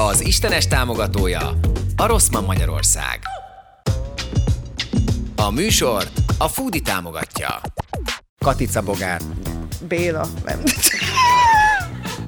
Az 0.00 0.20
Istenes 0.20 0.66
támogatója 0.66 1.52
a 1.96 2.06
Rosszman 2.06 2.44
Magyarország. 2.44 3.20
A 5.36 5.50
műsort 5.50 6.20
a 6.38 6.48
Foodi 6.48 6.80
támogatja. 6.80 7.60
Katica 8.38 8.82
Bogár. 8.82 9.20
Béla, 9.88 10.26
nem. 10.44 10.62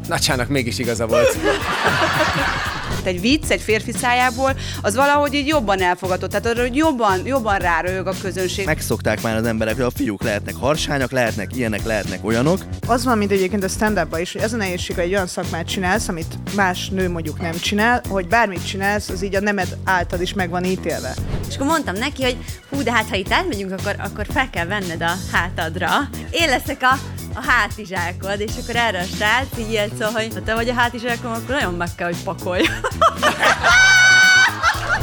Nacsának 0.08 0.48
mégis 0.48 0.78
igaza 0.78 1.06
volt. 1.06 1.36
Egy 3.06 3.20
vicc 3.20 3.50
egy 3.50 3.60
férfi 3.60 3.92
szájából, 3.92 4.56
az 4.82 4.94
valahogy 4.94 5.34
így 5.34 5.46
jobban 5.46 5.82
elfogadott. 5.82 6.30
Tehát 6.30 6.46
arra, 6.46 6.60
hogy 6.60 6.76
jobban, 6.76 7.26
jobban 7.26 7.58
ráröhög 7.58 8.06
a 8.06 8.14
közönség. 8.22 8.66
Megszokták 8.66 9.22
már 9.22 9.36
az 9.36 9.46
emberek, 9.46 9.74
hogy 9.74 9.84
a 9.84 9.90
fiúk 9.90 10.22
lehetnek 10.22 10.54
harsányak, 10.54 11.10
lehetnek 11.10 11.56
ilyenek, 11.56 11.84
lehetnek 11.84 12.24
olyanok. 12.24 12.64
Az 12.86 13.04
van, 13.04 13.18
mint 13.18 13.30
egyébként 13.30 13.64
a 13.64 13.68
stand 13.68 14.00
is, 14.18 14.32
hogy 14.32 14.42
ez 14.42 14.52
a 14.52 14.56
nehézség, 14.56 14.94
hogy 14.94 15.04
egy 15.04 15.12
olyan 15.12 15.26
szakmát 15.26 15.66
csinálsz, 15.66 16.08
amit 16.08 16.54
más 16.56 16.88
nő 16.88 17.08
mondjuk 17.10 17.40
nem 17.40 17.58
csinál, 17.58 18.02
hogy 18.08 18.26
bármit 18.26 18.66
csinálsz, 18.66 19.08
az 19.08 19.22
így 19.22 19.34
a 19.34 19.40
nemed 19.40 19.76
által 19.84 20.20
is 20.20 20.32
meg 20.32 20.50
van 20.50 20.64
ítélve. 20.64 21.14
És 21.48 21.54
akkor 21.54 21.66
mondtam 21.66 21.94
neki, 21.94 22.22
hogy 22.22 22.36
hú, 22.70 22.82
de 22.82 22.92
hát 22.92 23.08
ha 23.08 23.16
itt 23.16 23.32
átmegyünk, 23.32 23.72
akkor, 23.72 23.94
akkor 23.98 24.26
fel 24.32 24.50
kell 24.50 24.66
venned 24.66 25.02
a 25.02 25.12
hátadra. 25.32 25.88
Én 26.30 26.48
leszek 26.48 26.82
a, 26.82 26.98
a 27.34 27.42
hátizsákod, 27.46 28.40
és 28.40 28.50
akkor 28.62 28.76
erre 28.76 28.98
a 28.98 29.04
srác 29.16 29.46
így 29.58 29.72
jött 29.72 30.00
szó, 30.00 30.06
hogy 30.12 30.30
ha 30.34 30.42
te 30.42 30.54
vagy 30.54 30.68
a 30.68 30.74
hátizsákom, 30.74 31.30
akkor 31.30 31.54
nagyon 31.54 31.74
meg 31.74 31.88
kell, 31.96 32.06
hogy 32.06 32.22
pakolj. 32.24 32.62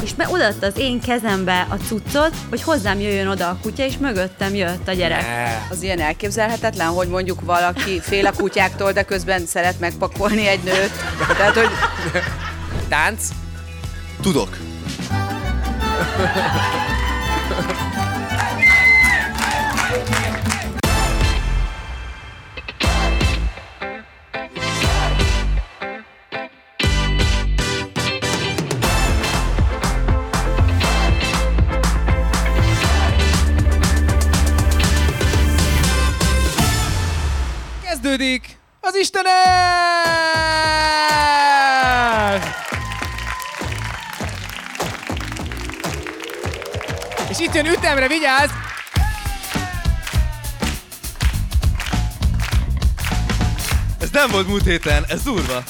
és 0.02 0.14
me 0.16 0.28
odaadta 0.28 0.66
az 0.66 0.76
én 0.76 1.00
kezembe 1.00 1.66
a 1.68 1.74
cuccot, 1.74 2.34
hogy 2.48 2.62
hozzám 2.62 3.00
jöjjön 3.00 3.28
oda 3.28 3.48
a 3.48 3.58
kutya, 3.62 3.84
és 3.84 3.96
mögöttem 3.98 4.54
jött 4.54 4.88
a 4.88 4.92
gyerek. 4.92 5.24
Az 5.70 5.82
ilyen 5.82 6.00
elképzelhetetlen, 6.00 6.88
hogy 6.88 7.08
mondjuk 7.08 7.40
valaki 7.40 8.00
fél 8.00 8.26
a 8.26 8.32
kutyáktól, 8.32 8.92
de 8.92 9.02
közben 9.02 9.46
szeret 9.46 9.80
megpakolni 9.80 10.46
egy 10.46 10.62
nőt. 10.62 10.92
Tehát, 11.36 11.54
hogy 11.54 11.70
Tánc? 12.88 13.28
Tudok. 14.20 14.56
Kezdődik 38.18 38.58
az 38.80 38.96
Istenes! 38.96 39.32
És 47.30 47.38
itt 47.38 47.54
jön 47.54 47.66
ütemre, 47.66 48.08
vigyázz! 48.08 48.50
Ez 54.00 54.10
nem 54.12 54.30
volt 54.30 54.46
múlt 54.46 54.64
héten, 54.64 55.04
ez 55.08 55.22
durva. 55.22 55.62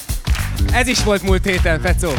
Ez 0.73 0.87
is 0.87 1.03
volt 1.05 1.23
múlt 1.23 1.45
héten, 1.45 1.81
Fecó. 1.81 2.13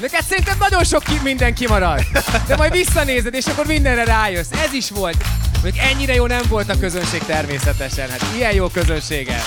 Neked 0.00 0.22
szerintem 0.28 0.56
nagyon 0.58 0.84
sok 0.84 1.02
ki, 1.02 1.20
minden 1.22 1.54
kimarad. 1.54 2.00
De 2.46 2.56
majd 2.56 2.72
visszanézed, 2.72 3.34
és 3.34 3.46
akkor 3.46 3.66
mindenre 3.66 4.04
rájössz. 4.04 4.50
Ez 4.64 4.72
is 4.72 4.90
volt. 4.90 5.24
Még 5.62 5.74
ennyire 5.76 6.14
jó 6.14 6.26
nem 6.26 6.42
volt 6.48 6.68
a 6.68 6.78
közönség 6.78 7.22
természetesen. 7.22 8.10
Hát 8.10 8.26
ilyen 8.36 8.54
jó 8.54 8.68
közönsége. 8.68 9.42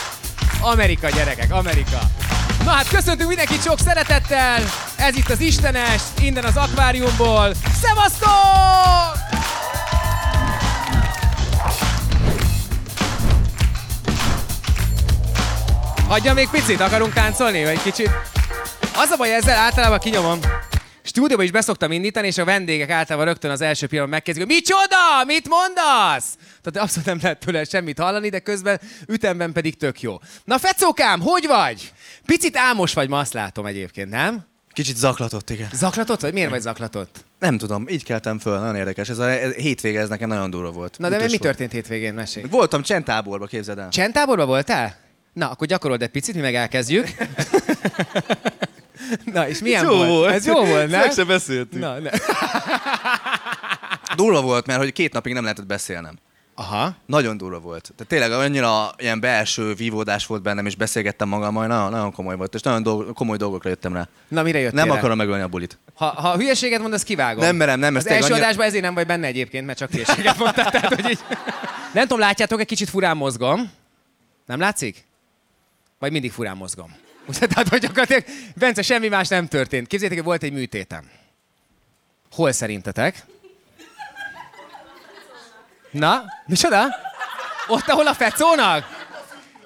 Amerika, 0.61 1.09
gyerekek, 1.09 1.53
Amerika. 1.53 1.99
Na 2.63 2.69
hát 2.69 2.87
köszöntünk 2.87 3.27
mindenkit 3.27 3.63
sok 3.63 3.79
szeretettel. 3.79 4.63
Ez 4.95 5.15
itt 5.15 5.29
az 5.29 5.39
Istenes, 5.39 6.01
innen 6.21 6.43
az 6.43 6.55
akváriumból. 6.55 7.51
Szevasztok! 7.81 9.25
Hagyja 16.07 16.33
még 16.33 16.49
picit, 16.49 16.81
akarunk 16.81 17.13
táncolni, 17.13 17.63
vagy 17.63 17.81
kicsit? 17.81 18.36
Az 18.99 19.09
a 19.09 19.17
baj 19.17 19.35
ezzel, 19.35 19.57
általában 19.57 19.99
kinyomom. 19.99 20.39
Stúdióba 21.03 21.43
is 21.43 21.51
beszoktam 21.51 21.91
indítani, 21.91 22.27
és 22.27 22.37
a 22.37 22.45
vendégek 22.45 22.89
általában 22.89 23.27
rögtön 23.27 23.51
az 23.51 23.61
első 23.61 23.87
pillanatban 23.87 24.17
megkezdik, 24.17 24.45
hogy 24.45 24.55
micsoda, 24.55 25.23
mit 25.25 25.47
mondasz? 25.47 26.37
Tehát 26.61 26.87
abszolút 26.87 27.05
nem 27.05 27.19
lehet 27.21 27.39
tőle 27.39 27.63
semmit 27.63 27.99
hallani, 27.99 28.29
de 28.29 28.39
közben 28.39 28.79
ütemben 29.07 29.51
pedig 29.51 29.77
tök 29.77 30.01
jó. 30.01 30.19
Na 30.43 30.57
Fecókám, 30.57 31.21
hogy 31.21 31.47
vagy? 31.47 31.93
Picit 32.25 32.57
álmos 32.57 32.93
vagy, 32.93 33.09
ma 33.09 33.19
azt 33.19 33.33
látom 33.33 33.65
egyébként, 33.65 34.09
nem? 34.09 34.45
Kicsit 34.73 34.95
zaklatott, 34.95 35.49
igen. 35.49 35.69
Zaklatott 35.73 36.21
vagy? 36.21 36.33
Miért 36.33 36.49
vagy 36.49 36.61
zaklatott? 36.61 37.25
Nem 37.39 37.57
tudom, 37.57 37.87
így 37.87 38.03
keltem 38.03 38.39
föl, 38.39 38.59
nagyon 38.59 38.75
érdekes. 38.75 39.09
Ez 39.09 39.17
a 39.17 39.29
ez, 39.29 39.53
hétvége, 39.53 39.99
ez 39.99 40.09
nekem 40.09 40.29
nagyon 40.29 40.49
durva 40.49 40.71
volt. 40.71 40.97
Na 40.97 41.09
de 41.09 41.27
mi 41.29 41.37
történt 41.37 41.71
hétvégén, 41.71 42.13
mesélj? 42.13 42.45
Voltam 42.49 42.81
csendtáborba, 42.81 43.45
képzeld 43.45 43.77
el. 43.77 43.89
Csendtáborban 43.89 44.47
voltál? 44.47 44.95
Na, 45.33 45.49
akkor 45.49 45.67
gyakorold 45.67 46.01
egy 46.01 46.09
picit, 46.09 46.35
mi 46.35 46.41
meg 46.41 46.55
elkezdjük. 46.55 47.07
Na, 49.33 49.47
és 49.47 49.59
milyen 49.59 49.83
jó 49.83 49.95
volt? 49.95 50.09
volt. 50.09 50.33
Ez 50.33 50.45
jó 50.45 50.65
volt, 50.65 50.89
nem? 50.89 50.99
Meg 50.99 51.11
se 51.11 51.23
beszéltünk. 51.23 51.83
Na, 51.83 51.99
ne. 51.99 52.09
Durva 54.15 54.41
volt, 54.41 54.65
mert 54.65 54.79
hogy 54.79 54.91
két 54.93 55.13
napig 55.13 55.33
nem 55.33 55.43
lehetett 55.43 55.65
beszélnem. 55.65 56.17
Aha. 56.55 56.95
Nagyon 57.05 57.37
durva 57.37 57.59
volt. 57.59 57.91
Tehát 57.95 58.07
tényleg 58.07 58.31
annyira 58.31 58.91
ilyen 58.97 59.19
belső 59.19 59.73
vívódás 59.73 60.25
volt 60.25 60.41
bennem, 60.41 60.65
és 60.65 60.75
beszélgettem 60.75 61.27
magammal, 61.27 61.67
nagyon, 61.67 61.91
nagyon 61.91 62.11
komoly 62.11 62.35
volt, 62.35 62.53
és 62.53 62.61
nagyon 62.61 62.83
dolg, 62.83 63.13
komoly 63.13 63.37
dolgokra 63.37 63.69
jöttem 63.69 63.93
rá. 63.93 64.07
Na, 64.27 64.43
mire 64.43 64.59
jöttél 64.59 64.79
Nem 64.79 64.91
rá? 64.91 64.97
akarom 64.97 65.17
megölni 65.17 65.41
a 65.43 65.47
bulit. 65.47 65.77
Ha, 65.93 66.05
ha 66.05 66.35
hülyeséget 66.35 66.81
mondasz, 66.81 67.03
kivágom. 67.03 67.43
Nem 67.43 67.55
merem, 67.55 67.79
nem, 67.79 67.95
ez 67.95 68.05
Az 68.05 68.11
első 68.11 68.23
annyira- 68.23 68.43
adásban 68.43 68.65
ezért 68.65 68.83
nem 68.83 68.93
vagy 68.93 69.05
benne 69.05 69.27
egyébként, 69.27 69.65
mert 69.65 69.77
csak 69.77 69.91
hülyeséget 69.91 70.37
mondtál. 70.37 70.71
Tehát, 70.71 70.93
hogy 70.93 71.09
így... 71.09 71.19
Nem 71.93 72.03
tudom, 72.03 72.19
látjátok, 72.19 72.59
egy 72.59 72.65
kicsit 72.67 72.89
furán 72.89 73.17
mozgom. 73.17 73.71
Nem 74.45 74.59
látszik? 74.59 75.05
Vagy 75.99 76.11
mindig 76.11 76.31
furán 76.31 76.57
mozgom? 76.57 76.95
Tehát, 77.39 77.67
hogy 77.67 77.79
gyakorlatilag, 77.79 78.23
Bence, 78.55 78.81
semmi 78.81 79.07
más 79.07 79.27
nem 79.27 79.47
történt. 79.47 79.87
Képzeljétek, 79.87 80.23
hogy 80.23 80.27
volt 80.27 80.43
egy 80.43 80.53
műtétem. 80.53 81.09
Hol 82.31 82.51
szerintetek? 82.51 83.25
Na, 85.91 86.23
micsoda? 86.45 86.85
Ott, 87.67 87.87
ahol 87.87 88.07
a 88.07 88.13
fecónak? 88.13 89.05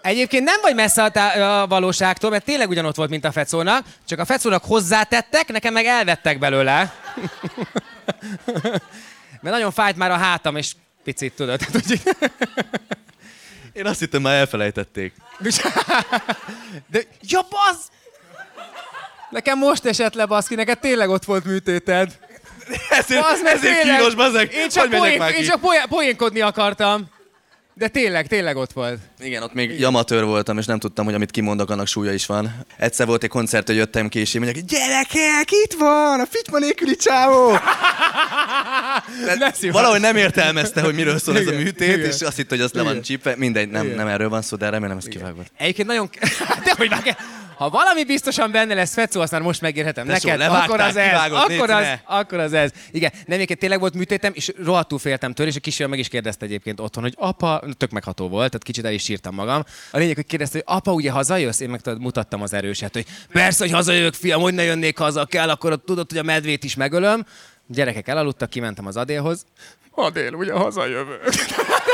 Egyébként 0.01 0.44
nem 0.44 0.61
vagy 0.61 0.75
messze 0.75 1.03
a, 1.03 1.09
tá- 1.09 1.35
a 1.35 1.67
valóságtól, 1.67 2.29
mert 2.29 2.45
tényleg 2.45 2.69
ugyanott 2.69 2.95
volt, 2.95 3.09
mint 3.09 3.25
a 3.25 3.31
fecónak, 3.31 3.85
csak 4.07 4.19
a 4.19 4.25
fecónak 4.25 4.63
hozzátettek, 4.63 5.47
nekem 5.47 5.73
meg 5.73 5.85
elvettek 5.85 6.39
belőle. 6.39 6.93
mert 9.41 9.55
nagyon 9.55 9.72
fájt 9.72 9.95
már 9.95 10.11
a 10.11 10.17
hátam, 10.17 10.55
és 10.55 10.72
picit 11.03 11.33
tudod. 11.33 11.59
Én 13.73 13.85
azt 13.85 13.99
hittem, 13.99 14.22
már 14.22 14.39
elfelejtették. 14.39 15.13
De, 16.91 17.03
ja, 17.22 17.41
bazd! 17.50 17.81
Nekem 19.29 19.57
most 19.57 19.85
esett 19.85 20.13
le, 20.13 20.25
baszki, 20.25 20.56
neked 20.56 20.79
tényleg 20.79 21.09
ott 21.09 21.25
volt 21.25 21.46
műtéted. 21.46 22.18
Ezért, 22.90 23.22
Bazd 23.22 23.46
ezért 23.46 23.81
kínos, 23.81 24.16
bazeg. 24.16 24.53
Én 24.53 24.69
csak, 24.69 24.90
poén, 24.90 25.22
én 25.22 25.44
csak 25.44 25.59
poén, 25.59 25.81
poénkodni 25.88 26.41
akartam. 26.41 27.09
De 27.74 27.88
tényleg, 27.88 28.28
tényleg 28.28 28.58
ott 28.58 28.72
volt. 28.72 29.00
Igen, 29.20 29.44
ott 29.44 29.54
még 29.54 29.86
amatőr 29.86 30.24
voltam, 30.24 30.58
és 30.58 30.66
nem 30.66 30.80
tudtam, 30.80 31.06
hogy 31.06 31.14
amit 31.14 31.32
kimondok, 31.32 31.70
annak 31.70 31.88
súlya 31.88 32.14
is 32.14 32.26
van. 32.26 32.66
Egyszer 32.78 33.08
volt 33.08 33.24
egy 33.24 33.30
koncert, 33.30 33.68
hogy 33.68 33.76
jöttem 33.76 34.09
ki, 34.09 34.20
és 34.20 34.34
én 34.34 34.42
mondják, 34.42 34.66
gyerekek, 34.66 35.52
itt 35.64 35.74
van, 35.74 36.20
a 36.20 36.26
fitma 36.30 36.59
nélküli 36.59 36.96
csávó! 36.96 37.52
Valahogy 39.72 40.00
nem 40.00 40.16
értelmezte, 40.16 40.82
hogy 40.82 40.96
miről 40.96 41.20
szól 41.20 41.38
ez 41.38 41.48
a 41.48 41.52
Igen, 41.52 41.64
műtét, 41.64 41.96
igen. 41.96 42.09
és 42.09 42.22
azt 42.22 42.36
hitt, 42.36 42.50
hogy 42.50 42.62
az 42.62 42.72
le 42.72 42.82
van 42.82 42.92
Igen. 42.92 43.04
csípve. 43.04 43.34
Mindegy, 43.38 43.70
nem, 43.70 43.86
Igen. 43.86 43.98
nem 43.98 44.08
erről 44.08 44.30
van 44.30 44.42
szó, 44.42 44.58
de 44.58 44.70
remélem 44.70 44.98
ez 44.98 45.06
kivágott. 45.06 45.52
Egyébként 45.58 45.88
nagyon... 45.88 46.09
De 46.66 46.74
hogy 46.78 46.90
vágja? 46.90 47.16
Ha 47.61 47.69
valami 47.69 48.03
biztosan 48.03 48.51
benne 48.51 48.73
lesz, 48.73 48.93
Fecó, 48.93 49.22
azt 49.22 49.31
már 49.31 49.41
most 49.41 49.61
megérhetem 49.61 50.08
Tesó, 50.08 50.28
neked, 50.28 50.41
levágták, 50.41 50.69
akkor 50.69 50.79
az 50.79 50.96
ez, 50.96 51.09
kivágod, 51.09 51.37
akkor 51.37 51.69
az, 51.69 51.85
akkor 52.05 52.40
az 52.40 52.53
ez. 52.53 52.72
Igen, 52.91 53.11
nem, 53.13 53.35
egyébként 53.35 53.59
tényleg 53.59 53.79
volt 53.79 53.93
műtétem, 53.93 54.31
és 54.35 54.52
rohadtul 54.63 54.99
féltem 54.99 55.34
tőle, 55.34 55.49
és 55.49 55.55
a 55.55 55.59
kisfiam 55.59 55.90
meg 55.90 55.99
is 55.99 56.08
kérdezte 56.08 56.46
egyébként 56.46 56.79
otthon, 56.79 57.03
hogy 57.03 57.13
apa, 57.17 57.63
tök 57.78 57.91
megható 57.91 58.29
volt, 58.29 58.47
tehát 58.47 58.63
kicsit 58.63 58.85
el 58.85 58.91
is 58.91 59.03
sírtam 59.03 59.35
magam. 59.35 59.63
A 59.91 59.97
lényeg, 59.97 60.16
hogy 60.16 60.25
kérdezte, 60.25 60.58
hogy 60.58 60.78
apa, 60.78 60.93
ugye 60.93 61.11
hazajössz? 61.11 61.59
Én 61.59 61.69
meg 61.69 61.81
mutattam 61.99 62.41
az 62.41 62.53
erőset, 62.53 62.93
hogy 62.93 63.05
persze, 63.31 63.64
hogy 63.64 63.73
hazajövök, 63.73 64.14
fiam, 64.14 64.41
hogy 64.41 64.53
ne 64.53 64.64
jönnék 64.64 64.97
haza, 64.97 65.25
kell, 65.25 65.49
akkor 65.49 65.81
tudod, 65.85 66.09
hogy 66.09 66.19
a 66.19 66.23
medvét 66.23 66.64
is 66.64 66.75
megölöm. 66.75 67.25
Gyerekek 67.67 68.07
elaludtak, 68.07 68.49
kimentem 68.49 68.85
az 68.85 68.97
Adélhoz. 68.97 69.46
Adél, 69.91 70.34
ugye 70.34 70.53
hazajövök. 70.53 71.23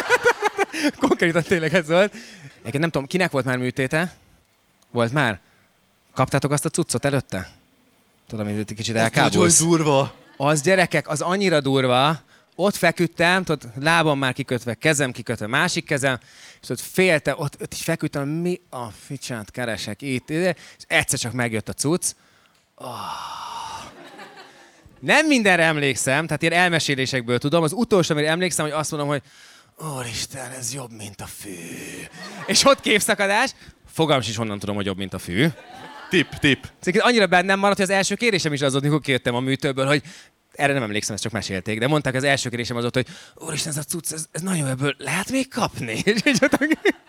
Konkrétan 1.07 1.43
tényleg 1.43 1.73
ez 1.73 1.87
volt. 1.87 2.13
Egyébként 2.51 2.79
nem 2.79 2.89
tudom, 2.89 3.07
kinek 3.07 3.31
volt 3.31 3.45
már 3.45 3.57
műtéte? 3.57 4.13
Volt 4.91 5.13
már? 5.13 5.45
Kaptátok 6.17 6.51
azt 6.51 6.65
a 6.65 6.69
cuccot 6.69 7.05
előtte? 7.05 7.49
Tudom, 8.27 8.55
hogy 8.55 8.73
kicsit 8.73 8.95
elkábulsz. 8.95 9.59
durva. 9.59 10.13
Az 10.37 10.61
gyerekek, 10.61 11.09
az 11.09 11.21
annyira 11.21 11.61
durva, 11.61 12.19
ott 12.55 12.75
feküdtem, 12.75 13.43
tudod, 13.43 13.71
lábam 13.79 14.19
már 14.19 14.33
kikötve, 14.33 14.73
kezem 14.73 15.11
kikötve, 15.11 15.47
másik 15.47 15.85
kezem, 15.85 16.19
és 16.61 16.69
ott 16.69 16.79
félte, 16.79 17.35
ott, 17.37 17.61
ott 17.61 17.73
így 17.73 17.81
feküdtem, 17.81 18.27
mi 18.27 18.61
a 18.69 18.85
ficsát 19.05 19.51
keresek 19.51 20.01
itt, 20.01 20.29
és 20.29 20.53
egyszer 20.87 21.19
csak 21.19 21.31
megjött 21.31 21.69
a 21.69 21.73
cucc. 21.73 22.11
Oh. 22.75 22.87
Nem 24.99 25.27
mindenre 25.27 25.63
emlékszem, 25.63 26.25
tehát 26.25 26.41
ilyen 26.41 26.53
elmesélésekből 26.53 27.37
tudom. 27.37 27.63
Az 27.63 27.73
utolsó, 27.73 28.13
amire 28.13 28.29
emlékszem, 28.29 28.65
hogy 28.65 28.73
azt 28.73 28.91
mondom, 28.91 29.09
hogy 29.09 29.21
Úristen, 29.97 30.51
ez 30.51 30.73
jobb, 30.73 30.91
mint 30.91 31.21
a 31.21 31.25
fű. 31.25 31.55
És 32.45 32.65
ott 32.65 32.79
képszakadás, 32.79 33.51
fogalmam 33.91 34.25
is 34.29 34.35
honnan 34.35 34.59
tudom, 34.59 34.75
hogy 34.75 34.85
jobb, 34.85 34.97
mint 34.97 35.13
a 35.13 35.19
fű. 35.19 35.47
Tip, 36.09 36.27
tip. 36.39 36.68
Szóval 36.80 37.01
annyira 37.01 37.27
bennem 37.27 37.59
maradt, 37.59 37.80
hogy 37.80 37.89
az 37.89 37.95
első 37.95 38.15
kérésem 38.15 38.54
is 38.54 38.62
az 38.62 38.71
volt, 38.71 38.83
mikor 38.83 39.00
kijöttem 39.00 39.36
a 39.36 39.39
műtőből, 39.39 39.86
hogy 39.86 40.01
erre 40.54 40.74
nem 40.74 40.83
emlékszem, 40.83 41.13
ezt 41.13 41.24
csak 41.24 41.31
mesélték, 41.31 41.80
de 41.80 41.88
mondták, 41.88 42.15
az 42.15 42.24
első 42.24 42.50
kérésem 42.50 42.75
az 42.75 42.81
volt, 42.81 42.95
hogy 42.95 43.07
úristen, 43.36 43.71
ez 43.71 43.77
a 43.77 43.83
cucc, 43.83 44.12
ez, 44.12 44.25
ez 44.31 44.42
nagyon 44.42 44.59
jó, 44.59 44.65
ebből 44.65 44.95
lehet 44.98 45.31
még 45.31 45.48
kapni? 45.50 46.04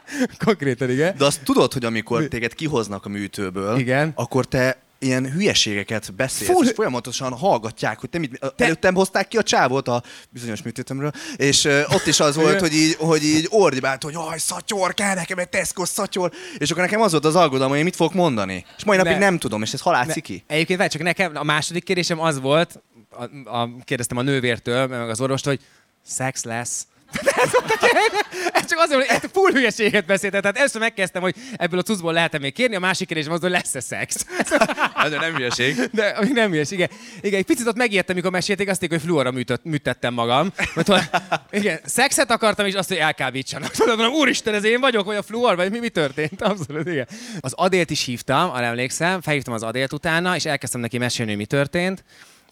Konkrétan, 0.45 0.91
igen. 0.91 1.15
De 1.17 1.25
azt 1.25 1.43
tudod, 1.43 1.73
hogy 1.73 1.85
amikor 1.85 2.25
téged 2.29 2.55
kihoznak 2.55 3.05
a 3.05 3.09
műtőből, 3.09 3.79
Igen. 3.79 4.13
akkor 4.15 4.45
te 4.45 4.83
ilyen 4.99 5.33
hülyeségeket 5.33 6.15
beszélsz, 6.15 6.51
Full- 6.51 6.67
és 6.67 6.73
folyamatosan 6.75 7.33
hallgatják, 7.33 8.01
hogy 8.01 8.11
te 8.11 8.19
mit... 8.19 8.39
Te... 8.57 8.65
Előttem 8.65 8.95
hozták 8.95 9.29
ki 9.29 9.37
a 9.37 9.43
csávót 9.43 9.89
a 9.89 10.03
bizonyos 10.31 10.63
műtétemről, 10.63 11.11
és 11.37 11.65
uh, 11.65 11.83
ott 11.95 12.07
is 12.07 12.21
az 12.21 12.37
volt, 12.37 12.61
hogy 12.61 12.75
így, 12.75 12.95
hogy 12.95 13.25
így 13.25 13.47
ordibált, 13.51 14.03
hogy 14.03 14.15
aj, 14.15 14.39
szatyor, 14.39 14.95
kell 14.95 15.15
nekem 15.15 15.39
egy 15.39 15.49
Tesco 15.49 15.85
szatyor, 15.85 16.33
és 16.59 16.71
akkor 16.71 16.83
nekem 16.83 17.01
az 17.01 17.11
volt 17.11 17.25
az 17.25 17.37
aggodalom, 17.37 17.69
hogy 17.69 17.79
én 17.79 17.85
mit 17.85 17.97
fogok 17.97 18.15
mondani. 18.15 18.65
És 18.77 18.85
mai 18.85 18.97
napig 18.97 19.13
Ne. 19.13 19.19
nem 19.19 19.39
tudom, 19.39 19.63
és 19.63 19.73
ez 19.73 19.81
halálci 19.81 20.21
ki. 20.21 20.45
Egyébként 20.47 20.79
várj, 20.79 20.91
csak 20.91 21.03
nekem 21.03 21.37
a 21.37 21.43
második 21.43 21.85
kérésem 21.85 22.21
az 22.21 22.41
volt, 22.41 22.83
a, 23.11 23.57
a, 23.57 23.69
kérdeztem 23.85 24.17
a 24.17 24.23
nővértől, 24.23 24.87
meg 24.87 25.09
az 25.09 25.21
orvostól, 25.21 25.53
hogy 25.53 25.65
szex 26.07 26.45
lesz. 26.45 26.87
Ez, 27.13 27.51
volt 27.51 27.71
a 27.71 27.87
kérdés. 27.87 28.51
ez 28.53 28.67
csak 28.67 28.79
azért, 28.79 29.07
hogy 29.07 29.21
egy 29.23 29.31
full 29.33 29.53
hülyeséget 29.53 30.07
beszéltem. 30.07 30.41
Tehát 30.41 30.57
először 30.57 30.81
megkezdtem, 30.81 31.23
hogy 31.23 31.35
ebből 31.57 31.79
a 31.79 31.83
cuccból 31.83 32.13
lehet 32.13 32.39
még 32.39 32.53
kérni, 32.53 32.77
a 32.77 32.81
másik 32.81 33.07
kérdésem 33.07 33.33
az, 33.33 33.41
hogy 33.41 33.51
lesz-e 33.51 33.81
szex. 33.81 34.27
Ez 35.05 35.11
nem 35.11 35.35
hülyeség. 35.35 35.75
De 35.93 36.07
ami 36.07 36.31
nem 36.33 36.51
hülyes, 36.51 36.71
igen. 36.71 36.91
Igen, 37.21 37.39
egy 37.39 37.45
picit 37.45 37.67
ott 37.67 37.77
megijedtem, 37.77 38.17
mikor 38.17 38.31
mesélték, 38.31 38.69
azt 38.69 38.87
hogy 38.89 39.01
fluorra 39.01 39.31
műtött, 39.31 39.65
műtettem 39.65 40.15
magam. 40.15 40.53
Mert, 40.75 40.89
hogy, 40.89 41.03
igen, 41.51 41.81
szexet 41.85 42.31
akartam, 42.31 42.67
és 42.67 42.75
azt, 42.75 42.89
hogy 42.89 42.97
elkábítsanak. 42.97 43.71
Mondom, 43.87 44.13
úristen, 44.13 44.55
ez 44.55 44.65
én 44.65 44.81
vagyok, 44.81 45.07
vagy 45.07 45.17
a 45.17 45.23
fluor, 45.23 45.57
vagy 45.57 45.71
mi, 45.71 45.79
mi 45.79 45.89
történt? 45.89 46.43
Abszolút, 46.43 46.89
igen. 46.89 47.09
Az 47.41 47.53
Adélt 47.53 47.91
is 47.91 48.05
hívtam, 48.05 48.51
arra 48.51 48.65
emlékszem, 48.65 49.21
felhívtam 49.21 49.55
az 49.55 49.63
Adélt 49.63 49.93
utána, 49.93 50.35
és 50.35 50.45
elkezdtem 50.45 50.81
neki 50.81 50.99
mesélni, 50.99 51.31
hogy 51.31 51.41
mi 51.41 51.47
történt. 51.47 52.05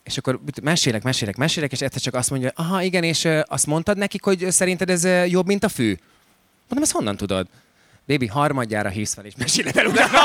És 0.07 0.19
akkor 0.19 0.41
mesélek, 0.63 1.03
mesélek, 1.03 1.37
mesélek, 1.37 1.73
és 1.73 1.81
egyszer 1.81 2.01
csak 2.01 2.15
azt 2.15 2.31
mondja, 2.31 2.53
aha, 2.55 2.83
igen, 2.83 3.03
és 3.03 3.29
azt 3.45 3.67
mondtad 3.67 3.97
nekik, 3.97 4.25
hogy 4.25 4.47
szerinted 4.51 4.91
ez 4.91 5.05
jobb, 5.31 5.47
mint 5.47 5.65
a 5.65 5.69
fű? 5.69 5.97
Mondom, 6.69 6.83
ezt 6.83 6.93
honnan 6.93 7.17
tudod? 7.17 7.47
Bébi, 8.05 8.27
harmadjára 8.27 8.89
hívsz 8.89 9.15
fel, 9.15 9.25
és 9.25 9.33
meséled 9.37 9.77
el 9.77 9.87
utána. 9.87 10.19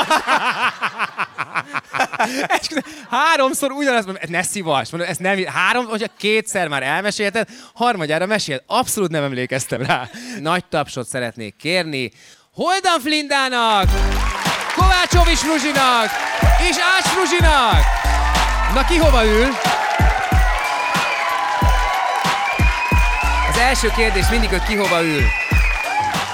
Háromszor 3.10 3.70
ugyanazt 3.70 4.06
mondom, 4.06 4.22
ne 4.28 4.42
szívass, 4.42 4.90
mondom, 4.90 5.10
ezt 5.10 5.20
nem, 5.20 5.44
három, 5.44 5.86
hogyha 5.86 6.08
kétszer 6.16 6.68
már 6.68 6.82
elmesélted, 6.82 7.48
harmadjára 7.74 8.26
mesélt, 8.26 8.62
abszolút 8.66 9.10
nem 9.10 9.22
emlékeztem 9.22 9.82
rá. 9.82 10.08
Nagy 10.40 10.64
tapsot 10.64 11.08
szeretnék 11.08 11.56
kérni 11.56 12.12
Holdan 12.52 13.00
Flindának, 13.00 13.88
Kovácsovics 14.74 15.38
Fruzsinak 15.38 16.10
és 16.70 16.76
Ács 16.96 17.06
Fruzsinak. 17.06 17.82
Na 18.74 18.84
ki 18.84 18.96
hova 18.96 19.24
ül? 19.24 19.46
Az 23.50 23.58
első 23.58 23.88
kérdés 23.96 24.28
mindig, 24.30 24.48
hogy 24.48 24.62
ki 24.62 24.74
hova 24.76 25.02
ül. 25.02 25.22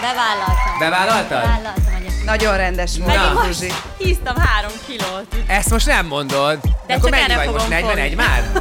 Bevállaltam. 0.01 0.79
Bevállaltad? 0.79 1.41
Bevállaltam 1.41 1.95
egyébként. 1.97 2.25
Nagyon 2.25 2.57
rendes 2.57 2.99
volt, 2.99 3.47
most 3.47 3.75
híztam 3.99 4.37
három 4.37 4.71
kilót. 4.87 5.27
Ezt 5.47 5.71
most 5.71 5.87
nem 5.87 6.07
mondod. 6.07 6.59
De 6.87 6.95
Akkor 6.95 7.11
csak 7.11 7.21
mennyi 7.21 7.35
vagy 7.35 7.47
most? 7.51 7.65
fogom 7.65 7.69
41 7.69 8.09
fogni. 8.09 8.15
már? 8.15 8.43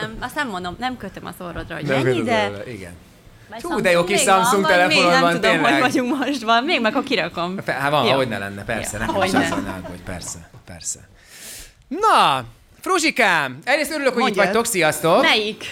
Nem, 0.00 0.16
azt 0.20 0.34
nem 0.34 0.48
mondom, 0.48 0.76
nem 0.78 0.96
kötöm 0.96 1.26
az 1.26 1.46
orrodra, 1.46 1.74
hogy 1.74 1.84
mennyi, 1.84 2.22
de... 2.22 2.50
Igen. 2.66 2.92
Vagy 3.50 3.62
Hú, 3.62 3.80
de 3.80 3.90
jó 3.90 4.04
kis 4.04 4.24
van, 4.24 4.34
Samsung 4.44 4.62
vagy 4.62 4.70
telefonod 4.72 5.02
még 5.10 5.20
van, 5.20 5.22
nem 5.22 5.40
tudom, 5.40 5.50
tényleg. 5.50 5.72
hogy 5.72 5.80
vagyunk 5.92 6.18
most 6.26 6.42
van. 6.42 6.64
Még 6.64 6.80
meg, 6.80 6.92
ha 6.92 7.02
kirakom. 7.02 7.56
Pe- 7.64 7.78
Hát 7.78 7.90
van, 7.90 8.06
hogy 8.14 8.28
ne 8.28 8.38
lenne, 8.38 8.64
persze. 8.64 8.90
Jó, 8.92 8.98
Nekem 8.98 9.14
hogy 9.14 9.26
is 9.26 9.32
ne. 9.32 9.38
az 9.38 9.48
van, 9.50 9.80
hogy 9.88 10.00
persze, 10.04 10.38
persze. 10.66 10.98
Na, 11.98 12.44
Fruzsikám, 12.80 13.58
egyrészt 13.64 13.90
örülök, 13.90 14.12
hogy 14.12 14.18
itt 14.20 14.24
Mondjad. 14.26 14.44
vagytok, 14.46 14.66
sziasztok. 14.66 15.22
Melyik? 15.22 15.64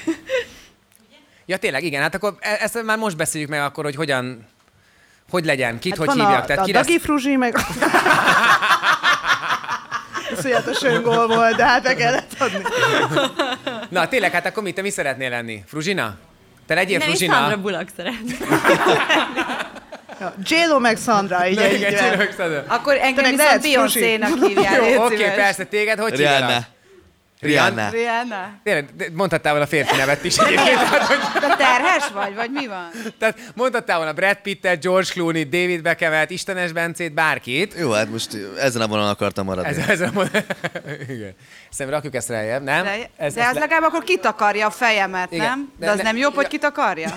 Ja 1.46 1.56
tényleg, 1.56 1.84
igen, 1.84 2.02
hát 2.02 2.14
akkor 2.14 2.34
e- 2.40 2.58
ezt 2.60 2.82
már 2.82 2.98
most 2.98 3.16
beszéljük 3.16 3.50
meg 3.50 3.60
akkor, 3.60 3.84
hogy 3.84 3.94
hogyan, 3.94 4.46
hogy 5.30 5.44
legyen, 5.44 5.78
kit, 5.78 5.90
Hát 5.96 5.98
hogy 5.98 6.16
van 6.16 6.16
hívják. 6.26 6.42
a, 6.42 6.46
Tehát 6.46 6.62
a 6.62 6.64
ki 6.64 6.72
lesz... 6.72 6.86
Dagi 6.86 6.98
Fruzsi, 6.98 7.36
meg... 7.36 7.56
Iszonyatos 10.36 10.82
öngól 10.82 11.26
volt, 11.26 11.56
de 11.56 11.64
hát 11.64 11.82
meg 11.82 11.96
kellett 11.96 12.32
adni. 12.38 12.62
Na 13.88 14.08
tényleg, 14.08 14.32
hát 14.32 14.46
akkor 14.46 14.62
mit, 14.62 14.74
te 14.74 14.82
mi 14.82 14.90
szeretnél 14.90 15.30
lenni? 15.30 15.62
Fruzsina? 15.66 16.16
Te 16.66 16.74
legyél 16.74 16.98
Nem, 16.98 17.08
én 17.08 17.14
Fruzsina? 17.14 17.34
Sandra 17.36 17.56
Bullock 17.60 17.88
szeretném. 17.96 18.38
Ja, 20.20 20.34
J-Lo 20.42 20.78
meg 20.78 20.96
Sandra, 20.96 21.46
így 21.48 21.56
Na, 21.56 21.62
egy 21.62 21.74
igen, 21.74 21.94
csinálok 21.94 22.34
Sandra. 22.36 22.64
Akkor 22.66 22.96
engem 23.00 23.14
Te 23.24 23.30
meg 23.30 23.38
viszont. 23.38 23.62
Beyoncé-nak 23.62 24.30
Jó, 24.40 24.84
légy 24.84 24.96
oké, 24.96 25.16
szíves. 25.16 25.34
persze, 25.34 25.64
téged 25.64 25.98
hogy 25.98 26.10
hívják? 26.10 26.38
Rihanna. 26.38 26.64
Rihanna. 27.40 27.88
Rihanna. 27.90 27.90
Rihanna? 27.90 28.50
Tényleg, 28.64 28.88
mondhattál 29.12 29.52
volna 29.52 29.66
férfi 29.66 29.96
nevet 29.96 30.24
is 30.24 30.36
egyébként. 30.36 30.74
Tehát, 30.78 31.02
hogy, 31.02 31.40
De 31.40 31.56
terhes 31.56 32.08
vagy, 32.14 32.34
vagy 32.34 32.50
mi 32.50 32.66
van? 32.66 32.90
tehát 33.18 33.38
mondhattál 33.54 33.96
volna 33.96 34.12
Brad 34.12 34.36
Pittet, 34.42 34.80
George 34.82 35.08
Clooney, 35.12 35.44
David 35.44 35.82
Beckhamet, 35.82 36.30
Istenes 36.30 36.72
Bencét, 36.72 37.12
bárkit. 37.12 37.74
Jó, 37.78 37.90
hát 37.90 38.10
most 38.10 38.28
ezen 38.60 38.82
a 38.82 38.86
vonalon 38.86 39.10
akartam 39.10 39.44
maradni. 39.44 39.70
Ez, 39.70 39.88
ez 39.88 40.00
a 40.00 40.10
mond... 40.12 40.30
Igen. 41.08 41.34
Szerintem 41.70 41.90
rakjuk 41.94 42.14
ezt 42.14 42.28
rájebb, 42.28 42.62
nem? 42.62 42.84
De, 42.84 42.96
ez, 43.16 43.34
de 43.34 43.46
az 43.46 43.54
le- 43.54 43.60
legalább 43.60 43.82
akkor 43.82 44.04
kitakarja 44.04 44.66
a 44.66 44.70
fejemet, 44.70 45.32
Igen. 45.32 45.46
nem? 45.46 45.72
De, 45.78 45.86
De 45.86 45.92
az 45.92 45.96
ne- 45.96 46.02
nem 46.02 46.16
jobb, 46.16 46.34
hogy 46.34 46.46
kitakarja? 46.48 47.08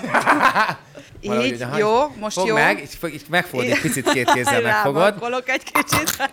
Valahogy 1.22 1.46
Így, 1.48 1.54
ugye, 1.54 1.66
ha- 1.66 1.78
jó, 1.78 2.12
most 2.20 2.36
Fogd 2.36 2.48
jó. 2.48 2.54
meg, 2.54 2.80
így, 2.80 2.94
fog- 2.94 3.12
így 3.14 3.24
megfordít, 3.28 3.80
picit 3.80 4.12
két 4.12 4.32
kézzel 4.32 4.60
megfogod. 4.72 5.42
Egy 5.46 5.62
kicsit. 5.72 6.16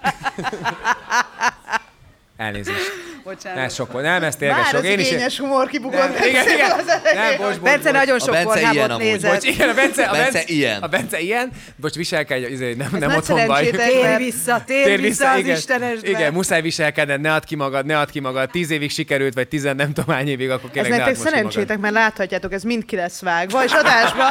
Elnézést. 2.39 2.91
Bocsánat. 3.23 3.63
Ez 3.63 3.73
sok 3.73 3.91
volt. 3.91 4.03
Nem, 4.05 4.23
ez 4.23 4.35
tényleg 4.35 4.65
sok. 4.65 4.83
Én 4.85 4.99
is... 4.99 5.07
igényes 5.11 5.37
humor 5.37 5.67
kibukott. 5.67 5.99
Nem, 6.19 6.27
igen, 6.29 6.49
igen. 6.49 6.69
Nem, 7.13 7.37
bocs, 7.37 7.47
bocs, 7.47 7.59
Bence 7.59 7.91
bocs. 7.91 7.99
nagyon 7.99 8.19
sok 8.19 8.31
Bence 8.31 8.67
amúgy. 8.69 8.97
nézett. 8.97 9.31
Bocs, 9.31 9.43
igen, 9.45 9.69
a 9.69 9.73
Bence, 9.73 10.03
a 10.03 10.11
Bence 10.11 10.31
Bence, 10.31 10.43
ilyen. 10.53 10.81
A 10.81 10.87
Bence 10.87 11.19
ilyen. 11.19 11.49
Bocs, 11.75 11.95
viselkedj, 11.95 12.45
izé, 12.45 12.73
nem, 12.73 12.87
nem 12.91 13.09
nagy 13.09 13.17
otthon 13.17 13.45
vagy. 13.45 13.65
szerencsétek. 13.65 13.89
Tér 13.89 14.17
vissza, 14.17 14.63
tér, 14.65 15.01
vissza 15.01 15.31
az 15.31 15.39
igen. 15.39 15.55
Istenesbe. 15.55 16.09
Igen, 16.09 16.33
muszáj 16.33 16.61
viselkedned, 16.61 17.21
ne 17.21 17.33
add 17.33 17.45
ki 17.45 17.55
magad, 17.55 17.85
ne 17.85 17.99
add 17.99 18.11
ki 18.11 18.19
magad. 18.19 18.49
Tíz 18.49 18.71
évig 18.71 18.91
sikerült, 18.91 19.33
vagy 19.33 19.47
tizen 19.47 19.75
nem 19.75 19.93
tudom 19.93 20.15
hány 20.15 20.27
évig, 20.27 20.49
akkor 20.49 20.69
Ez 20.69 20.71
kérlek, 20.73 20.91
ne 20.91 20.97
nektek 20.97 21.15
add 21.15 21.19
most 21.23 21.29
ki 21.33 21.35
magad. 21.35 21.51
szerencsétek, 21.51 21.77
mert 21.79 21.93
láthatjátok, 21.93 22.53
ez 22.53 22.63
mind 22.63 22.85
ki 22.85 22.95
lesz 22.95 23.21
vágva, 23.21 23.63
és 23.63 23.71
adásba, 23.71 24.25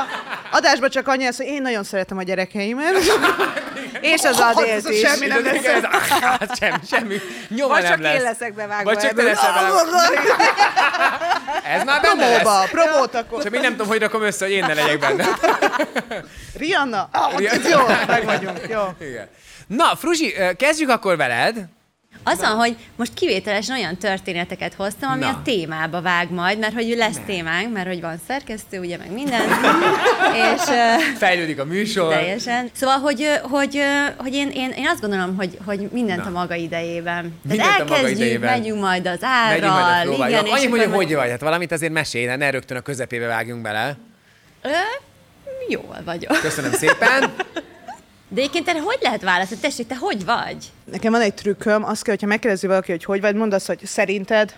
adásba 0.50 0.88
csak 0.88 1.09
annyi 1.09 1.25
lesz, 1.25 1.37
hogy 1.37 1.47
én 1.47 1.62
nagyon 1.62 1.85
szeretem 1.85 2.18
a 2.18 2.23
gyerekeimet. 2.23 2.92
És 4.00 4.23
az 4.25 4.38
Adélt 4.40 4.68
ez 4.71 4.90
is. 4.90 5.00
semmi 5.00 5.26
nem 5.26 5.44
lesz. 5.44 5.64
Ez, 5.64 6.50
semmi, 6.61 6.76
semmi. 6.90 7.14
Nyoma 7.49 7.80
Csak 8.02 8.07
lesz. 8.07 8.14
én 8.14 8.23
leszek 8.23 8.55
bevágva 8.55 8.85
Vagy 8.95 8.99
csak 8.99 9.12
te 9.12 9.23
leszel 9.23 9.52
vele. 9.52 9.69
Ez 11.64 11.85
már 11.85 12.00
benne 12.00 12.28
lesz. 12.28 12.40
Promóba, 12.40 12.67
promót 12.71 13.14
akkor. 13.14 13.43
Csak 13.43 13.52
még 13.52 13.61
nem 13.61 13.71
tudom, 13.71 13.87
hogy 13.87 14.00
rakom 14.00 14.23
össze, 14.23 14.45
hogy 14.45 14.55
én 14.55 14.64
ne 14.67 14.75
legyek 14.75 14.99
benne. 14.99 15.25
Rihanna? 16.55 17.09
Ah, 17.12 17.35
ez 17.45 17.69
jó, 17.71 17.78
meg 18.07 18.25
vagyunk. 18.25 18.61
Jó. 18.69 18.83
Igen. 19.00 19.28
Na, 19.67 19.97
Fruzsi, 19.97 20.35
kezdjük 20.57 20.88
akkor 20.90 21.17
veled. 21.17 21.57
Az 22.32 22.40
van, 22.40 22.56
hogy 22.56 22.76
most 22.97 23.14
kivételesen 23.14 23.76
olyan 23.76 23.97
történeteket 23.97 24.75
hoztam, 24.75 25.11
ami 25.11 25.20
Na. 25.20 25.28
a 25.28 25.40
témába 25.44 26.00
vág 26.00 26.30
majd, 26.30 26.58
mert 26.58 26.75
hogy 26.75 26.94
lesz 26.97 27.16
témánk, 27.26 27.73
mert 27.73 27.87
hogy 27.87 28.00
van 28.00 28.20
szerkesztő, 28.26 28.78
ugye, 28.78 28.97
meg 28.97 29.12
minden. 29.12 29.40
és 30.54 30.62
Fejlődik 31.18 31.61
a 31.61 31.64
műsor. 31.64 32.12
teljesen. 32.12 32.70
Szóval, 32.73 32.99
hogy, 32.99 33.26
hogy, 33.42 33.80
hogy 34.16 34.35
én, 34.35 34.50
én, 34.54 34.70
én 34.70 34.88
azt 34.88 35.00
gondolom, 35.00 35.37
hogy, 35.37 35.58
hogy 35.64 35.88
mindent 35.92 36.23
Na. 36.23 36.26
a 36.28 36.30
maga 36.30 36.54
idejében. 36.54 37.38
Mindent 37.42 37.68
a 37.68 37.73
Tehát 37.73 37.78
maga 37.78 37.94
elkezdjük, 37.94 38.20
idejében. 38.20 38.58
megyünk 38.58 38.80
majd 38.80 39.06
az 39.06 39.20
Megyünk 39.49 39.73
majd 39.73 39.85
a 39.85 39.87
árral, 39.87 40.28
igen, 40.28 40.44
Annyi, 40.44 40.66
hogy 40.66 40.80
akkor 40.80 40.94
hogy 40.94 41.14
vagy, 41.14 41.30
hát 41.30 41.40
valamit 41.40 41.73
azért 41.73 41.92
mesélj, 41.92 42.37
ne 42.37 42.50
rögtön 42.50 42.76
a 42.76 42.80
közepébe 42.80 43.26
vágjunk 43.26 43.62
bele. 43.62 43.97
Ö, 44.62 44.68
jól 45.68 46.00
vagyok. 46.04 46.40
Köszönöm 46.40 46.73
szépen. 46.73 47.30
De 48.28 48.40
egyébként 48.40 48.68
erre 48.68 48.80
hogy 48.80 48.99
lehet 49.00 49.23
válaszolni? 49.23 49.62
Tessék, 49.62 49.87
te 49.87 49.97
hogy 49.97 50.25
vagy? 50.25 50.56
Nekem 50.92 51.12
van 51.12 51.20
egy 51.20 51.35
trükköm, 51.35 51.85
az 51.85 52.02
kell, 52.02 52.14
hogyha 52.14 52.28
megkérdezi 52.28 52.66
valaki, 52.66 52.90
hogy 52.90 53.04
hogy 53.04 53.20
vagy, 53.20 53.35
mondd 53.35 53.52
azt, 53.54 53.66
hogy 53.66 53.87
szerinted, 53.87 54.56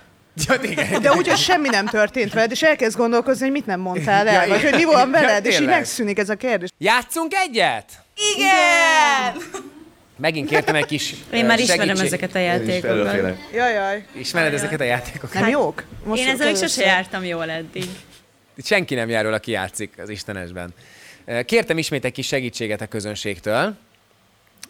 Ja, 0.48 0.54
igen. 0.62 1.02
de 1.02 1.12
úgy, 1.12 1.28
hogy 1.28 1.38
semmi 1.38 1.68
nem 1.68 1.86
történt 1.86 2.32
veled, 2.32 2.50
és 2.50 2.62
elkezd 2.62 2.96
gondolkozni, 2.96 3.42
hogy 3.42 3.52
mit 3.52 3.66
nem 3.66 3.80
mondtál 3.80 4.28
el, 4.28 4.42
Ja, 4.46 4.48
vagy 4.48 4.62
hogy 4.62 4.74
mi 4.74 4.84
van 4.84 4.98
Ja, 5.06 5.20
veled, 5.20 5.46
és 5.46 5.60
így 5.60 5.66
megszűnik 5.66 6.18
ez 6.18 6.28
a 6.28 6.34
kérdés. 6.34 6.68
Játszunk 6.78 7.32
egyet? 7.34 7.84
Igen! 8.36 9.42
Megint 10.16 10.48
kértem 10.48 10.74
egy 10.74 10.86
kis 10.86 11.14
Én 11.32 11.44
már 11.44 11.58
ismerem 11.58 11.86
segítség- 11.86 12.06
ezeket 12.06 12.34
a 12.34 12.38
játékokat. 12.38 13.36
Jajjaj. 13.54 14.04
Ismered 14.12 14.54
ezeket 14.54 14.80
a 14.80 14.84
játékokat? 14.84 15.40
Nem 15.40 15.48
jók? 15.48 15.84
Most 16.04 16.22
Én 16.22 16.28
ezzel 16.28 16.46
még 16.46 16.56
sose 16.56 16.84
jártam 16.84 17.24
jól 17.24 17.50
eddig. 17.50 17.84
Senki 18.64 18.94
nem 18.94 19.08
jár 19.08 19.24
róla, 19.24 19.36
aki 19.36 19.50
játszik 19.50 19.92
az 20.02 20.08
Istenesben. 20.08 20.74
Kértem 21.44 21.78
ismét 21.78 22.04
egy 22.04 22.12
kis 22.12 22.26
segítséget 22.26 22.80
a 22.80 22.86
közönségtől, 22.86 23.76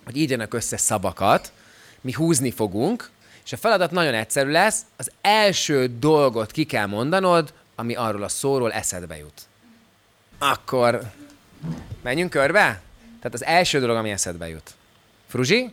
hogy 0.05 0.17
írjanak 0.17 0.55
össze 0.55 0.77
szavakat, 0.77 1.53
mi 2.01 2.13
húzni 2.13 2.51
fogunk, 2.51 3.11
és 3.45 3.53
a 3.53 3.57
feladat 3.57 3.91
nagyon 3.91 4.15
egyszerű 4.15 4.51
lesz, 4.51 4.83
az 4.97 5.11
első 5.21 5.99
dolgot 5.99 6.51
ki 6.51 6.65
kell 6.65 6.87
mondanod, 6.87 7.53
ami 7.75 7.95
arról 7.95 8.23
a 8.23 8.29
szóról 8.29 8.73
eszedbe 8.73 9.17
jut. 9.17 9.43
Akkor 10.39 11.01
menjünk 12.03 12.31
körbe? 12.31 12.61
Tehát 13.03 13.35
az 13.35 13.45
első 13.45 13.81
dolog, 13.81 13.97
ami 13.97 14.11
eszedbe 14.11 14.49
jut. 14.49 14.71
Fruzsi, 15.29 15.73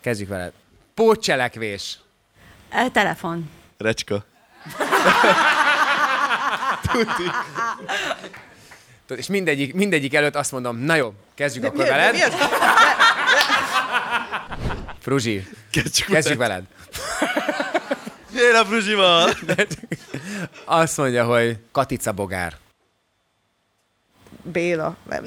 kezdjük 0.00 0.28
veled. 0.28 0.52
Pótcselekvés. 0.94 1.98
E, 2.68 2.88
telefon. 2.90 3.50
Recska. 3.78 4.24
Tudod, 6.92 7.08
És 9.08 9.26
mindegyik, 9.26 9.74
mindegyik 9.74 10.14
előtt 10.14 10.34
azt 10.36 10.52
mondom, 10.52 10.76
na 10.78 10.94
jó, 10.94 11.14
kezdjük 11.34 11.64
akkor 11.64 11.82
Mi- 11.84 11.88
veled. 11.90 12.12
mi 12.14 12.22
az? 12.22 12.32
Fruzsi, 15.00 15.46
Kezdjük, 15.70 16.08
kezdjük 16.08 16.38
veled. 16.38 16.62
Én 18.36 18.54
a 18.54 18.64
Fruzsival. 18.64 19.30
Azt 20.64 20.96
mondja, 20.96 21.24
hogy 21.24 21.58
Katica 21.72 22.12
Bogár. 22.12 22.56
Béla. 24.42 24.96
Nem. 25.08 25.24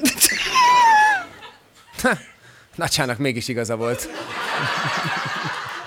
Nacsának 2.74 3.18
mégis 3.18 3.48
igaza 3.48 3.76
volt. 3.76 4.02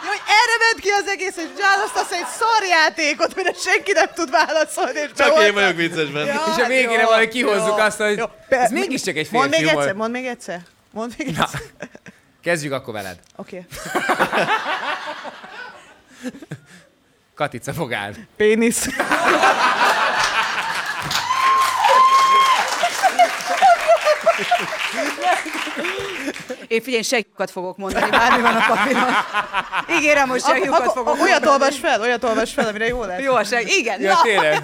Hogy 0.05 0.21
erre 0.27 0.55
ment 0.59 0.79
ki 0.81 0.89
az 1.05 1.10
egész, 1.10 1.36
hogy 1.36 1.51
választasz 1.60 2.12
egy 2.12 2.25
szarjátékot, 2.39 3.36
mire 3.36 3.53
senki 3.53 3.91
nem 3.91 4.07
tud 4.13 4.29
válaszolni, 4.29 5.00
és 5.00 5.10
Csak 5.15 5.43
én 5.43 5.53
vagyok 5.53 5.75
viccesben. 5.75 6.25
Ja, 6.25 6.43
És 6.57 6.63
a 6.63 6.67
végére 6.67 7.01
jó, 7.01 7.05
valahogy 7.05 7.27
kihozzuk 7.27 7.77
jó, 7.77 7.83
azt, 7.83 7.98
hogy 7.98 8.17
jó. 8.17 8.25
ez 8.50 8.72
mégiscsak 8.72 9.15
egy 9.15 9.31
Mondd 9.31 9.50
még 9.50 9.60
férfi 9.60 9.77
egyszer, 9.77 9.93
mondd 9.93 10.12
még 10.12 10.25
egyszer. 10.25 10.62
Mondd 10.91 11.12
még 11.17 11.36
Na, 11.36 11.43
egyszer. 11.43 11.62
kezdjük 12.43 12.74
akkor 12.74 12.93
veled. 12.93 13.19
Oké. 13.36 13.65
Katica 17.36 17.74
Bogár. 17.74 18.13
Pénisz. 18.36 18.88
Én 26.74 26.82
figyelj, 26.82 27.01
segjukat 27.03 27.51
fogok 27.51 27.77
mondani, 27.77 28.10
bármi 28.10 28.42
van 28.42 28.56
a 28.56 28.65
papíron. 28.68 29.13
Ígérem, 29.98 30.30
hogy 30.30 30.42
segjukat 30.42 30.80
Akkor 30.80 30.94
fogok 30.94 31.22
olyat 31.22 31.44
mondani. 31.44 31.51
olvas 31.51 31.80
fel, 31.80 32.01
olyat 32.01 32.24
olvas 32.24 32.53
fel, 32.53 32.68
amire 32.68 32.88
jó 32.88 33.03
lesz. 33.03 33.20
Jó 33.22 33.34
a 33.34 33.44
seg. 33.44 33.68
Igen, 33.72 34.01
Ja, 34.01 34.13
na. 34.13 34.22
tényleg. 34.22 34.62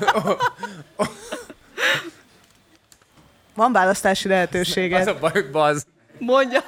Van 3.56 3.72
választási 3.72 4.28
Az 4.28 4.32
lehetőséged. 4.34 5.08
a 5.08 5.20
baj, 5.20 5.32
hogy 5.32 5.51
baz. 5.51 5.86
Mondjad, 6.18 6.63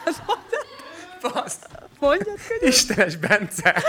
Baz. 1.21 1.53
mondjad. 1.99 2.37
Istenes 2.59 3.15
Bence. 3.15 3.83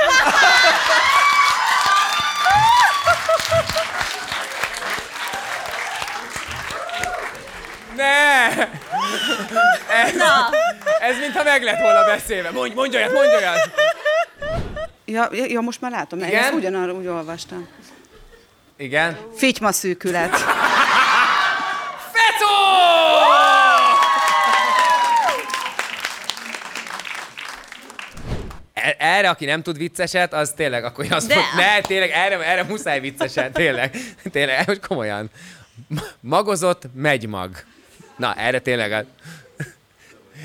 Ne! 7.97 8.47
Ez, 9.88 10.12
Na, 10.16 10.49
ez 11.02 11.18
mintha 11.18 11.42
meg 11.42 11.62
lett 11.62 11.80
volna 11.80 12.04
beszélve. 12.04 12.50
Mondj, 12.50 12.75
mondj 12.75 12.97
olyat, 12.97 13.12
mondj 13.12 13.35
olyat. 13.35 13.71
Ja, 15.04 15.28
ja, 15.32 15.61
most 15.61 15.80
már 15.80 15.90
látom, 15.90 16.18
Igen? 16.18 16.42
ezt 16.42 16.52
ugyanarra 16.52 16.92
úgy 16.92 17.06
olvastam. 17.06 17.68
Igen. 18.76 19.16
Fityma 19.37 19.73
szűkület. 19.73 20.37
Fecó! 22.12 22.50
E- 28.75 28.97
Erre, 28.99 29.28
aki 29.28 29.44
nem 29.44 29.62
tud 29.62 29.76
vicceset, 29.76 30.32
az 30.32 30.52
tényleg, 30.56 30.85
akkor 30.85 31.06
azt 31.11 31.26
De. 31.28 31.35
mond, 31.35 31.47
ne, 31.56 31.80
tényleg, 31.80 32.11
erre, 32.11 32.44
erre 32.47 32.62
muszáj 32.62 33.00
vicceset, 33.00 33.52
tényleg. 33.52 33.97
Tényleg, 34.32 34.66
most 34.66 34.87
komolyan. 34.87 35.30
Ma- 35.88 36.02
Magozott 36.21 36.82
megymag. 36.94 37.50
Na, 38.16 38.35
erre 38.35 38.59
tényleg. 38.59 39.06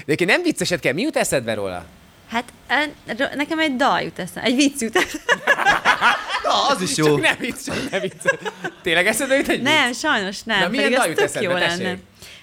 De 0.05 0.13
aki 0.13 0.25
nem 0.25 0.41
vicceset 0.41 0.79
kell, 0.79 0.93
mi 0.93 1.01
jut 1.01 1.15
eszedbe 1.15 1.53
róla? 1.53 1.85
hát 2.29 2.43
nekem 3.35 3.59
egy 3.59 3.75
dal 3.75 4.01
jut 4.01 4.19
eszembe, 4.19 4.49
egy 4.49 4.55
vicc 4.55 4.81
jut 4.81 4.95
eszembe. 4.95 5.43
Na, 6.43 6.67
az 6.67 6.81
is 6.81 6.97
jó. 6.97 7.05
Csak 7.05 7.21
nem 7.21 7.35
vicc, 7.39 7.65
csak 7.65 7.89
nem 7.91 8.01
vicc. 8.01 8.21
Tényleg 8.81 9.07
eszedbe 9.07 9.35
jut 9.35 9.47
egy 9.47 9.61
Nem, 9.61 9.87
vicc? 9.87 9.97
sajnos 9.97 10.43
nem. 10.43 10.59
Na, 10.59 10.67
milyen 10.67 10.91
dal 10.91 11.07
jut 11.07 11.19
eszedbe? 11.19 11.49
jó 11.49 11.53
lenne. 11.53 11.67
Tessék. 11.67 11.97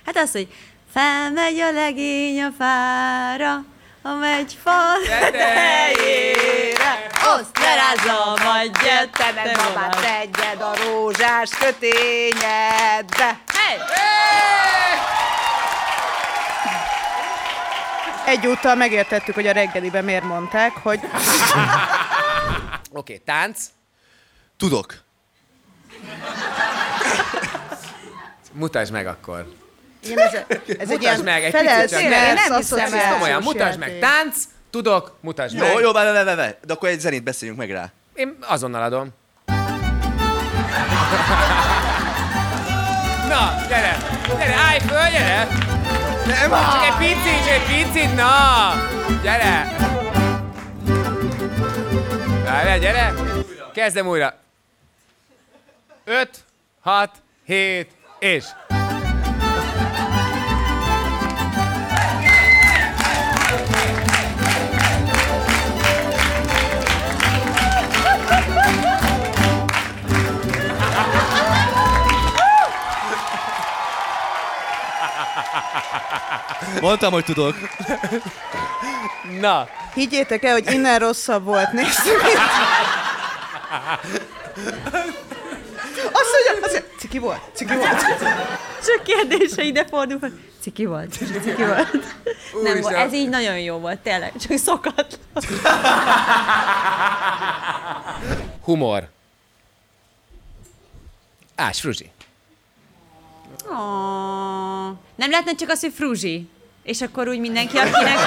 Hát 0.07 0.17
az, 0.17 0.31
hogy 0.33 0.49
felmegy 0.95 1.59
a 1.59 1.73
legény 1.73 2.43
a 2.43 2.51
fára, 2.59 3.65
a 4.03 4.13
megy 4.13 4.57
fa 4.63 4.81
tetejére, 5.09 7.07
azt 7.21 7.59
lerázza, 7.59 8.45
majd 8.45 8.71
Te 9.17 9.33
meg 9.35 9.57
babát 9.57 10.01
tegyed 10.01 10.61
a 10.61 10.75
rózsás 10.85 11.51
kötényedbe. 11.51 13.39
Hey! 13.53 13.79
Egyúttal 18.27 18.75
megértettük, 18.75 19.35
hogy 19.35 19.47
a 19.47 19.53
reggeliben 19.53 20.05
miért 20.05 20.25
mondták, 20.25 20.73
hogy 20.73 21.01
Oké, 22.93 23.13
okay, 23.13 23.19
tánc. 23.25 23.59
Tudok. 24.57 25.03
Mutasd 28.53 28.93
meg 28.93 29.07
akkor. 29.07 29.53
igen, 30.03 30.19
ez, 30.19 30.35
ez 30.79 30.91
egy 30.91 31.03
ilyen 31.03 31.21
meg 31.21 31.45
egy 31.45 31.51
felelt 31.51 31.91
picit 31.91 31.99
csak. 31.99 32.11
Nem 32.11 32.63
stressz 32.63 32.93
hiszem 32.93 32.99
el. 32.99 33.13
Komolyan, 33.13 33.43
mutasd 33.43 33.79
meg. 33.79 33.99
Tánc, 33.99 34.37
tudok, 34.71 35.17
mutasd 35.21 35.59
meg. 35.59 35.73
Jó, 35.73 35.81
jó, 35.81 35.93
várj, 35.93 36.13
várj, 36.13 36.37
várj. 36.37 36.53
De 36.67 36.73
akkor 36.73 36.89
egy 36.89 37.01
zenét 37.01 37.23
beszéljünk 37.23 37.59
meg 37.59 37.71
rá. 37.71 37.93
Én 38.15 38.37
azonnal 38.41 38.83
adom. 38.83 39.09
Na, 43.29 43.55
gyere! 43.69 43.97
Gyere, 44.39 44.55
állj 44.55 44.79
föl, 44.79 45.11
gyere! 45.11 45.74
Nem, 46.27 46.51
Csak 46.51 46.85
egy 46.85 46.97
picit, 46.97 47.45
csak 47.45 47.53
egy 47.53 47.67
picit, 47.67 48.15
na! 48.15 48.29
Gyere! 49.23 49.77
Várjál, 52.45 52.79
gyere! 52.79 53.13
Kezdem 53.73 54.07
újra. 54.07 54.35
Öt, 56.05 56.45
hat, 56.81 57.11
hét, 57.45 57.91
és... 58.19 58.45
Mondtam, 76.81 77.13
hogy 77.13 77.25
tudok. 77.25 77.55
Na, 79.41 79.69
Higgyétek 79.95 80.45
el, 80.45 80.53
hogy 80.53 80.73
innen 80.73 80.99
rosszabb 80.99 81.45
volt, 81.45 81.73
nézzük. 81.73 82.23
Azt 86.13 86.31
mondja, 86.33 86.53
azt 86.63 86.73
mondja, 86.73 86.83
ciki 86.99 87.19
volt, 87.19 87.41
ciki 87.53 87.75
volt. 87.77 88.01
Csak 88.87 89.03
kérdése 89.05 89.63
ide 89.63 89.87
fordul, 89.87 90.19
hogy 90.19 90.33
ciki 90.61 90.85
volt, 90.85 91.13
ciki 91.13 91.65
volt. 91.65 91.93
Nem 91.93 92.03
Úristen. 92.63 92.81
volt, 92.81 92.95
ez 92.95 93.13
így 93.13 93.29
nagyon 93.29 93.59
jó 93.59 93.77
volt, 93.79 93.99
tényleg, 93.99 94.33
csak 94.37 94.59
szokatlan. 94.59 95.19
humor. 98.65 99.09
Ás, 101.55 101.81
Fruzsi. 101.81 102.11
Oh, 103.71 104.89
nem 105.17 105.31
lehetne 105.31 105.55
csak 105.55 105.69
az, 105.69 105.81
hogy 105.81 105.93
fruzsi? 105.97 106.49
És 106.83 107.01
akkor 107.01 107.29
úgy 107.29 107.39
mindenki, 107.39 107.77
akinek, 107.79 108.19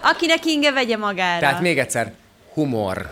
akinek 0.00 0.44
inge 0.44 0.72
vegye 0.72 0.96
magára. 0.96 1.40
Tehát 1.40 1.60
még 1.60 1.78
egyszer, 1.78 2.12
humor. 2.54 3.08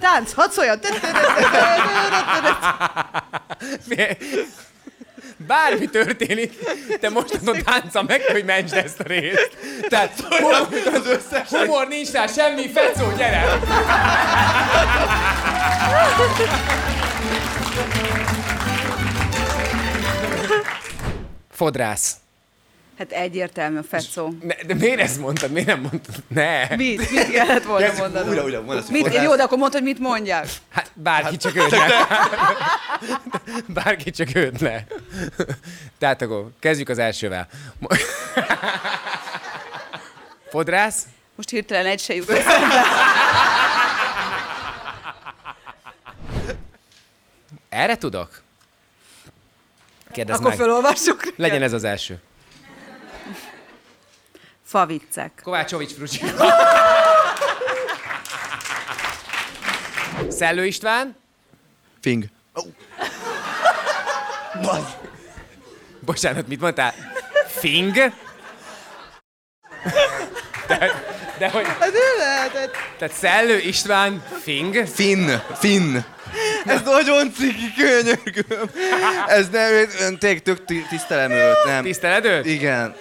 Tánc, 0.00 0.32
hadd 0.32 0.50
szóljon. 0.50 0.78
Bármi 5.46 5.86
történik, 5.86 6.52
te 7.00 7.08
mostantól 7.08 7.62
tánca 7.62 8.02
meg, 8.02 8.22
hogy 8.22 8.44
mentsd 8.44 8.74
ezt 8.74 9.00
a 9.00 9.04
részt. 9.06 9.56
Tehát 9.88 10.20
humor, 10.28 10.68
humor 11.48 11.88
nincs 11.88 12.10
rá 12.10 12.26
semmi, 12.26 12.68
fecó, 12.68 13.12
gyere! 13.16 13.58
Fodrász. 21.60 22.16
Hát 22.98 23.12
egyértelmű 23.12 23.78
a 23.78 23.82
fecó. 23.82 24.34
Ne, 24.42 24.54
de 24.66 24.74
miért 24.74 25.00
ezt 25.00 25.18
mondtad? 25.18 25.50
Miért 25.50 25.66
nem 25.66 25.80
mondtad? 25.80 26.14
Ne. 26.28 26.76
Mit? 26.76 27.10
Mit 27.10 27.30
kellett 27.30 27.64
volna 27.64 27.84
Kezdjük 27.86 28.04
mondanom? 28.04 28.28
újra, 28.28 28.44
újra, 28.44 28.62
mondasz, 28.62 28.88
Mit? 28.88 29.02
fodrász. 29.02 29.24
Jó, 29.24 29.36
de 29.36 29.42
akkor 29.42 29.58
mondd, 29.58 29.72
hogy 29.72 29.82
mit 29.82 29.98
mondjak. 29.98 30.46
Hát 30.70 30.90
bárki 30.94 31.36
csak 31.36 31.56
őt 31.56 31.70
ne. 31.70 31.86
Bárki 33.82 34.10
csak 34.10 34.34
őt 34.34 34.60
ne. 34.60 34.84
Tehát 35.98 36.22
akkor 36.22 36.50
kezdjük 36.58 36.88
az 36.88 36.98
elsővel. 36.98 37.48
Fodrász? 40.50 41.02
Most 41.36 41.50
hirtelen 41.50 41.86
egy 41.86 42.00
se 42.00 42.14
jut. 42.14 42.32
Erre 47.68 47.96
tudok? 47.96 48.42
Kérdezd 50.12 50.38
Akkor 50.38 50.50
meg. 50.50 50.58
felolvassuk. 50.58 51.22
Legyen 51.36 51.62
ez 51.62 51.72
az 51.72 51.84
első. 51.84 52.20
Faviccek. 54.64 55.40
Kovácsovics 55.42 55.92
Fruzsi. 55.92 56.20
Szellő 60.28 60.66
István. 60.66 61.16
Fing. 62.00 62.24
Oh. 62.54 62.64
Bazd. 64.62 64.96
Bocsánat, 66.00 66.46
mit 66.48 66.60
mondtál? 66.60 66.94
Fing? 67.46 67.94
De, 70.66 71.04
de 71.38 71.50
hogy... 71.50 71.66
Az 71.80 71.92
ő 71.92 72.18
lehetett. 72.18 72.74
Tehát 72.98 73.14
Szellő 73.14 73.58
István 73.58 74.22
Fing? 74.42 74.86
Finn. 74.86 75.28
Finn. 75.54 75.96
Ez 76.64 76.80
nagyon 76.84 77.32
ciki, 77.32 77.72
könyörgöm. 77.76 78.70
Ez 79.26 79.48
nem, 79.52 79.72
ön 80.00 80.18
tényleg 80.18 80.42
tök 80.42 80.64
ti- 80.64 80.86
tisztelem 80.88 81.30
őt, 81.30 81.64
nem. 81.66 81.82
Tiszteled 81.82 82.24
őt? 82.24 82.46
Igen. 82.46 82.94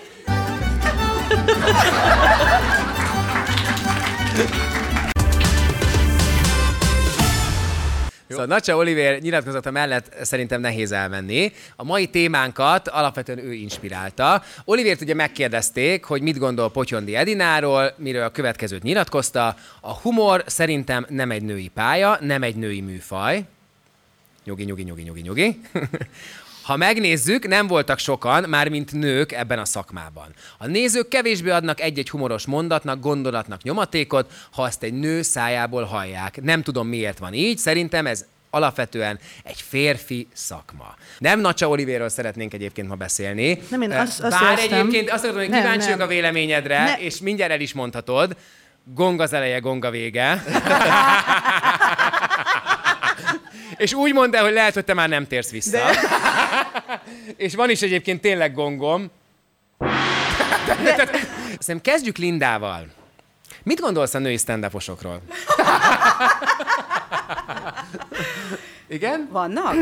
Szóval 8.30 8.46
Nacsa 8.46 8.76
Oliver 8.76 9.20
nyilatkozata 9.20 9.72
mellett 9.72 10.16
szerintem 10.22 10.62
nehéz 10.62 10.92
elmenni. 10.92 11.52
A 11.76 11.84
mai 11.84 12.08
témánkat 12.08 12.88
alapvetően 12.88 13.38
ő 13.38 13.54
inspirálta. 13.54 14.44
Olivért 14.66 15.02
ugye 15.02 15.14
megkérdezték, 15.14 16.04
hogy 16.04 16.22
mit 16.22 16.38
gondol 16.38 16.72
Potyondi 16.72 17.16
Edináról, 17.16 17.94
miről 17.98 18.24
a 18.24 18.30
következőt 18.30 18.84
nyilatkozta. 18.84 19.56
A 19.82 19.94
humor 19.94 20.44
szerintem 20.46 21.06
nem 21.10 21.32
egy 21.32 21.44
női 21.44 21.68
pálya, 21.68 22.18
nem 22.22 22.44
egy 22.44 22.56
női 22.56 22.82
műfaj. 22.82 23.44
Nyugi, 24.44 24.64
nyugi, 24.64 24.84
nyugi, 24.84 25.02
nyugi, 25.02 25.22
nyugi. 25.22 25.60
Ha 26.70 26.76
megnézzük, 26.78 27.48
nem 27.48 27.68
voltak 27.68 28.00
sokan, 28.00 28.50
már 28.50 28.70
mint 28.70 28.92
nők 28.92 29.32
ebben 29.32 29.60
a 29.60 29.66
szakmában. 29.66 30.26
A 30.58 30.68
nézők 30.68 31.08
kevésbé 31.08 31.50
adnak 31.50 31.80
egy-egy 31.82 32.10
humoros 32.10 32.46
mondatnak, 32.46 33.00
gondolatnak 33.00 33.64
nyomatékot, 33.64 34.32
ha 34.52 34.62
azt 34.62 34.84
egy 34.84 34.94
nő 34.94 35.22
szájából 35.22 35.84
hallják. 35.84 36.42
Nem 36.42 36.62
tudom, 36.64 36.88
miért 36.88 37.18
van 37.18 37.34
így, 37.34 37.58
szerintem 37.58 38.06
ez 38.06 38.26
alapvetően 38.50 39.20
egy 39.44 39.64
férfi 39.68 40.28
szakma. 40.34 40.96
Nem 41.18 41.40
Nacsa 41.40 41.68
Olivéről 41.70 42.10
szeretnénk 42.10 42.54
egyébként 42.54 42.88
ma 42.88 42.96
beszélni. 42.96 43.60
Nem, 43.70 43.82
én 43.82 43.92
azt- 43.92 44.20
azt 44.22 44.40
Bár 44.40 44.52
éreztem. 44.52 44.80
egyébként 44.80 45.10
azt 45.10 45.24
akarom, 45.24 45.40
hogy 45.42 45.50
Nem, 45.50 45.60
kíváncsi 45.62 45.88
nem. 45.88 45.98
vagyok 45.98 46.10
a 46.10 46.14
véleményedre, 46.14 46.84
Ne- 46.84 47.00
és 47.02 47.20
mindjárt 47.20 47.52
el 47.52 47.60
is 47.62 47.74
mondhatod. 47.74 48.36
Gong 48.94 49.22
az 49.22 49.34
eleje, 49.34 49.60
gong 49.60 49.86
a 49.86 49.90
vége. 49.90 50.44
És 53.80 53.94
úgy 53.94 54.14
mondd 54.14 54.36
el, 54.36 54.44
hogy 54.44 54.54
lehet, 54.54 54.74
hogy 54.74 54.86
te 54.86 54.94
már 54.94 55.10
nem 55.10 55.28
térsz 55.28 55.52
vissza. 55.52 55.72
De... 55.72 56.00
És 57.46 57.56
van 57.56 57.70
is 57.70 57.82
egyébként 57.82 58.22
tényleg 58.22 58.54
gongom. 58.54 59.12
De... 60.84 61.10
Szerintem 61.60 61.82
kezdjük 61.82 62.18
Lindával. 62.18 62.88
Mit 63.64 63.80
gondolsz 63.80 64.14
a 64.14 64.20
női 64.20 64.38
stand 64.38 64.64
Igen? 68.90 69.28
Vannak? 69.32 69.74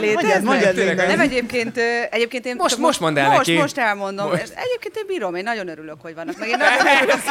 Léteznek. 0.00 0.42
Mondjad, 0.42 0.76
Linda. 0.76 1.06
Nem 1.06 1.20
egyébként, 1.20 1.76
egyébként 2.10 2.46
én... 2.46 2.54
Most- 2.58 2.76
most 2.78 3.00
mondd 3.00 3.18
el 3.18 3.26
most, 3.26 3.38
neki. 3.38 3.54
Most 3.56 3.78
elmondom. 3.78 4.28
Most. 4.28 4.52
Egyébként 4.56 4.96
én 4.96 5.04
bírom, 5.06 5.34
én 5.34 5.42
nagyon 5.42 5.68
örülök, 5.68 5.96
hogy 6.02 6.14
vannak. 6.14 6.38
Meg 6.38 6.48
én 6.48 6.56
nagyon, 6.58 6.96
örülök, 6.96 7.22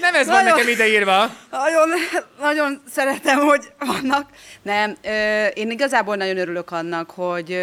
Nem 0.00 0.14
ez 0.14 0.26
van 0.26 0.36
Nagyon- 0.36 0.56
nekem 0.56 0.68
ideírva. 0.68 1.30
nagyon, 1.50 1.88
nagyon 2.40 2.82
szeretem, 2.94 3.38
hogy 3.38 3.60
vannak. 3.78 4.26
Nem, 4.62 4.96
én 5.54 5.70
igazából 5.70 6.16
nagyon 6.16 6.38
örülök 6.38 6.70
annak, 6.70 7.10
hogy, 7.10 7.58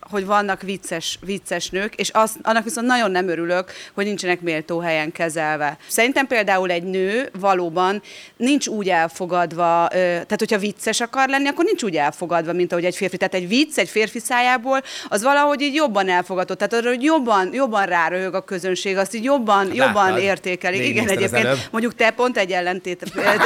hogy 0.00 0.26
vannak 0.26 0.62
vicces, 0.62 1.18
vicces 1.24 1.70
nők, 1.70 1.94
és 1.94 2.10
az, 2.12 2.32
annak 2.42 2.64
viszont 2.64 2.86
nagyon 2.86 3.10
nem 3.10 3.28
örülök, 3.28 3.72
hogy 3.94 4.04
nincsenek 4.04 4.40
méltó 4.40 4.78
helyen 4.80 5.12
kezelve. 5.12 5.76
Szerintem 5.88 6.26
például 6.26 6.70
egy 6.70 6.82
nő 6.82 7.28
valóban 7.40 8.02
nincs 8.36 8.66
úgy 8.66 8.88
elfogadva, 8.88 9.86
tehát 9.90 10.38
hogyha 10.38 10.58
vicces 10.58 11.00
akar 11.00 11.28
lenni, 11.28 11.48
akkor 11.48 11.64
nincs 11.64 11.77
úgy 11.82 11.96
elfogadva, 11.96 12.52
mint 12.52 12.72
ahogy 12.72 12.84
egy 12.84 12.96
férfi. 12.96 13.16
Tehát 13.16 13.34
egy 13.34 13.48
vicc 13.48 13.78
egy 13.78 13.88
férfi 13.88 14.18
szájából, 14.18 14.82
az 15.08 15.22
valahogy 15.22 15.60
így 15.60 15.74
jobban 15.74 16.08
elfogadott. 16.08 16.58
Tehát 16.58 16.72
arra, 16.72 16.88
hogy 16.88 17.02
jobban, 17.02 17.54
jobban 17.54 17.86
ráröhög 17.86 18.34
a 18.34 18.40
közönség, 18.40 18.96
azt 18.96 19.14
így 19.14 19.24
jobban, 19.24 19.74
jobban 19.74 20.04
Láttad? 20.04 20.22
értékeli. 20.22 20.88
Igen, 20.88 21.08
egyébként 21.08 21.44
előbb. 21.44 21.58
mondjuk 21.70 21.94
te 21.94 22.10
pont 22.10 22.36
egy 22.36 22.50
ellentét 22.50 23.02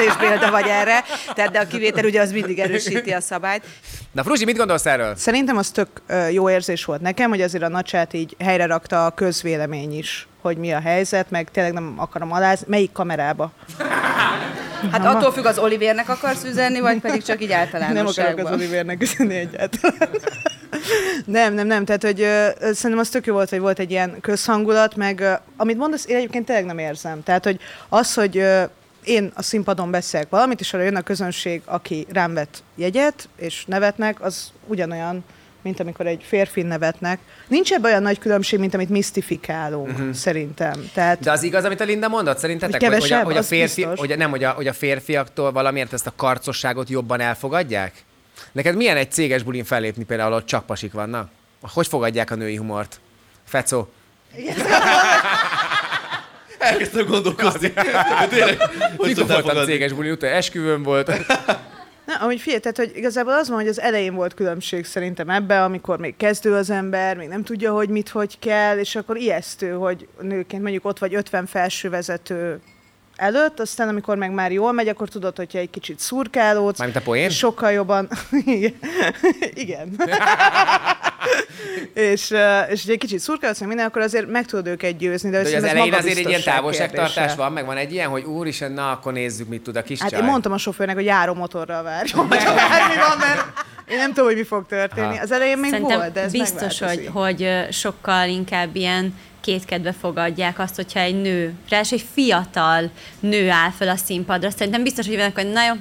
és 0.07 0.15
példa 0.19 0.51
vagy 0.51 0.67
erre, 0.67 1.05
tehát 1.35 1.51
de 1.51 1.59
a 1.59 1.67
kivétel 1.67 2.05
ugye 2.05 2.21
az 2.21 2.33
mindig 2.33 2.59
erősíti 2.59 3.11
a 3.11 3.21
szabályt. 3.21 3.65
Na 4.13 4.23
Fruzsi, 4.23 4.45
mit 4.45 4.57
gondolsz 4.57 4.87
erről? 4.87 5.17
Szerintem 5.17 5.57
az 5.57 5.71
tök 5.71 5.89
jó 6.31 6.51
érzés 6.51 6.85
volt 6.85 7.01
nekem, 7.01 7.31
hogy 7.31 7.41
azért 7.41 7.63
a 7.63 7.69
nacsát 7.69 8.13
így 8.13 8.37
helyre 8.39 8.67
rakta 8.67 9.07
a 9.07 9.11
közvélemény 9.11 9.99
is, 9.99 10.29
hogy 10.41 10.57
mi 10.57 10.73
a 10.73 10.81
helyzet, 10.81 11.31
meg 11.31 11.51
tényleg 11.51 11.73
nem 11.73 11.95
akarom 11.97 12.33
alázni. 12.33 12.67
Melyik 12.69 12.93
kamerába? 12.93 13.53
Hát 14.91 15.05
attól 15.05 15.33
függ, 15.33 15.45
az 15.45 15.59
Olivérnek 15.59 16.09
akarsz 16.09 16.45
üzenni, 16.45 16.81
vagy 16.81 17.01
pedig 17.01 17.23
csak 17.23 17.43
így 17.43 17.49
Nem 17.49 17.61
akarok 17.61 17.83
általánosságban. 17.83 18.47
az 18.47 18.53
Olivernek 18.53 19.03
üzenni 19.03 19.35
egyáltalán. 19.35 20.09
nem, 21.25 21.55
nem, 21.55 21.67
nem. 21.67 21.85
Tehát, 21.85 22.03
hogy 22.03 22.21
ö, 22.21 22.49
szerintem 22.59 22.99
az 22.99 23.09
tök 23.09 23.27
jó 23.27 23.35
volt, 23.35 23.51
hogy 23.51 23.59
volt 23.61 23.79
egy 23.79 23.91
ilyen 23.91 24.21
közhangulat, 24.21 24.97
meg 24.97 25.21
ö, 25.21 25.33
amit 25.57 25.77
mondasz, 25.77 26.07
én 26.07 26.17
egyébként 26.17 26.47
tényleg 26.47 26.65
nem 26.65 26.79
érzem. 26.79 27.23
Tehát, 27.23 27.45
hogy 27.45 27.59
az, 27.89 28.15
hogy 28.15 28.39
ö, 28.39 28.63
én 29.05 29.33
a 29.35 29.43
színpadon 29.43 29.91
beszélek 29.91 30.29
valamit, 30.29 30.61
és 30.61 30.73
arra 30.75 30.83
jön 30.83 30.97
a 30.97 31.03
közönség, 31.03 31.63
aki 31.65 32.07
rám 32.13 32.35
vett 32.35 32.63
jegyet, 32.75 33.29
és 33.37 33.65
nevetnek, 33.67 34.23
az 34.23 34.53
ugyanolyan, 34.67 35.25
mint 35.63 35.81
amikor 35.81 36.07
egy 36.07 36.25
férfi 36.27 36.63
nevetnek. 36.63 37.19
Nincs 37.49 37.73
ebben 37.73 37.91
olyan 37.91 38.03
nagy 38.03 38.19
különbség, 38.19 38.59
mint 38.59 38.75
amit 38.75 38.89
misztifikálunk, 38.89 39.89
uh-huh. 39.89 40.13
szerintem. 40.13 40.91
Tehát 40.95 41.21
De 41.21 41.31
az 41.31 41.43
igaz, 41.43 41.65
amit 41.65 41.81
a 41.81 41.85
Linda 41.85 42.09
mondott, 42.09 42.39
szerintetek? 42.39 42.81
Hogy 42.81 42.91
Hogy, 42.91 43.01
hogy, 43.01 43.13
a, 43.13 43.15
kevesebb, 43.15 43.25
hogy, 43.25 43.37
a 43.37 43.43
férfi, 43.43 43.83
hogy, 43.83 44.17
nem, 44.17 44.31
hogy, 44.31 44.45
a, 44.45 44.51
hogy 44.51 44.67
a 44.67 44.73
férfiaktól 44.73 45.53
valamiért 45.53 45.93
ezt 45.93 46.07
a 46.07 46.13
karcosságot 46.17 46.89
jobban 46.89 47.21
elfogadják? 47.21 47.93
Neked 48.53 48.77
milyen 48.77 48.97
egy 48.97 49.13
céges 49.13 49.43
bulin 49.43 49.65
fellépni 49.65 50.05
például, 50.05 50.33
ott 50.33 50.47
csak 50.47 50.67
pasik 50.67 50.93
vannak? 50.93 51.29
Hogy 51.61 51.87
fogadják 51.87 52.31
a 52.31 52.35
női 52.35 52.57
humort? 52.57 53.01
Fecó. 53.45 53.89
Elkezdtem 56.59 57.07
gondolkozni. 57.07 57.73
Tényleg, 58.29 58.61
hogy 58.97 59.09
Mikor 59.09 59.27
voltam 59.27 59.41
fogadni? 59.41 59.73
céges 59.73 59.93
bulin 59.93 60.13
után? 60.13 60.33
Esküvőn 60.33 60.83
volt. 60.83 61.13
Na, 62.07 62.15
ahogy 62.15 62.41
figyelj, 62.41 62.61
tehát, 62.61 62.77
hogy 62.77 62.93
igazából 62.95 63.33
az 63.33 63.49
van, 63.49 63.59
hogy 63.59 63.69
az 63.69 63.81
elején 63.81 64.15
volt 64.15 64.35
különbség 64.35 64.85
szerintem 64.85 65.31
ebbe, 65.31 65.63
amikor 65.63 65.99
még 65.99 66.17
kezdő 66.17 66.55
az 66.55 66.71
ember, 66.71 67.17
még 67.17 67.29
nem 67.29 67.45
tudja, 67.45 67.73
hogy 67.73 67.89
mit, 67.89 68.09
hogy 68.09 68.39
kell, 68.39 68.79
és 68.79 68.97
akkor 68.97 69.17
ijesztő, 69.17 69.71
hogy 69.71 70.09
nőként 70.21 70.63
mondjuk 70.63 70.85
ott 70.85 70.99
vagy 70.99 71.15
50 71.15 71.47
felső 71.47 71.91
vezető 71.91 72.61
előtt, 73.17 73.61
aztán 73.61 73.89
amikor 73.89 74.17
meg 74.17 74.31
már 74.31 74.53
jól 74.53 74.73
megy, 74.73 74.89
akkor 74.89 75.09
tudod, 75.09 75.37
hogyha 75.37 75.59
egy 75.59 75.71
kicsit 75.71 75.99
szurkálódsz. 75.99 76.79
Mármint 76.79 77.01
a 77.01 77.05
poén? 77.05 77.31
Sokkal 77.31 77.73
jobban. 77.73 78.09
Igen. 78.45 78.75
Igen. 79.55 79.97
és, 81.95 82.31
és 82.71 82.83
hogy 82.85 82.93
egy 82.93 82.99
kicsit 82.99 83.19
szurkálódsz, 83.19 83.59
meg 83.59 83.69
minden, 83.69 83.87
akkor 83.87 84.03
azért 84.03 84.31
meg 84.31 84.47
tudod 84.47 84.67
őket 84.67 84.97
győzni. 84.97 85.31
De, 85.31 85.39
De 85.39 85.45
hogy 85.45 85.55
az 85.55 85.65
elején 85.65 85.95
azért 85.95 86.19
egy 86.19 86.29
ilyen 86.29 86.43
távolságtartás 86.43 87.15
kérdése. 87.15 87.37
van, 87.37 87.53
meg 87.53 87.65
van 87.67 87.77
egy 87.77 87.93
ilyen, 87.93 88.09
hogy 88.09 88.25
úristen, 88.25 88.73
na 88.73 88.91
akkor 88.91 89.13
nézzük, 89.13 89.49
mit 89.49 89.63
tud 89.63 89.77
a 89.77 89.83
kis 89.83 90.01
Hát 90.01 90.11
csaj. 90.11 90.21
én 90.21 90.25
mondtam 90.25 90.53
a 90.53 90.59
sofőrnek, 90.59 90.95
hogy 90.97 91.05
járó 91.05 91.35
motorral 91.35 91.83
várjon, 91.83 92.29
vagy 92.29 92.45
ha 92.45 92.55
bármi 92.55 92.95
van, 92.97 93.19
mert 93.19 93.45
én 93.89 93.97
nem 93.97 94.09
tudom, 94.09 94.27
hogy 94.27 94.37
mi 94.37 94.45
fog 94.45 94.67
történni. 94.67 95.19
Az 95.19 95.33
elején 95.33 95.59
még 95.59 95.71
Szerintem 95.71 95.99
volt, 95.99 96.13
de 96.13 96.21
ez 96.21 96.33
biztos, 96.33 96.79
hogy, 96.79 97.09
hogy 97.13 97.49
sokkal 97.71 98.29
inkább 98.29 98.77
ilyen 98.77 99.15
kétkedve 99.41 99.93
fogadják 100.01 100.59
azt, 100.59 100.77
hogyha 100.77 101.01
egy 101.01 101.21
nő, 101.21 101.53
ráadásul 101.69 101.99
egy 101.99 102.07
fiatal 102.15 102.91
nő 103.21 103.51
áll 103.51 103.71
fel 103.71 103.89
a 103.89 103.97
színpadra. 103.97 104.51
Szerintem 104.51 104.83
biztos, 104.83 105.07
hogy 105.07 105.17
vannak, 105.17 105.35
hogy 105.35 105.51
na 105.53 105.65
jó, 105.67 105.73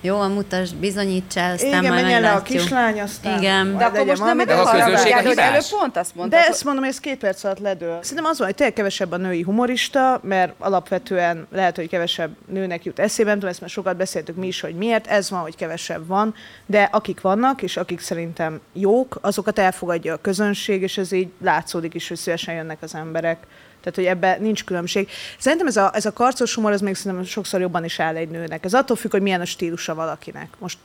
jó, 0.00 0.28
mutasd, 0.28 0.76
bizonyíts 0.76 1.36
el, 1.36 1.52
aztán 1.52 1.68
Igen, 1.68 1.92
majd 1.92 2.02
menjen 2.02 2.20
le 2.20 2.32
a 2.32 2.42
kislány, 2.42 3.00
aztán... 3.00 3.38
Igen. 3.38 3.76
De 3.76 3.84
akkor 3.84 4.04
most 4.04 4.24
nem 4.24 4.36
valami, 4.36 4.40
egy 4.40 4.46
De 4.46 4.54
a 4.54 4.60
arra 4.60 4.70
közönség 4.70 5.12
várjál, 5.12 5.18
a 5.18 5.22
hogy 5.22 5.30
hibás? 5.30 5.46
előbb 5.46 5.80
pont 5.80 5.96
azt 5.96 6.14
mondtad, 6.14 6.40
De 6.40 6.46
ezt 6.46 6.64
mondom, 6.64 6.82
hogy 6.82 6.92
ez 6.92 7.00
két 7.00 7.18
perc 7.18 7.44
alatt 7.44 7.58
ledől. 7.58 7.98
Szerintem 8.02 8.24
az 8.24 8.38
van, 8.38 8.46
hogy 8.46 8.56
tényleg 8.56 8.74
kevesebb 8.74 9.12
a 9.12 9.16
női 9.16 9.42
humorista, 9.42 10.20
mert 10.22 10.52
alapvetően 10.58 11.46
lehet, 11.52 11.76
hogy 11.76 11.88
kevesebb 11.88 12.36
nőnek 12.46 12.84
jut 12.84 12.98
eszébe, 12.98 13.28
nem 13.28 13.34
tudom, 13.34 13.50
ezt 13.50 13.60
már 13.60 13.70
sokat 13.70 13.96
beszéltük 13.96 14.36
mi 14.36 14.46
is, 14.46 14.60
hogy 14.60 14.74
miért, 14.74 15.06
ez 15.06 15.30
van, 15.30 15.40
hogy 15.40 15.56
kevesebb 15.56 16.06
van, 16.06 16.34
de 16.66 16.88
akik 16.92 17.20
vannak, 17.20 17.62
és 17.62 17.76
akik 17.76 18.00
szerintem 18.00 18.60
jók, 18.72 19.18
azokat 19.20 19.58
elfogadja 19.58 20.12
a 20.14 20.20
közönség, 20.20 20.82
és 20.82 20.98
ez 20.98 21.12
így 21.12 21.28
látszódik 21.42 21.94
is, 21.94 22.08
hogy 22.08 22.16
szívesen 22.16 22.54
jönnek 22.54 22.78
az 22.80 22.94
emberek. 22.94 23.38
Tehát, 23.80 23.94
hogy 23.94 24.04
ebben 24.04 24.42
nincs 24.42 24.64
különbség. 24.64 25.08
Szerintem 25.38 25.66
ez 25.66 25.76
a, 25.76 25.90
ez 25.94 26.06
a 26.06 26.12
karcos 26.12 26.54
humor, 26.54 26.72
az 26.72 26.80
még 26.80 26.94
szerintem 26.94 27.26
sokszor 27.26 27.60
jobban 27.60 27.84
is 27.84 28.00
áll 28.00 28.16
egy 28.16 28.28
nőnek. 28.28 28.64
Ez 28.64 28.74
attól 28.74 28.96
függ, 28.96 29.10
hogy 29.10 29.22
milyen 29.22 29.40
a 29.40 29.44
stílusa 29.44 29.94
valakinek. 29.94 30.48
Most 30.58 30.78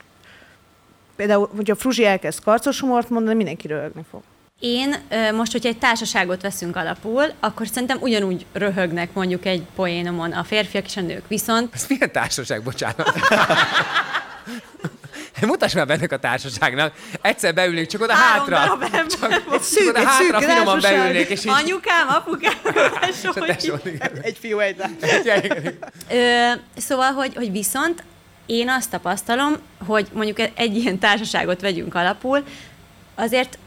például, 1.16 1.50
hogyha 1.56 1.74
Fruzsi 1.74 2.04
elkezd 2.04 2.42
karcos 2.42 2.80
humort 2.80 3.10
mondani, 3.10 3.36
mindenki 3.36 3.66
röhögni 3.66 4.04
fog. 4.10 4.22
Én 4.60 4.94
most, 5.34 5.52
hogyha 5.52 5.68
egy 5.68 5.78
társaságot 5.78 6.42
veszünk 6.42 6.76
alapul, 6.76 7.24
akkor 7.40 7.66
szerintem 7.66 7.98
ugyanúgy 8.00 8.46
röhögnek 8.52 9.12
mondjuk 9.12 9.44
egy 9.44 9.66
poénomon 9.74 10.32
a 10.32 10.44
férfiak 10.44 10.84
és 10.84 10.96
a 10.96 11.00
nők. 11.00 11.28
Viszont 11.28 11.74
Ez 11.74 11.86
milyen 11.88 12.12
társaság, 12.12 12.62
bocsánat? 12.62 13.12
Mutass 15.52 15.74
már 15.74 15.86
bennek 15.86 16.12
a 16.12 16.18
társaságnak. 16.18 16.92
Egyszer 17.20 17.54
beülnék, 17.54 17.86
csak 17.86 18.00
oda 18.00 18.12
Három 18.12 18.52
hátra. 18.52 18.76
darab 18.78 19.08
Csak, 19.08 19.30
csak 19.30 19.62
szűk- 19.62 19.88
oda 19.88 19.98
egy 19.98 20.04
hátra 20.04 20.40
szűk 20.40 20.48
finoman 20.50 20.80
beülnék, 20.80 21.28
és 21.28 21.44
így... 21.44 21.52
anyukám, 21.54 22.08
apukám, 22.08 22.52
tesó. 23.46 23.74
Egy 24.22 24.38
fiú, 24.40 24.58
egy 24.58 24.76
lány. 24.76 24.96
Szóval, 26.76 27.12
hogy, 27.12 27.34
hogy 27.34 27.50
viszont 27.52 28.02
én 28.46 28.68
azt 28.68 28.90
tapasztalom, 28.90 29.56
hogy 29.86 30.08
mondjuk 30.12 30.38
egy 30.54 30.76
ilyen 30.76 30.98
társaságot 30.98 31.60
vegyünk 31.60 31.94
alapul, 31.94 32.44
azért 33.14 33.58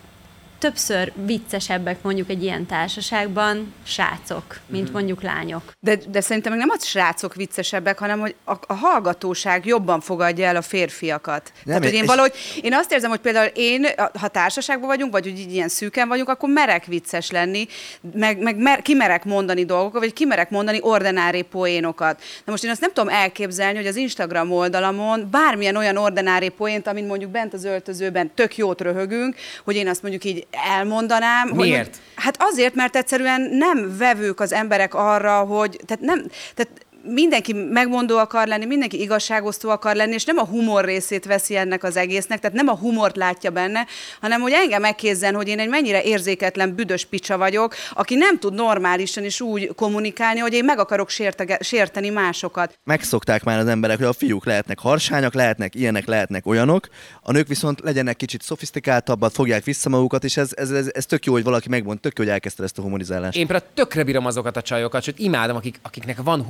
többször 0.59 1.11
viccesebbek 1.25 2.01
mondjuk 2.01 2.29
egy 2.29 2.43
ilyen 2.43 2.65
társaságban 2.65 3.73
srácok, 3.83 4.59
mint 4.65 4.93
mondjuk 4.93 5.21
lányok. 5.21 5.61
De, 5.79 5.97
de 6.09 6.21
szerintem 6.21 6.51
meg 6.51 6.61
nem 6.61 6.69
a 6.69 6.85
srácok 6.85 7.35
viccesebbek, 7.35 7.99
hanem 7.99 8.19
hogy 8.19 8.35
a, 8.43 8.51
a 8.67 8.73
hallgatóság 8.73 9.65
jobban 9.65 10.01
fogadja 10.01 10.45
el 10.45 10.55
a 10.55 10.61
férfiakat. 10.61 11.51
Nem, 11.53 11.63
Tehát, 11.65 11.83
hogy 11.83 11.93
én 11.93 12.05
valahogy, 12.05 12.33
én 12.61 12.73
azt 12.73 12.91
érzem, 12.91 13.09
hogy 13.09 13.19
például 13.19 13.51
én, 13.53 13.87
ha 14.19 14.27
társaságban 14.27 14.87
vagyunk, 14.87 15.11
vagy 15.11 15.23
hogy 15.23 15.39
így 15.39 15.53
ilyen 15.53 15.69
szűken 15.69 16.07
vagyunk, 16.07 16.29
akkor 16.29 16.49
merek 16.49 16.85
vicces 16.85 17.31
lenni, 17.31 17.67
meg, 18.13 18.41
meg 18.41 18.57
mer, 18.57 18.81
kimerek 18.81 19.25
mondani 19.25 19.65
dolgokat, 19.65 20.01
vagy 20.01 20.13
kimerek 20.13 20.49
mondani 20.49 20.79
ordinári 20.81 21.41
poénokat. 21.41 22.21
Na 22.45 22.51
most 22.51 22.63
én 22.63 22.69
azt 22.69 22.81
nem 22.81 22.93
tudom 22.93 23.13
elképzelni, 23.13 23.77
hogy 23.77 23.87
az 23.87 23.95
Instagram 23.95 24.51
oldalamon 24.51 25.27
bármilyen 25.31 25.75
olyan 25.75 25.97
ordinári 25.97 26.49
poént, 26.49 26.87
amit 26.87 27.07
mondjuk 27.07 27.31
bent 27.31 27.53
az 27.53 27.63
öltözőben 27.63 28.31
tök 28.33 28.57
jót 28.57 28.81
röhögünk, 28.81 29.35
hogy 29.63 29.75
én 29.75 29.87
azt 29.87 30.01
mondjuk 30.01 30.23
így 30.23 30.46
elmondanám. 30.51 31.47
Hogy 31.49 31.57
Miért? 31.57 31.75
mondjuk- 31.83 32.05
Hát 32.15 32.35
azért, 32.39 32.75
mert 32.75 32.95
egyszerűen 32.95 33.41
nem 33.41 33.97
vevők 33.97 34.39
az 34.39 34.53
emberek 34.53 34.93
arra, 34.93 35.39
hogy, 35.39 35.79
tehát 35.85 36.03
nem, 36.03 36.25
tehát 36.55 36.85
mindenki 37.07 37.53
megmondó 37.53 38.17
akar 38.17 38.47
lenni, 38.47 38.65
mindenki 38.65 39.01
igazságosztó 39.01 39.69
akar 39.69 39.95
lenni, 39.95 40.13
és 40.13 40.25
nem 40.25 40.37
a 40.37 40.45
humor 40.45 40.85
részét 40.85 41.25
veszi 41.25 41.55
ennek 41.55 41.83
az 41.83 41.97
egésznek, 41.97 42.39
tehát 42.39 42.55
nem 42.55 42.67
a 42.67 42.75
humort 42.75 43.15
látja 43.15 43.49
benne, 43.49 43.85
hanem 44.21 44.41
hogy 44.41 44.51
engem 44.51 44.81
megkézzen, 44.81 45.35
hogy 45.35 45.47
én 45.47 45.59
egy 45.59 45.69
mennyire 45.69 46.03
érzéketlen, 46.03 46.75
büdös 46.75 47.05
picsa 47.05 47.37
vagyok, 47.37 47.75
aki 47.93 48.15
nem 48.15 48.39
tud 48.39 48.53
normálisan 48.53 49.23
is 49.23 49.41
úgy 49.41 49.75
kommunikálni, 49.75 50.39
hogy 50.39 50.53
én 50.53 50.65
meg 50.65 50.79
akarok 50.79 51.09
sértege, 51.09 51.57
sérteni 51.61 52.09
másokat. 52.09 52.79
Megszokták 52.83 53.43
már 53.43 53.59
az 53.59 53.67
emberek, 53.67 53.97
hogy 53.97 54.05
a 54.05 54.13
fiúk 54.13 54.45
lehetnek 54.45 54.79
harsányak, 54.79 55.33
lehetnek 55.33 55.75
ilyenek, 55.75 56.05
lehetnek 56.05 56.45
olyanok, 56.45 56.87
a 57.21 57.31
nők 57.31 57.47
viszont 57.47 57.79
legyenek 57.79 58.15
kicsit 58.15 58.41
szofisztikáltabbak, 58.41 59.31
fogják 59.31 59.63
vissza 59.63 59.89
magukat, 59.89 60.23
és 60.23 60.37
ez, 60.37 60.49
ez, 60.53 60.71
ez, 60.71 60.89
ez 60.93 61.05
tök 61.05 61.25
jó, 61.25 61.33
hogy 61.33 61.43
valaki 61.43 61.69
megmond, 61.69 61.99
tök 61.99 62.17
jó, 62.17 62.23
hogy 62.23 62.33
elkezdte 62.33 62.63
ezt 62.63 62.77
a 62.77 62.81
humorizálást. 62.81 63.37
Én 63.37 63.47
például 63.47 63.69
tökre 63.73 64.03
bírom 64.03 64.25
azokat 64.25 64.57
a 64.57 64.61
csajokat, 64.61 65.03
sőt 65.03 65.19
imádom, 65.19 65.55
akik, 65.55 65.79
akiknek 65.81 66.21
van 66.23 66.41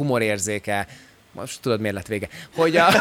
humorérzéke. 0.47 0.87
Most 1.31 1.61
tudod, 1.61 1.79
miért 1.79 1.95
lett 1.95 2.07
vége. 2.07 2.29
Hogy 2.55 2.77
a... 2.77 2.87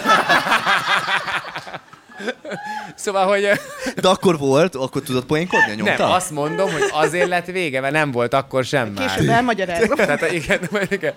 szóval, 2.94 3.26
hogy... 3.26 3.48
De 4.00 4.08
akkor 4.08 4.38
volt, 4.38 4.74
akkor 4.74 5.02
tudod 5.02 5.24
poénkodni 5.24 5.70
a 5.70 5.74
nyomta? 5.74 6.02
Nem, 6.02 6.12
azt 6.12 6.30
mondom, 6.30 6.72
hogy 6.72 6.84
azért 6.92 7.28
lett 7.28 7.46
vége, 7.46 7.80
mert 7.80 7.92
nem 7.92 8.10
volt 8.10 8.34
akkor 8.34 8.64
sem 8.64 8.88
már. 8.88 9.08
Később 9.08 9.28
elmagyarázom. 9.28 9.96
Tehát 9.96 10.32
igen, 10.32 10.68
igen. 10.90 11.14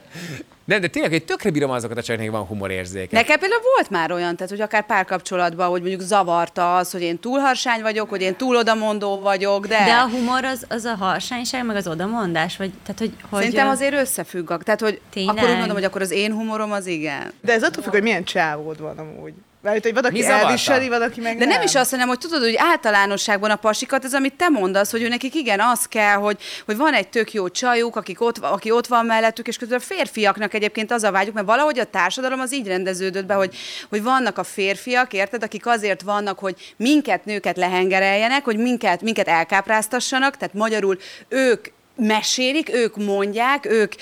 Nem, 0.69 0.81
de 0.81 0.87
tényleg, 0.87 1.11
hogy 1.11 1.25
tökre 1.25 1.49
bírom 1.49 1.69
azokat 1.69 1.97
a 1.97 2.01
csajoknak, 2.01 2.31
van 2.31 2.41
humorérzéke. 2.41 3.17
Nekem 3.17 3.39
például 3.39 3.61
volt 3.75 3.89
már 3.89 4.11
olyan, 4.11 4.35
tehát 4.35 4.51
hogy 4.51 4.61
akár 4.61 4.85
párkapcsolatban, 4.85 5.69
hogy 5.69 5.79
mondjuk 5.81 6.01
zavarta 6.01 6.75
az, 6.75 6.91
hogy 6.91 7.01
én 7.01 7.19
túl 7.19 7.39
harsány 7.39 7.81
vagyok, 7.81 8.09
hogy 8.09 8.21
én 8.21 8.35
túl 8.35 8.55
odamondó 8.55 9.19
vagyok, 9.19 9.67
de... 9.67 9.83
De 9.85 9.93
a 9.93 10.09
humor 10.09 10.43
az, 10.43 10.65
az 10.69 10.85
a 10.85 10.95
harsányság, 10.95 11.65
meg 11.65 11.75
az 11.75 11.87
odamondás, 11.87 12.57
vagy 12.57 12.71
tehát, 12.83 12.99
hogy, 12.99 13.13
hogy 13.29 13.39
Szerintem 13.39 13.67
azért 13.67 13.93
összefügg. 13.93 14.61
Tehát, 14.63 14.81
hogy 14.81 15.01
Tényleg? 15.09 15.37
akkor 15.37 15.49
úgy 15.49 15.57
mondom, 15.57 15.75
hogy 15.75 15.85
akkor 15.85 16.01
az 16.01 16.11
én 16.11 16.33
humorom 16.33 16.71
az 16.71 16.85
igen. 16.85 17.33
De 17.41 17.53
ez 17.53 17.63
attól 17.63 17.83
függ, 17.83 17.91
hogy 17.91 18.01
milyen 18.01 18.23
csávód 18.23 18.81
van 18.81 18.97
amúgy. 18.97 19.33
Mert 19.61 19.83
hogy 19.83 19.93
van, 19.93 20.03
aki 20.03 20.13
Mi 20.13 20.21
zavarta? 20.21 20.45
elviseli, 20.45 20.89
van, 20.89 21.01
aki 21.01 21.21
meg 21.21 21.37
De 21.37 21.45
nem 21.45 21.61
is 21.61 21.75
azt 21.75 21.91
hanem, 21.91 22.07
hogy 22.07 22.17
tudod, 22.17 22.41
hogy 22.41 22.55
általánosságban 22.57 23.51
a 23.51 23.55
pasikat, 23.55 24.03
ez 24.03 24.13
amit 24.13 24.33
te 24.33 24.49
mondasz, 24.49 24.91
hogy 24.91 25.01
ő 25.01 25.07
nekik 25.07 25.35
igen, 25.35 25.59
az 25.59 25.85
kell, 25.85 26.15
hogy, 26.15 26.37
hogy 26.65 26.77
van 26.77 26.93
egy 26.93 27.07
tök 27.07 27.33
jó 27.33 27.49
csajuk, 27.49 27.95
akik 27.95 28.21
ott, 28.21 28.37
aki 28.37 28.71
ott 28.71 28.87
van 28.87 29.05
mellettük, 29.05 29.47
és 29.47 29.57
közben 29.57 29.77
a 29.77 29.81
férfiaknak 29.81 30.53
egyébként 30.53 30.91
az 30.91 31.03
a 31.03 31.11
vágyuk, 31.11 31.33
mert 31.33 31.47
valahogy 31.47 31.79
a 31.79 31.83
társadalom 31.83 32.39
az 32.39 32.53
így 32.53 32.67
rendeződött 32.67 33.25
be, 33.25 33.33
hogy, 33.33 33.55
hogy 33.89 34.03
vannak 34.03 34.37
a 34.37 34.43
férfiak, 34.43 35.13
érted, 35.13 35.43
akik 35.43 35.67
azért 35.67 36.01
vannak, 36.01 36.39
hogy 36.39 36.73
minket, 36.77 37.25
nőket 37.25 37.57
lehengereljenek, 37.57 38.43
hogy 38.43 38.57
minket, 38.57 39.01
minket 39.01 39.27
elkápráztassanak, 39.27 40.37
tehát 40.37 40.53
magyarul 40.53 40.97
ők 41.27 41.67
mesélik, 41.99 42.73
ők 42.73 42.95
mondják, 42.95 43.65
ők, 43.65 43.93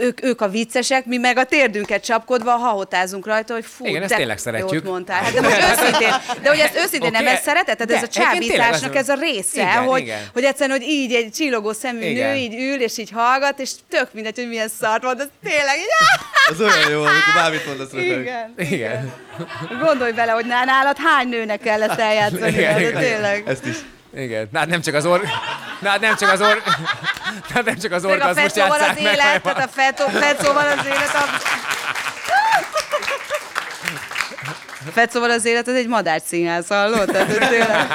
ők, 0.00 0.24
ők 0.24 0.40
a 0.40 0.48
viccesek, 0.48 1.04
mi 1.06 1.16
meg 1.16 1.38
a 1.38 1.44
térdünket 1.44 2.04
csapkodva 2.04 2.50
hahotázunk 2.50 3.26
rajta, 3.26 3.54
hogy 3.54 3.64
fú, 3.64 3.86
Igen, 3.86 4.02
ezt 4.02 4.10
de 4.10 4.16
tényleg 4.16 4.38
szeretjük. 4.38 4.72
jót 4.72 4.84
mondtál. 4.84 5.22
Hát 5.22 5.32
de 5.32 5.40
most 5.40 5.56
őszintén, 5.72 6.14
de 6.42 6.48
hogy 6.48 6.58
ezt 6.58 6.74
őszintén 6.76 7.08
Oké. 7.14 7.22
nem 7.22 7.26
ezt 7.26 7.42
szereted? 7.42 7.76
Tehát 7.76 8.02
ez 8.04 8.08
De, 8.08 8.20
a 8.20 8.26
egyébként 8.26 8.50
tényleg 8.50 8.66
csábításnak 8.70 8.96
ez 8.96 9.08
a 9.08 9.14
része, 9.14 9.60
Igen, 9.60 9.82
hogy, 9.82 10.00
igen. 10.00 10.18
hogy 10.32 10.44
egyszerűen, 10.44 10.78
hogy 10.78 10.88
így 10.88 11.12
egy 11.14 11.30
csillogó 11.32 11.72
szemű 11.72 12.04
Igen. 12.04 12.28
nő 12.30 12.36
így 12.36 12.54
ül, 12.54 12.80
és 12.80 12.98
így 12.98 13.10
hallgat, 13.10 13.58
és 13.60 13.70
tök 13.88 14.08
mindegy, 14.12 14.34
hogy 14.36 14.48
milyen 14.48 14.68
szart 14.80 15.02
van, 15.02 15.16
de 15.16 15.24
tényleg 15.44 15.76
így, 15.76 15.86
Ez 16.50 16.60
olyan 16.60 16.90
jó, 16.90 16.98
amikor 16.98 17.34
bármit 17.34 17.66
mondasz 17.66 17.90
röhög. 17.92 18.20
igen. 18.20 18.54
Igen. 18.56 19.12
Gondolj 19.82 20.12
bele, 20.12 20.32
hogy 20.32 20.46
ná- 20.46 20.64
nálad 20.64 20.96
hány 20.98 21.28
nőnek 21.28 21.60
kell 21.60 21.82
ezt 21.82 21.98
eljátszani, 21.98 22.48
Igen, 22.52 22.80
igen. 22.80 22.94
tényleg. 23.00 23.42
Ezt 23.46 23.66
is. 23.66 23.76
Igen. 24.16 24.48
Hát 24.54 24.66
nem 24.66 24.80
csak 24.80 24.94
az 24.94 25.06
or... 25.06 25.20
Hát 25.84 26.00
nem 26.00 26.16
csak 26.16 26.30
az 26.32 26.40
or... 26.40 26.62
Hát 27.54 27.64
nem 27.64 27.78
csak 27.78 27.92
az 27.92 28.02
Meg 28.02 28.10
a 28.10 28.14
orgazmust 28.14 28.52
fecóval 28.52 28.78
játsszák 28.78 28.96
az 28.96 29.02
meg, 29.02 29.12
élet, 29.14 29.42
tehát 29.42 29.64
a 29.64 29.68
fecó- 29.68 30.08
fecóval 30.18 30.66
az 30.78 30.84
élet, 30.86 31.14
a... 31.14 31.22
Fecóval 34.92 35.30
az 35.30 35.44
élet, 35.44 35.68
az 35.68 35.74
egy 35.74 35.88
madárszínház, 35.88 36.66
hallod? 36.68 37.10
Tehát, 37.10 37.48
tényleg. 37.48 37.86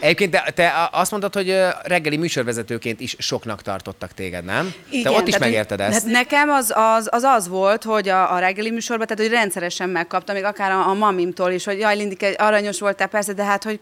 Egyébként 0.00 0.30
te, 0.30 0.50
te 0.54 0.68
a- 0.68 0.88
azt 0.92 1.10
mondtad, 1.10 1.34
hogy 1.34 1.58
reggeli 1.82 2.16
műsorvezetőként 2.16 3.00
is 3.00 3.16
soknak 3.18 3.62
tartottak 3.62 4.12
téged, 4.14 4.44
nem? 4.44 4.74
Igen, 4.90 5.12
te 5.12 5.18
ott 5.18 5.28
is 5.28 5.38
megérted 5.38 5.80
ezt. 5.80 5.92
Hát 5.92 6.04
nekem 6.12 6.48
az 6.48 6.72
az, 6.74 7.08
az 7.10 7.22
az 7.22 7.48
volt, 7.48 7.84
hogy 7.84 8.08
a, 8.08 8.32
a 8.34 8.38
reggeli 8.38 8.70
műsorban, 8.70 9.06
tehát 9.06 9.22
hogy 9.22 9.32
rendszeresen 9.38 9.88
megkaptam, 9.88 10.34
még 10.34 10.44
akár 10.44 10.70
a, 10.70 10.88
a 10.88 10.94
mamimtól 10.94 11.50
is, 11.50 11.64
hogy 11.64 11.78
jaj, 11.78 11.96
Lindike, 11.96 12.28
aranyos 12.28 12.80
voltál, 12.80 13.08
persze, 13.08 13.32
de 13.32 13.44
hát, 13.44 13.64
hogy 13.64 13.80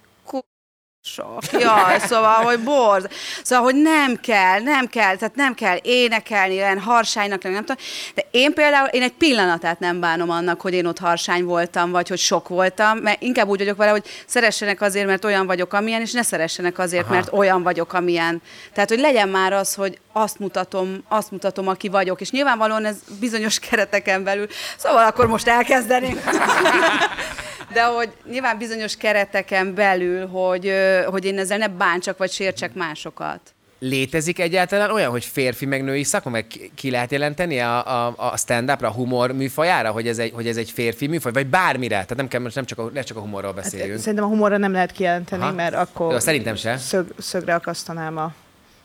sok. 1.06 1.42
Jaj, 1.52 1.98
szóval, 1.98 2.42
hogy 2.44 2.60
borz. 2.60 3.04
Szóval, 3.42 3.64
hogy 3.64 3.74
nem 3.82 4.20
kell, 4.20 4.60
nem 4.60 4.86
kell, 4.86 5.16
tehát 5.16 5.34
nem 5.34 5.54
kell 5.54 5.78
énekelni, 5.82 6.56
olyan 6.56 6.80
harsánynak 6.80 7.42
lenni, 7.42 7.54
nem 7.54 7.64
tudom. 7.64 7.84
De 8.14 8.26
én 8.30 8.52
például, 8.52 8.88
én 8.88 9.02
egy 9.02 9.12
pillanatát 9.12 9.78
nem 9.78 10.00
bánom 10.00 10.30
annak, 10.30 10.60
hogy 10.60 10.72
én 10.72 10.86
ott 10.86 10.98
harsány 10.98 11.44
voltam, 11.44 11.90
vagy 11.90 12.08
hogy 12.08 12.18
sok 12.18 12.48
voltam, 12.48 12.98
mert 12.98 13.22
inkább 13.22 13.48
úgy 13.48 13.58
vagyok 13.58 13.76
vele, 13.76 13.90
hogy 13.90 14.04
szeressenek 14.26 14.80
azért, 14.80 15.06
mert 15.06 15.24
olyan 15.24 15.46
vagyok, 15.46 15.72
amilyen, 15.72 16.00
és 16.00 16.12
ne 16.12 16.22
szeressenek 16.22 16.78
azért, 16.78 17.04
Aha. 17.04 17.14
mert 17.14 17.32
olyan 17.32 17.62
vagyok, 17.62 17.92
amilyen. 17.92 18.42
Tehát, 18.72 18.88
hogy 18.88 19.00
legyen 19.00 19.28
már 19.28 19.52
az, 19.52 19.74
hogy 19.74 19.98
azt 20.12 20.38
mutatom, 20.38 21.04
azt 21.08 21.30
mutatom, 21.30 21.68
aki 21.68 21.88
vagyok, 21.88 22.20
és 22.20 22.30
nyilvánvalóan 22.30 22.84
ez 22.84 22.96
bizonyos 23.20 23.58
kereteken 23.58 24.24
belül. 24.24 24.46
Szóval 24.76 25.06
akkor 25.06 25.26
most 25.26 25.48
elkezdeném. 25.48 26.20
De 27.74 27.84
hogy 27.84 28.12
nyilván 28.30 28.58
bizonyos 28.58 28.96
kereteken 28.96 29.74
belül, 29.74 30.26
hogy, 30.26 30.72
hogy 31.06 31.24
én 31.24 31.38
ezzel 31.38 31.58
ne 31.58 31.68
bántsak 31.68 32.18
vagy 32.18 32.30
sértsek 32.30 32.74
másokat. 32.74 33.40
Létezik 33.78 34.38
egyáltalán 34.38 34.90
olyan, 34.90 35.10
hogy 35.10 35.24
férfi 35.24 35.66
meg 35.66 35.84
női 35.84 36.02
szakma, 36.02 36.30
meg 36.30 36.46
ki- 36.74 36.90
lehet 36.90 37.10
jelenteni 37.10 37.60
a, 37.60 38.06
a, 38.06 38.14
a 38.16 38.36
stand-upra, 38.36 38.88
a 38.88 38.92
humor 38.92 39.32
műfajára, 39.32 39.90
hogy 39.90 40.08
ez, 40.08 40.18
egy, 40.18 40.32
hogy 40.34 40.46
ez 40.46 40.56
egy 40.56 40.70
férfi 40.70 41.06
műfaj, 41.06 41.32
vagy 41.32 41.46
bármire? 41.46 41.94
Tehát 41.94 42.16
nem 42.16 42.28
kell 42.28 42.40
most 42.40 42.54
nem 42.54 42.64
csak 42.64 42.78
a, 42.78 42.90
ne 42.92 43.02
csak 43.02 43.16
a 43.16 43.20
humorról 43.20 43.52
beszéljünk. 43.52 43.98
Szerintem 43.98 44.24
a 44.24 44.28
humorra 44.28 44.56
nem 44.56 44.72
lehet 44.72 44.92
kijelenteni, 44.92 45.42
Aha. 45.42 45.52
mert 45.52 45.74
akkor 45.74 46.12
Jó, 46.12 46.18
szerintem 46.18 46.54
se. 46.54 46.76
Szög, 46.76 47.14
szögre 47.18 47.54
akasztanám 47.54 48.16
a 48.16 48.32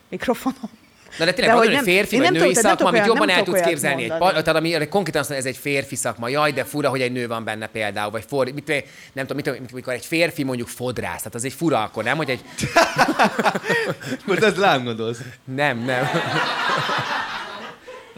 mikrofonom. 0.08 0.70
Na 1.18 1.24
de 1.24 1.32
tényleg 1.32 1.54
De 1.54 1.60
hogy 1.60 1.70
nem- 1.70 1.84
férfi 1.84 2.16
vagy 2.16 2.24
nem 2.24 2.32
női 2.34 2.52
tudok- 2.52 2.62
szakma, 2.70 2.88
amit 2.88 3.06
jobban 3.06 3.28
el 3.30 3.42
tudsz 3.42 3.60
képzelni. 3.60 4.02
Egy, 4.02 4.18
tehát 4.18 4.46
ami 4.48 4.88
konkrétan 4.88 5.20
azt 5.20 5.30
mondja, 5.30 5.36
ez 5.36 5.54
egy 5.56 5.56
férfi 5.56 5.96
szakma. 5.96 6.28
Jaj, 6.28 6.52
de 6.52 6.64
fura, 6.64 6.88
hogy 6.88 7.00
egy 7.00 7.12
nő 7.12 7.26
van 7.26 7.44
benne 7.44 7.66
például. 7.66 8.10
Vagy 8.10 8.24
for, 8.28 8.48
mit, 8.54 8.68
nem 9.12 9.26
tudom, 9.26 9.36
mit, 9.36 9.44
tudom, 9.44 9.60
mikor 9.72 9.92
egy 9.92 10.06
férfi 10.06 10.42
mondjuk 10.42 10.68
fodrász. 10.68 11.16
Tehát 11.18 11.34
az 11.34 11.44
egy 11.44 11.52
fura 11.52 11.82
akkor, 11.82 12.04
nem? 12.04 12.16
Hogy 12.16 12.30
egy... 12.30 12.40
Most 14.26 14.42
ezt 14.42 14.58
rám 14.58 14.84
gondolsz. 14.84 15.18
Nem, 15.44 15.78
nem. 15.84 16.08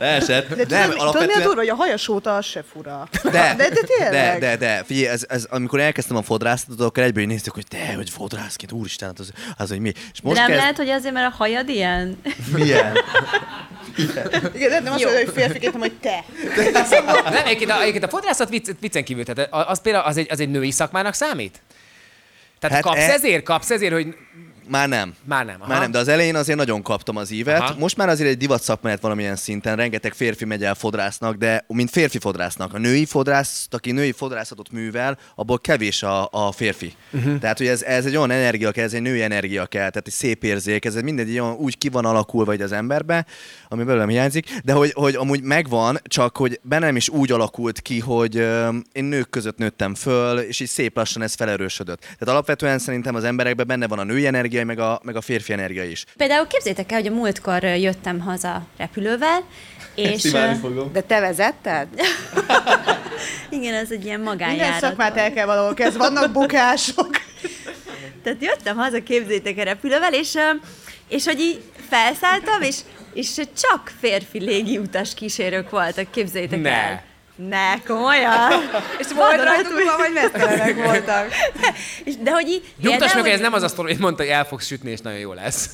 Leesett. 0.02 0.54
De 0.54 0.78
nem, 0.78 0.90
tudod, 0.90 0.90
mi- 0.90 0.94
tudod, 0.94 0.94
mi 0.94 0.98
a 0.98 1.02
alapvetően... 1.02 1.42
durva, 1.42 1.58
hogy 1.60 1.68
a 1.68 1.74
hajas 1.74 2.08
óta 2.08 2.36
az 2.36 2.44
se 2.44 2.62
fura. 2.72 3.08
De, 3.22 3.30
de, 3.30 3.54
de 3.56 3.68
de, 3.68 3.80
tényleg. 3.98 4.40
de, 4.40 4.56
de, 4.56 4.82
figyelj, 4.84 5.06
ez, 5.06 5.24
ez, 5.28 5.46
amikor 5.50 5.80
elkezdtem 5.80 6.16
a 6.16 6.22
fodrászatot, 6.22 6.80
akkor 6.80 7.02
egyből 7.02 7.26
néztük, 7.26 7.54
hogy 7.54 7.66
te, 7.66 7.94
hogy 7.94 8.10
fodrászként, 8.10 8.72
úristen, 8.72 9.08
hát 9.08 9.18
az, 9.18 9.32
az, 9.56 9.68
hogy 9.68 9.78
mi. 9.78 9.88
És 9.88 10.20
De 10.20 10.28
most 10.28 10.38
nem 10.38 10.46
kezd... 10.46 10.60
lehet, 10.60 10.76
hogy 10.76 10.88
azért, 10.88 11.14
mert 11.14 11.32
a 11.32 11.36
hajad 11.36 11.68
ilyen? 11.68 12.20
Milyen? 12.52 12.96
Igen, 14.54 14.70
de 14.70 14.80
nem 14.80 14.92
azt 14.92 15.04
mondja, 15.04 15.24
hogy 15.24 15.32
férfiként, 15.34 15.72
hanem 15.72 15.88
hogy 15.88 15.98
te. 16.00 16.24
nem 17.30 17.44
egyébként, 17.44 17.70
a, 17.70 17.80
egyébként 17.80 18.04
a 18.04 18.08
fodrászat 18.08 18.48
vicc, 18.48 18.68
viccen 18.80 19.04
kívül, 19.04 19.24
tehát 19.24 19.48
az 19.68 19.80
például 19.80 20.04
az 20.04 20.16
egy, 20.16 20.26
az 20.30 20.40
egy 20.40 20.48
női 20.48 20.70
szakmának 20.70 21.14
számít? 21.14 21.60
Tehát 22.58 22.76
Hát 22.76 22.84
hát 22.84 22.94
kapsz 22.94 23.08
e- 23.08 23.12
ezért, 23.12 23.42
kapsz 23.44 23.70
ezért, 23.70 23.92
hogy 23.92 24.14
Már 24.68 24.88
nem. 24.88 25.14
már 25.24 25.44
nem. 25.44 25.56
Aha. 25.58 25.68
Már 25.68 25.80
nem, 25.80 25.90
de 25.90 25.98
az 25.98 26.08
elején 26.08 26.36
azért 26.36 26.58
nagyon 26.58 26.82
kaptam 26.82 27.16
az 27.16 27.30
ívet. 27.30 27.60
Aha. 27.60 27.74
Most 27.78 27.96
már 27.96 28.08
azért 28.08 28.28
egy 28.28 28.36
divat 28.36 28.62
szakma 28.62 28.88
lett 28.88 29.00
valamilyen 29.00 29.36
szinten, 29.36 29.76
rengeteg 29.76 30.12
férfi 30.12 30.44
megy 30.44 30.64
el 30.64 30.74
fodrásznak, 30.74 31.36
de 31.36 31.64
mint 31.68 31.90
férfi 31.90 32.18
fodrásznak. 32.18 32.74
A 32.74 32.78
női 32.78 33.04
fodrász, 33.04 33.66
aki 33.70 33.92
női 33.92 34.12
fodrászatot 34.12 34.70
művel, 34.70 35.18
abból 35.34 35.58
kevés 35.58 36.02
a, 36.02 36.28
a 36.30 36.52
férfi. 36.52 36.92
Uh-huh. 37.12 37.38
Tehát, 37.38 37.58
hogy 37.58 37.66
ez, 37.66 37.82
ez 37.82 38.04
egy 38.06 38.16
olyan 38.16 38.30
energia 38.30 38.70
kell, 38.70 38.84
ez 38.84 38.92
egy 38.92 39.02
női 39.02 39.22
energia 39.22 39.66
kell, 39.66 39.90
tehát 39.90 40.06
egy 40.06 40.12
szép 40.12 40.44
érzék, 40.44 40.84
ez 40.84 40.94
mindegy 40.94 41.30
olyan 41.30 41.52
úgy 41.52 41.78
ki 41.78 41.88
van 41.88 42.04
alakulva 42.04 42.52
az 42.52 42.72
emberbe, 42.72 43.26
ami 43.68 43.84
belőlem 43.84 44.08
hiányzik, 44.08 44.60
de 44.64 44.72
hogy, 44.72 44.92
hogy 44.92 45.14
amúgy 45.14 45.42
megvan, 45.42 46.00
csak 46.04 46.36
hogy 46.36 46.60
bennem 46.62 46.96
is 46.96 47.08
úgy 47.08 47.32
alakult 47.32 47.80
ki, 47.80 47.98
hogy 47.98 48.36
ö, 48.36 48.68
én 48.92 49.04
nők 49.04 49.30
között 49.30 49.58
nőttem 49.58 49.94
föl, 49.94 50.38
és 50.38 50.60
így 50.60 50.68
szép 50.68 50.96
lassan 50.96 51.22
ez 51.22 51.34
felerősödött. 51.34 52.00
Tehát 52.00 52.28
alapvetően 52.28 52.78
szerintem 52.78 53.14
az 53.14 53.24
emberekben 53.24 53.66
benne 53.66 53.86
van 53.86 53.98
a 53.98 54.04
női 54.04 54.26
energia, 54.26 54.51
meg 54.64 54.78
a, 54.78 55.00
meg 55.02 55.16
a 55.16 55.20
férfi 55.20 55.52
energia 55.52 55.84
is. 55.84 56.04
Például 56.16 56.46
képzétek 56.46 56.92
el, 56.92 56.98
hogy 56.98 57.06
a 57.10 57.14
múltkor 57.14 57.62
jöttem 57.62 58.20
haza 58.20 58.66
repülővel, 58.76 59.42
és 59.94 60.30
fogom. 60.60 60.92
De 60.92 61.00
te 61.00 61.20
vezetted? 61.20 61.88
igen, 63.50 63.74
ez 63.74 63.90
egy 63.90 64.04
ilyen 64.04 64.20
Minden 64.20 64.46
magánjárat. 64.48 64.80
szakmát 64.80 65.14
volt. 65.14 65.24
el 65.26 65.32
kell 65.32 65.46
valahol 65.46 65.74
kezd, 65.74 65.96
vannak 65.96 66.32
bukások. 66.32 67.10
Tehát 68.22 68.42
jöttem 68.42 68.76
haza, 68.76 69.02
képzétek 69.02 69.58
el 69.58 69.64
repülővel, 69.64 70.14
és, 70.14 70.34
és 71.08 71.24
hogy 71.24 71.40
így 71.40 71.62
felszálltam, 71.88 72.62
és, 72.62 72.76
és 73.14 73.34
csak 73.34 73.92
férfi 74.00 74.38
légiutas 74.38 75.14
kísérők 75.14 75.70
voltak, 75.70 76.10
képzétek 76.10 76.60
Ne. 76.60 76.70
el. 76.70 77.02
Ne, 77.36 77.80
komolyan. 77.86 78.52
És 78.98 79.06
volt 79.14 79.42
rajtuk 79.44 79.84
van, 79.84 79.96
vagy 79.96 80.12
mesztelenek 80.14 80.84
voltak? 80.84 81.26
És, 82.04 82.14
de 82.16 82.30
hogy 82.30 82.48
így... 82.48 82.74
Nyugtass 82.82 83.12
meg, 83.14 83.22
hogy 83.22 83.30
ez 83.30 83.32
hogy- 83.34 83.42
nem 83.42 83.52
az 83.52 83.62
a 83.62 83.68
sztori, 83.68 83.92
hogy 83.92 84.00
mondta, 84.00 84.22
hogy 84.22 84.32
el 84.32 84.44
fogsz 84.44 84.66
sütni, 84.66 84.90
és 84.90 85.00
nagyon 85.00 85.18
jó 85.18 85.32
lesz. 85.32 85.70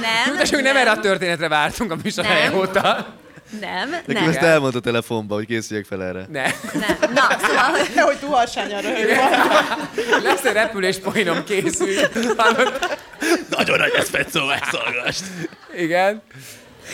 Nem, 0.00 0.26
Nyugtass 0.26 0.50
meg, 0.50 0.62
nem 0.62 0.76
erre 0.76 0.90
a 0.90 1.00
történetre 1.00 1.48
vártunk 1.48 1.92
a 1.92 1.96
műsor 2.02 2.26
óta. 2.54 3.14
Nem, 3.60 3.90
Nekem 3.90 4.22
nem. 4.22 4.28
ezt 4.28 4.38
elmondta 4.42 4.80
telefonba, 4.80 5.34
hogy 5.34 5.46
készüljek 5.46 5.86
fel 5.86 6.02
erre. 6.04 6.26
Ne. 6.28 6.42
Nem. 6.42 7.12
Na, 7.14 7.28
szóval, 7.40 7.64
hogy 7.70 7.90
Nehogy 7.94 8.16
tuhassányan 8.18 8.80
röhög. 8.80 9.08
Lesz 10.22 10.44
egy 10.44 10.52
repülés 10.52 10.96
poénom 10.98 11.44
készül. 11.44 11.88
Nagyon 13.50 13.78
nagy 13.78 13.92
ez 13.98 14.08
Fecó, 14.08 14.40
elszolgast. 14.50 15.22
Igen. 15.76 16.22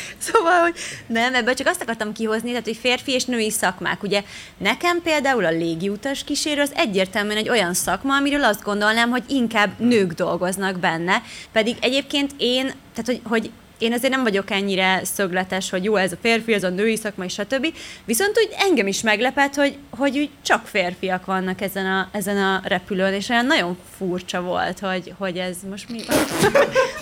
Szóval, 0.33 0.61
hogy 0.61 0.75
nem, 1.07 1.35
ebből 1.35 1.55
csak 1.55 1.67
azt 1.67 1.83
akartam 1.83 2.13
kihozni, 2.13 2.49
tehát, 2.49 2.65
hogy 2.65 2.77
férfi 2.77 3.13
és 3.13 3.25
női 3.25 3.51
szakmák. 3.51 4.03
Ugye 4.03 4.23
nekem 4.59 5.03
például 5.03 5.45
a 5.45 5.51
légiutas 5.51 6.25
kísérő 6.25 6.61
az 6.61 6.73
egyértelműen 6.75 7.37
egy 7.37 7.49
olyan 7.49 7.75
szakma, 7.75 8.17
amiről 8.17 8.45
azt 8.45 8.63
gondolnám, 8.63 9.11
hogy 9.11 9.25
inkább 9.29 9.79
nők 9.79 10.13
dolgoznak 10.13 10.79
benne, 10.79 11.23
pedig 11.53 11.77
egyébként 11.81 12.31
én, 12.37 12.65
tehát 12.95 13.07
hogy, 13.07 13.21
hogy 13.25 13.51
én 13.79 13.93
azért 13.93 14.13
nem 14.13 14.23
vagyok 14.23 14.51
ennyire 14.51 15.01
szögletes, 15.05 15.71
hogy 15.71 15.85
jó, 15.85 15.97
ez 15.97 16.13
a 16.13 16.17
férfi, 16.21 16.53
ez 16.53 16.65
a 16.65 16.69
női 16.69 16.97
szakma, 16.97 17.25
és 17.25 17.33
stb. 17.33 17.67
Viszont 18.05 18.39
úgy 18.39 18.55
engem 18.59 18.87
is 18.87 19.01
meglepett, 19.01 19.55
hogy, 19.55 19.77
hogy 19.91 20.19
úgy 20.19 20.31
csak 20.43 20.67
férfiak 20.67 21.25
vannak 21.25 21.61
ezen 21.61 21.87
a, 21.87 22.09
ezen 22.13 22.37
a 22.37 22.61
repülőn, 22.65 23.13
és 23.13 23.29
olyan 23.29 23.47
nagyon 23.47 23.79
furcsa 23.97 24.43
volt, 24.43 24.79
hogy, 24.79 25.15
hogy 25.19 25.37
ez 25.37 25.57
most 25.71 25.89
mi... 25.89 25.95
Miért 25.95 26.67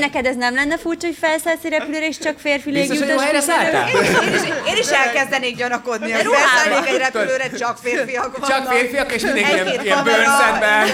neked 0.00 0.26
ez 0.26 0.36
nem 0.36 0.54
lenne 0.54 0.78
furcsa, 0.78 1.06
hogy 1.06 1.16
felszállsz 1.20 1.64
egy 1.64 1.70
repülőre, 1.70 2.06
és 2.06 2.18
csak 2.18 2.38
férfi 2.38 2.70
Biztos, 2.70 2.98
hogy 2.98 3.08
jó 3.08 3.18
légiutas 3.18 3.40
kísérő? 3.40 3.70
szálltál? 3.70 3.88
Én 3.88 4.34
is, 4.34 4.40
én 4.72 4.76
is 4.76 4.88
elkezdenék 4.88 5.56
gyanakodni, 5.56 6.12
hogy 6.12 6.26
felszállnék 6.26 6.88
egy 6.92 6.98
repülőre, 6.98 7.50
csak 7.50 7.78
férfiak 7.82 8.38
vannak. 8.38 8.48
Csak 8.48 8.72
férfiak, 8.72 9.12
és 9.12 9.22
mindenki 9.22 9.50
ilyen, 9.50 9.84
ilyen 9.84 10.04
bőrszedben. 10.04 10.88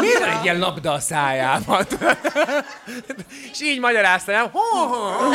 Miért 0.00 0.18
van 0.18 0.28
egy 0.28 0.42
ilyen 0.44 0.58
labda 0.58 0.92
a 0.92 0.98
szájában? 1.00 1.86
és 3.52 3.60
így 3.62 3.80
magyarázta, 3.80 4.32
nem? 4.32 4.46
Ho, 4.52 4.60
ho, 4.60 4.94
ho, 4.94 5.30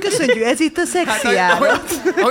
Köszönjük, 0.00 0.44
ez 0.44 0.60
itt 0.60 0.78
a 0.78 0.84
szexi 0.84 1.36
Hát, 1.36 1.52
ahogy, 1.52 1.80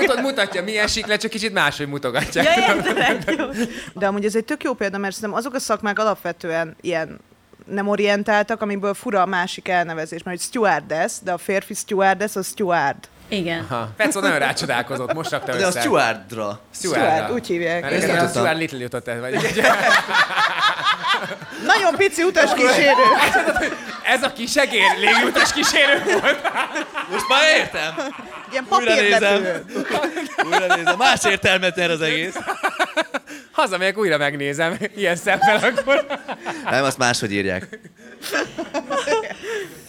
ahogy 0.05 0.21
mutatja, 0.21 0.63
milyen 0.63 0.87
sik 0.87 1.05
le, 1.05 1.17
csak 1.17 1.31
kicsit 1.31 1.53
máshogy 1.53 1.87
mutogatja. 1.87 2.41
Ja, 2.41 2.51
értelek. 2.75 3.35
De 3.93 4.07
amúgy 4.07 4.25
ez 4.25 4.35
egy 4.35 4.45
tök 4.45 4.63
jó 4.63 4.66
példa, 4.73 4.97
mert 4.97 5.13
szerintem 5.15 5.39
azok 5.39 5.53
a 5.53 5.59
szakmák 5.59 5.99
alapvetően 5.99 6.75
ilyen 6.81 7.19
nem 7.65 7.87
orientáltak, 7.87 8.61
amiből 8.61 8.93
fura 8.93 9.21
a 9.21 9.25
másik 9.25 9.67
elnevezés, 9.67 10.23
mert 10.23 10.37
hogy 10.37 10.45
stewardess, 10.45 11.13
de 11.23 11.31
a 11.31 11.37
férfi 11.37 11.73
stewardess 11.73 12.35
az 12.35 12.47
steward. 12.47 13.09
Igen. 13.29 13.65
Ha. 13.69 13.89
Fecó 13.97 14.19
nagyon 14.19 14.39
rácsodálkozott, 14.39 15.13
most 15.13 15.31
rakta 15.31 15.55
De 15.55 15.65
a 15.65 15.67
össze. 15.67 15.79
Stewardra. 15.79 16.59
Steward, 16.73 17.31
úgy 17.31 17.47
hívják. 17.47 17.81
Mert 17.81 17.93
Ezt 17.93 18.03
igen, 18.03 18.25
a. 18.25 18.27
Stuart 18.27 18.57
Little 18.57 18.79
jutott 18.79 19.07
el, 19.07 19.19
vagy. 19.19 19.33
Nagyon 21.65 21.95
pici 21.95 22.23
utaskísérő. 22.23 23.03
Ez 24.13 24.23
a 24.23 24.33
kisegér, 24.33 24.97
légiutas 24.99 25.53
kísérő 25.53 26.03
volt. 26.03 26.51
Most 27.11 27.27
már 27.29 27.57
értem. 27.57 27.93
Ilyen 28.51 28.65
Újra 28.69 28.93
nézem. 28.93 29.45
Újra 30.45 30.75
nézem. 30.75 30.97
Más 30.97 31.23
értelmet 31.25 31.75
nyer 31.75 31.89
az 31.89 32.01
egész. 32.01 32.35
Hazamegyek, 33.51 33.97
újra 33.97 34.17
megnézem, 34.17 34.77
ilyen 34.95 35.15
szemmel 35.15 35.55
akkor. 35.55 36.05
Nem, 36.69 36.83
azt 36.83 36.97
máshogy 36.97 37.31
írják. 37.31 37.79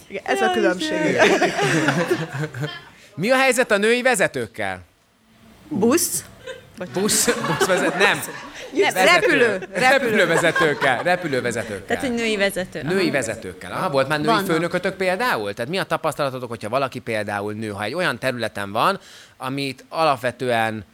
Igen, 0.07 0.23
Ez 0.25 0.41
a 0.41 0.51
különbség. 0.51 1.21
Mi 3.19 3.29
a 3.29 3.37
helyzet 3.37 3.71
a 3.71 3.77
női 3.77 4.01
vezetőkkel? 4.01 4.81
Busz? 5.67 6.23
Busz, 6.93 7.25
busz 7.47 7.65
vezet, 7.65 7.97
nem. 7.97 8.19
Nem, 8.73 8.93
Vezető. 8.93 9.05
repülő, 9.05 9.45
repülő. 9.73 9.79
Repülővezetőkkel, 9.89 11.03
repülővezetőkkel. 11.03 11.85
Tehát, 11.85 12.03
hogy 12.03 12.13
női 12.13 12.37
vezető. 12.37 12.81
Női 12.81 13.09
vezetőkkel. 13.11 13.71
Aha, 13.71 13.89
volt 13.89 14.07
már 14.07 14.17
női 14.19 14.27
Vannak. 14.27 14.45
főnökötök 14.45 14.95
például? 14.95 15.53
Tehát 15.53 15.71
mi 15.71 15.77
a 15.77 15.83
tapasztalatotok, 15.83 16.49
hogyha 16.49 16.69
valaki 16.69 16.99
például 16.99 17.53
nő, 17.53 17.69
ha 17.69 17.83
egy 17.83 17.93
olyan 17.93 18.19
területen 18.19 18.71
van, 18.71 18.99
amit 19.37 19.85
alapvetően 19.89 20.85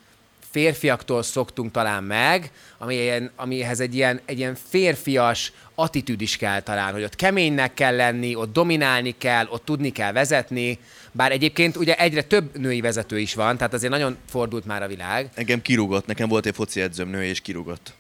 férfiaktól 0.52 1.24
szoktunk 1.24 1.72
talán 1.72 2.04
meg, 2.04 2.52
ami 2.78 2.96
ilyen, 2.96 3.32
amihez 3.36 3.80
egy 3.80 3.96
ilyen, 3.96 4.20
egy 4.26 4.38
ilyen 4.38 4.58
férfias 4.70 5.52
attitűd 5.76 6.22
is 6.22 6.38
kell 6.38 6.60
talán, 6.62 6.94
hogy 6.94 7.04
ott 7.04 7.16
keménynek 7.16 7.74
kell 7.74 7.96
lenni, 7.96 8.36
ott 8.36 8.54
dominálni 8.54 9.16
kell, 9.18 9.48
ott 9.50 9.66
tudni 9.66 9.92
kell 9.92 10.12
vezetni, 10.12 10.80
bár 11.16 11.32
egyébként 11.32 11.76
ugye 11.76 11.96
egyre 11.96 12.22
több 12.22 12.58
női 12.58 12.82
vezető 12.82 13.20
is 13.20 13.34
van, 13.34 13.58
tehát 13.58 13.74
azért 13.74 13.92
nagyon 13.92 14.18
fordult 14.30 14.66
már 14.66 14.84
a 14.84 14.88
világ. 14.88 15.30
Engem 15.34 15.62
kirúgott. 15.62 16.06
Nekem 16.06 16.28
volt 16.30 16.46
egy 16.46 16.56
foci 16.56 16.82
edzőm, 16.82 17.10
nő 17.10 17.24
és 17.24 17.42
kirúgott. 17.42 17.94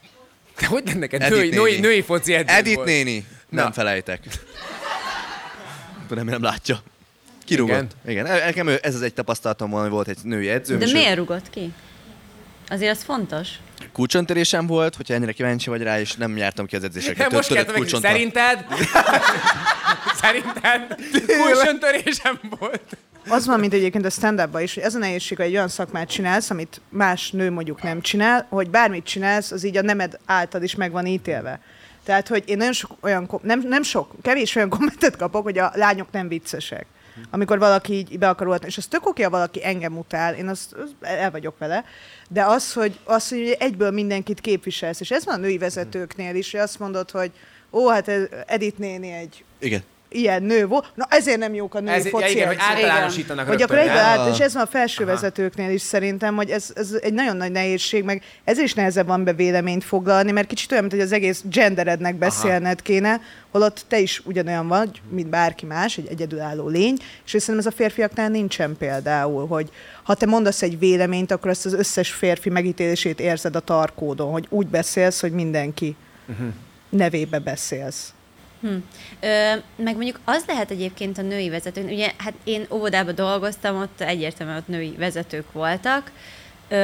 De 0.59 0.65
hogy 0.65 0.83
lenne 0.85 0.99
neked 0.99 1.21
Edith 1.21 1.37
női, 1.39 1.49
néni. 1.49 1.61
női, 1.61 1.79
női 1.79 2.01
foci 2.01 2.33
edző 2.33 2.53
Edith 2.53 2.75
volt? 2.75 2.87
néni. 2.87 3.25
Na. 3.49 3.61
Nem 3.63 3.71
felejtek. 3.71 4.19
Nem, 6.09 6.25
nem 6.25 6.41
látja. 6.43 6.79
Kirúgott. 7.45 7.95
Igen. 8.05 8.25
Igen. 8.25 8.39
Nekem 8.45 8.67
ő- 8.67 8.79
ez 8.81 8.95
az 8.95 9.01
egy 9.01 9.13
tapasztalatom 9.13 9.69
van, 9.69 9.81
hogy 9.81 9.89
volt 9.89 10.07
egy 10.07 10.17
női 10.23 10.49
edzőm. 10.49 10.79
De 10.79 10.85
és 10.85 10.91
ő- 10.91 10.93
miért 10.93 11.15
rugott 11.15 11.49
ki? 11.49 11.73
Azért 12.69 12.91
az 12.95 13.03
fontos. 13.03 13.49
Kulcsontörésem 13.91 14.67
volt, 14.67 14.95
hogyha 14.95 15.13
ennyire 15.13 15.31
kíváncsi 15.31 15.69
vagy 15.69 15.81
rá, 15.81 15.99
és 15.99 16.13
nem 16.15 16.37
jártam 16.37 16.65
ki 16.65 16.75
az 16.75 16.83
edzésekre. 16.83 17.23
Nem, 17.23 17.35
most 17.35 17.47
Tudod, 17.47 17.65
kérdezem 17.65 18.01
meg, 18.01 18.11
szerinted? 18.11 18.65
szerinted? 20.21 20.95
Kulcsontörésem 21.25 22.39
volt. 22.59 22.97
Az 23.27 23.45
van, 23.45 23.59
mint 23.59 23.73
egyébként 23.73 24.05
a 24.05 24.09
stand 24.09 24.49
is, 24.59 24.73
hogy 24.73 24.83
ez 24.83 24.95
a 24.95 24.97
nehézség, 24.97 25.37
hogy 25.37 25.45
egy 25.45 25.55
olyan 25.55 25.67
szakmát 25.67 26.09
csinálsz, 26.09 26.49
amit 26.49 26.81
más 26.89 27.31
nő 27.31 27.51
mondjuk 27.51 27.83
nem 27.83 28.01
csinál, 28.01 28.45
hogy 28.49 28.69
bármit 28.69 29.05
csinálsz, 29.05 29.51
az 29.51 29.63
így 29.63 29.77
a 29.77 29.81
nemed 29.81 30.19
által 30.25 30.61
is 30.61 30.75
meg 30.75 30.91
van 30.91 31.05
ítélve. 31.05 31.59
Tehát, 32.03 32.27
hogy 32.27 32.43
én 32.45 32.57
nagyon 32.57 32.73
sok 32.73 32.91
olyan, 33.01 33.29
nem, 33.41 33.63
nem 33.67 33.83
sok, 33.83 34.15
kevés 34.21 34.55
olyan 34.55 34.69
kommentet 34.69 35.17
kapok, 35.17 35.43
hogy 35.43 35.57
a 35.57 35.71
lányok 35.73 36.11
nem 36.11 36.27
viccesek. 36.27 36.85
Amikor 37.29 37.59
valaki 37.59 37.93
így 37.93 38.19
be 38.19 38.29
akar 38.29 38.47
ugatni. 38.47 38.67
És 38.67 38.77
az 38.77 38.85
tök 38.85 39.07
oké, 39.07 39.23
ha 39.23 39.29
valaki 39.29 39.65
engem 39.65 39.97
utál, 39.97 40.35
én 40.35 40.47
azt, 40.47 40.73
az 40.73 40.95
el 41.01 41.31
vagyok 41.31 41.57
vele, 41.57 41.85
de 42.29 42.43
az, 42.43 42.73
hogy, 42.73 42.99
az, 43.03 43.29
hogy 43.29 43.55
egyből 43.59 43.91
mindenkit 43.91 44.41
képviselsz, 44.41 44.99
és 44.99 45.11
ez 45.11 45.25
van 45.25 45.35
a 45.35 45.37
női 45.37 45.57
vezetőknél 45.57 46.35
is, 46.35 46.51
hogy 46.51 46.59
azt 46.59 46.79
mondod, 46.79 47.11
hogy 47.11 47.31
ó, 47.71 47.89
hát 47.89 48.07
Edith 48.45 48.79
néni 48.79 49.11
egy 49.11 49.43
Igen. 49.59 49.83
Ilyen 50.15 50.43
nő 50.43 50.67
volt, 50.67 50.91
na 50.95 51.05
ezért 51.09 51.37
nem 51.37 51.53
jók 51.53 51.75
a 51.75 51.79
női 51.79 51.93
Ez, 51.93 52.07
foci 52.07 52.23
ja, 52.23 52.29
igen, 52.29 52.47
hogy 52.47 52.57
általánosítanak 52.59 53.47
Hogy 53.47 53.61
akkor 53.61 53.75
nem? 53.75 53.89
át, 53.89 54.33
és 54.33 54.39
ez 54.39 54.53
van 54.53 54.63
a 54.63 54.67
felső 54.67 55.05
vezetőknél 55.05 55.69
is 55.69 55.81
szerintem, 55.81 56.35
hogy 56.35 56.49
ez, 56.49 56.71
ez 56.75 56.97
egy 57.01 57.13
nagyon 57.13 57.37
nagy 57.37 57.51
nehézség, 57.51 58.03
meg 58.03 58.23
ez 58.43 58.57
is 58.57 58.73
nehezebb 58.73 59.07
van 59.07 59.23
be 59.23 59.33
véleményt 59.33 59.83
foglalni, 59.83 60.31
mert 60.31 60.47
kicsit 60.47 60.71
olyan, 60.71 60.83
mint 60.83 60.95
hogy 60.95 61.05
az 61.05 61.11
egész 61.11 61.43
genderednek 61.49 62.15
beszélned 62.15 62.81
kéne, 62.81 63.21
holott 63.51 63.85
te 63.87 63.99
is 63.99 64.21
ugyanolyan 64.25 64.67
vagy, 64.67 65.01
mint 65.09 65.29
bárki 65.29 65.65
más, 65.65 65.97
egy 65.97 66.07
egyedülálló 66.07 66.67
lény, 66.67 66.97
és 67.25 67.29
szerintem 67.29 67.57
ez 67.57 67.65
a 67.65 67.71
férfiaknál 67.71 68.29
nincsen 68.29 68.77
például, 68.77 69.47
hogy 69.47 69.69
ha 70.03 70.13
te 70.13 70.25
mondasz 70.25 70.61
egy 70.61 70.79
véleményt, 70.79 71.31
akkor 71.31 71.51
ezt 71.51 71.65
az 71.65 71.73
összes 71.73 72.11
férfi 72.11 72.49
megítélését 72.49 73.19
érzed 73.19 73.55
a 73.55 73.59
tarkódon, 73.59 74.31
hogy 74.31 74.45
úgy 74.49 74.67
beszélsz, 74.67 75.21
hogy 75.21 75.31
mindenki 75.31 75.95
nevébe 76.89 77.39
beszélsz. 77.39 78.13
Ö, 79.19 79.53
meg 79.75 79.95
mondjuk 79.95 80.19
az 80.25 80.43
lehet 80.47 80.71
egyébként 80.71 81.17
a 81.17 81.21
női 81.21 81.49
vezető, 81.49 81.83
ugye 81.83 82.11
hát 82.17 82.33
én 82.43 82.65
óvodában 82.71 83.15
dolgoztam, 83.15 83.81
ott 83.81 84.01
egyértelműen 84.01 84.57
ott 84.57 84.67
női 84.67 84.95
vezetők 84.97 85.51
voltak, 85.51 86.11
ö, 86.69 86.75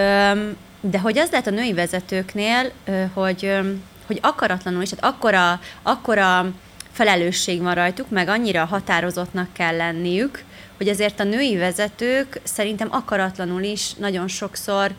de 0.82 1.00
hogy 1.00 1.18
az 1.18 1.30
lehet 1.30 1.48
a 1.48 1.52
női 1.52 1.74
vezetőknél, 1.74 2.72
ö, 2.86 3.04
hogy, 3.14 3.58
hogy 4.06 4.20
akaratlanul, 4.22 4.82
és 4.82 4.90
hát 4.90 5.14
akkora, 5.14 5.60
akkora 5.82 6.52
felelősség 6.92 7.62
van 7.62 7.76
rajtuk, 7.76 8.10
meg 8.10 8.28
annyira 8.28 8.66
határozottnak 8.66 9.54
kell 9.54 9.76
lenniük, 9.76 10.44
hogy 10.78 10.90
azért 10.90 11.20
a 11.20 11.24
női 11.24 11.58
vezetők 11.58 12.40
szerintem 12.44 12.88
akaratlanul 12.92 13.62
is 13.62 13.94
nagyon 13.94 14.28
sokszor 14.28 14.92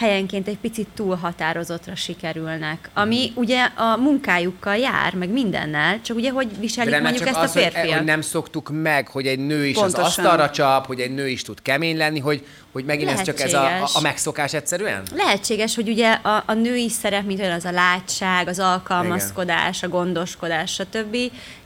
helyenként 0.00 0.48
egy 0.48 0.58
picit 0.58 0.88
túl 0.94 1.16
határozottra 1.16 1.94
sikerülnek, 1.94 2.90
ami 2.94 3.32
ugye 3.34 3.68
a 3.76 3.96
munkájukkal 3.96 4.76
jár, 4.76 5.14
meg 5.14 5.28
mindennel, 5.28 6.00
csak 6.02 6.16
ugye 6.16 6.30
hogy 6.30 6.48
viselik 6.58 6.90
nem 6.90 7.02
mondjuk 7.02 7.28
ezt 7.28 7.36
az, 7.36 7.50
a 7.50 7.52
hogy, 7.52 7.62
férfiak. 7.62 7.96
hogy 7.96 8.06
nem 8.06 8.20
szoktuk 8.20 8.70
meg, 8.72 9.08
hogy 9.08 9.26
egy 9.26 9.38
nő 9.38 9.66
is 9.66 9.74
Pontosan. 9.74 10.00
az 10.00 10.06
asztalra 10.06 10.50
csap, 10.50 10.86
hogy 10.86 11.00
egy 11.00 11.14
nő 11.14 11.28
is 11.28 11.42
tud 11.42 11.62
kemény 11.62 11.96
lenni, 11.96 12.18
hogy, 12.18 12.46
hogy 12.72 12.84
megint 12.84 13.10
ez 13.10 13.22
csak 13.22 13.40
ez 13.40 13.54
a, 13.54 13.60
a, 13.60 13.62
Lehetséges. 13.62 14.02
megszokás 14.02 14.54
egyszerűen? 14.54 15.02
Lehetséges, 15.14 15.74
hogy 15.74 15.88
ugye 15.88 16.12
a, 16.12 16.42
a 16.46 16.52
női 16.52 16.88
szerep, 16.88 17.24
mint 17.24 17.40
olyan 17.40 17.52
az 17.52 17.64
a 17.64 17.70
látság, 17.70 18.48
az 18.48 18.58
alkalmazkodás, 18.58 19.82
a 19.82 19.88
gondoskodás, 19.88 20.72
stb. 20.72 21.16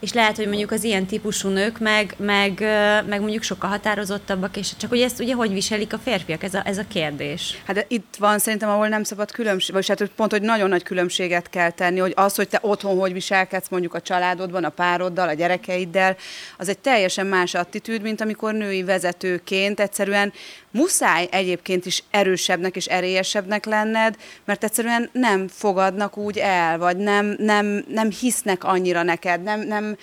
És 0.00 0.12
lehet, 0.12 0.36
hogy 0.36 0.46
mondjuk 0.46 0.70
az 0.70 0.84
ilyen 0.84 1.06
típusú 1.06 1.48
nők 1.48 1.78
meg, 1.78 2.14
meg, 2.16 2.60
meg 3.08 3.20
mondjuk 3.20 3.42
sokkal 3.42 3.70
határozottabbak, 3.70 4.56
és 4.56 4.70
csak 4.76 4.90
hogy 4.90 5.00
ezt 5.00 5.20
ugye 5.20 5.34
hogy 5.34 5.52
viselik 5.52 5.92
a 5.92 5.98
férfiak, 5.98 6.42
ez 6.42 6.54
a, 6.54 6.62
ez 6.64 6.78
a 6.78 6.84
kérdés. 6.88 7.62
Hát 7.66 7.84
itt 7.88 8.14
van 8.18 8.38
szerintem, 8.38 8.68
ahol 8.68 8.88
nem 8.88 9.02
szabad 9.02 9.30
különbség, 9.30 9.74
vagy 9.74 9.88
hát 9.88 10.10
pont, 10.16 10.30
hogy 10.30 10.42
nagyon 10.42 10.68
nagy 10.68 10.82
különbséget 10.82 11.50
kell 11.50 11.70
tenni, 11.70 11.98
hogy 11.98 12.12
az, 12.16 12.34
hogy 12.34 12.48
te 12.48 12.58
otthon 12.62 12.98
hogy 12.98 13.12
viselkedsz 13.12 13.68
mondjuk 13.68 13.94
a 13.94 14.00
családodban, 14.00 14.64
a 14.64 14.68
pároddal, 14.68 15.28
a 15.28 15.32
gyerekeiddel, 15.32 16.16
az 16.58 16.68
egy 16.68 16.78
teljesen 16.78 17.26
más 17.26 17.54
attitűd, 17.54 18.02
mint 18.02 18.20
amikor 18.20 18.52
női 18.52 18.82
vezetőként 18.82 19.80
egyszerűen 19.80 20.32
muszáj 20.74 21.28
egyébként 21.30 21.86
is 21.86 22.02
erősebbnek 22.10 22.76
és 22.76 22.86
erélyesebbnek 22.86 23.64
lenned, 23.64 24.16
mert 24.44 24.64
egyszerűen 24.64 25.10
nem 25.12 25.48
fogadnak 25.48 26.16
úgy 26.16 26.38
el, 26.38 26.78
vagy 26.78 26.96
nem, 26.96 27.34
nem, 27.38 27.84
nem 27.88 28.10
hisznek 28.10 28.64
annyira 28.64 29.02
neked, 29.02 29.42
nem, 29.42 29.60
nem, 29.60 29.96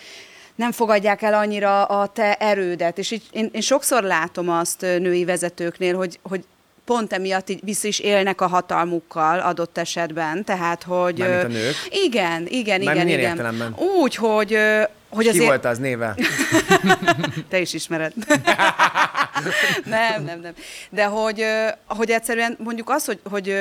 nem 0.55 0.71
fogadják 0.71 1.21
el 1.21 1.33
annyira 1.33 1.83
a 1.83 2.07
te 2.07 2.33
erődet. 2.35 2.97
És 2.97 3.11
így, 3.11 3.23
én, 3.31 3.49
én 3.53 3.61
sokszor 3.61 4.03
látom 4.03 4.49
azt 4.49 4.81
női 4.81 5.25
vezetőknél, 5.25 5.95
hogy, 5.95 6.19
hogy 6.23 6.43
pont 6.85 7.13
emiatt 7.13 7.49
így 7.49 7.59
vissza 7.63 7.87
is 7.87 7.99
élnek 7.99 8.41
a 8.41 8.47
hatalmukkal 8.47 9.39
adott 9.39 9.77
esetben. 9.77 10.43
Tehát, 10.43 10.83
hogy... 10.83 11.17
Mármint 11.17 11.43
a 11.43 11.47
nők? 11.47 11.75
Igen, 11.89 12.47
igen, 12.47 12.81
Mármint 12.81 13.07
igen, 13.07 13.19
igen. 13.19 13.31
értelemben? 13.31 13.75
Úgy, 13.77 14.15
hogy, 14.15 14.57
hogy 15.11 15.23
Ki 15.23 15.29
azért... 15.29 15.45
volt 15.45 15.65
az 15.65 15.77
néve? 15.77 16.15
Te 17.49 17.59
is 17.59 17.73
ismered. 17.73 18.13
nem, 19.85 20.23
nem, 20.23 20.39
nem. 20.39 20.53
De 20.89 21.05
hogy, 21.05 21.45
hogy 21.85 22.11
egyszerűen 22.11 22.57
mondjuk 22.59 22.89
az, 22.89 23.05
hogy, 23.05 23.19
hogy, 23.29 23.55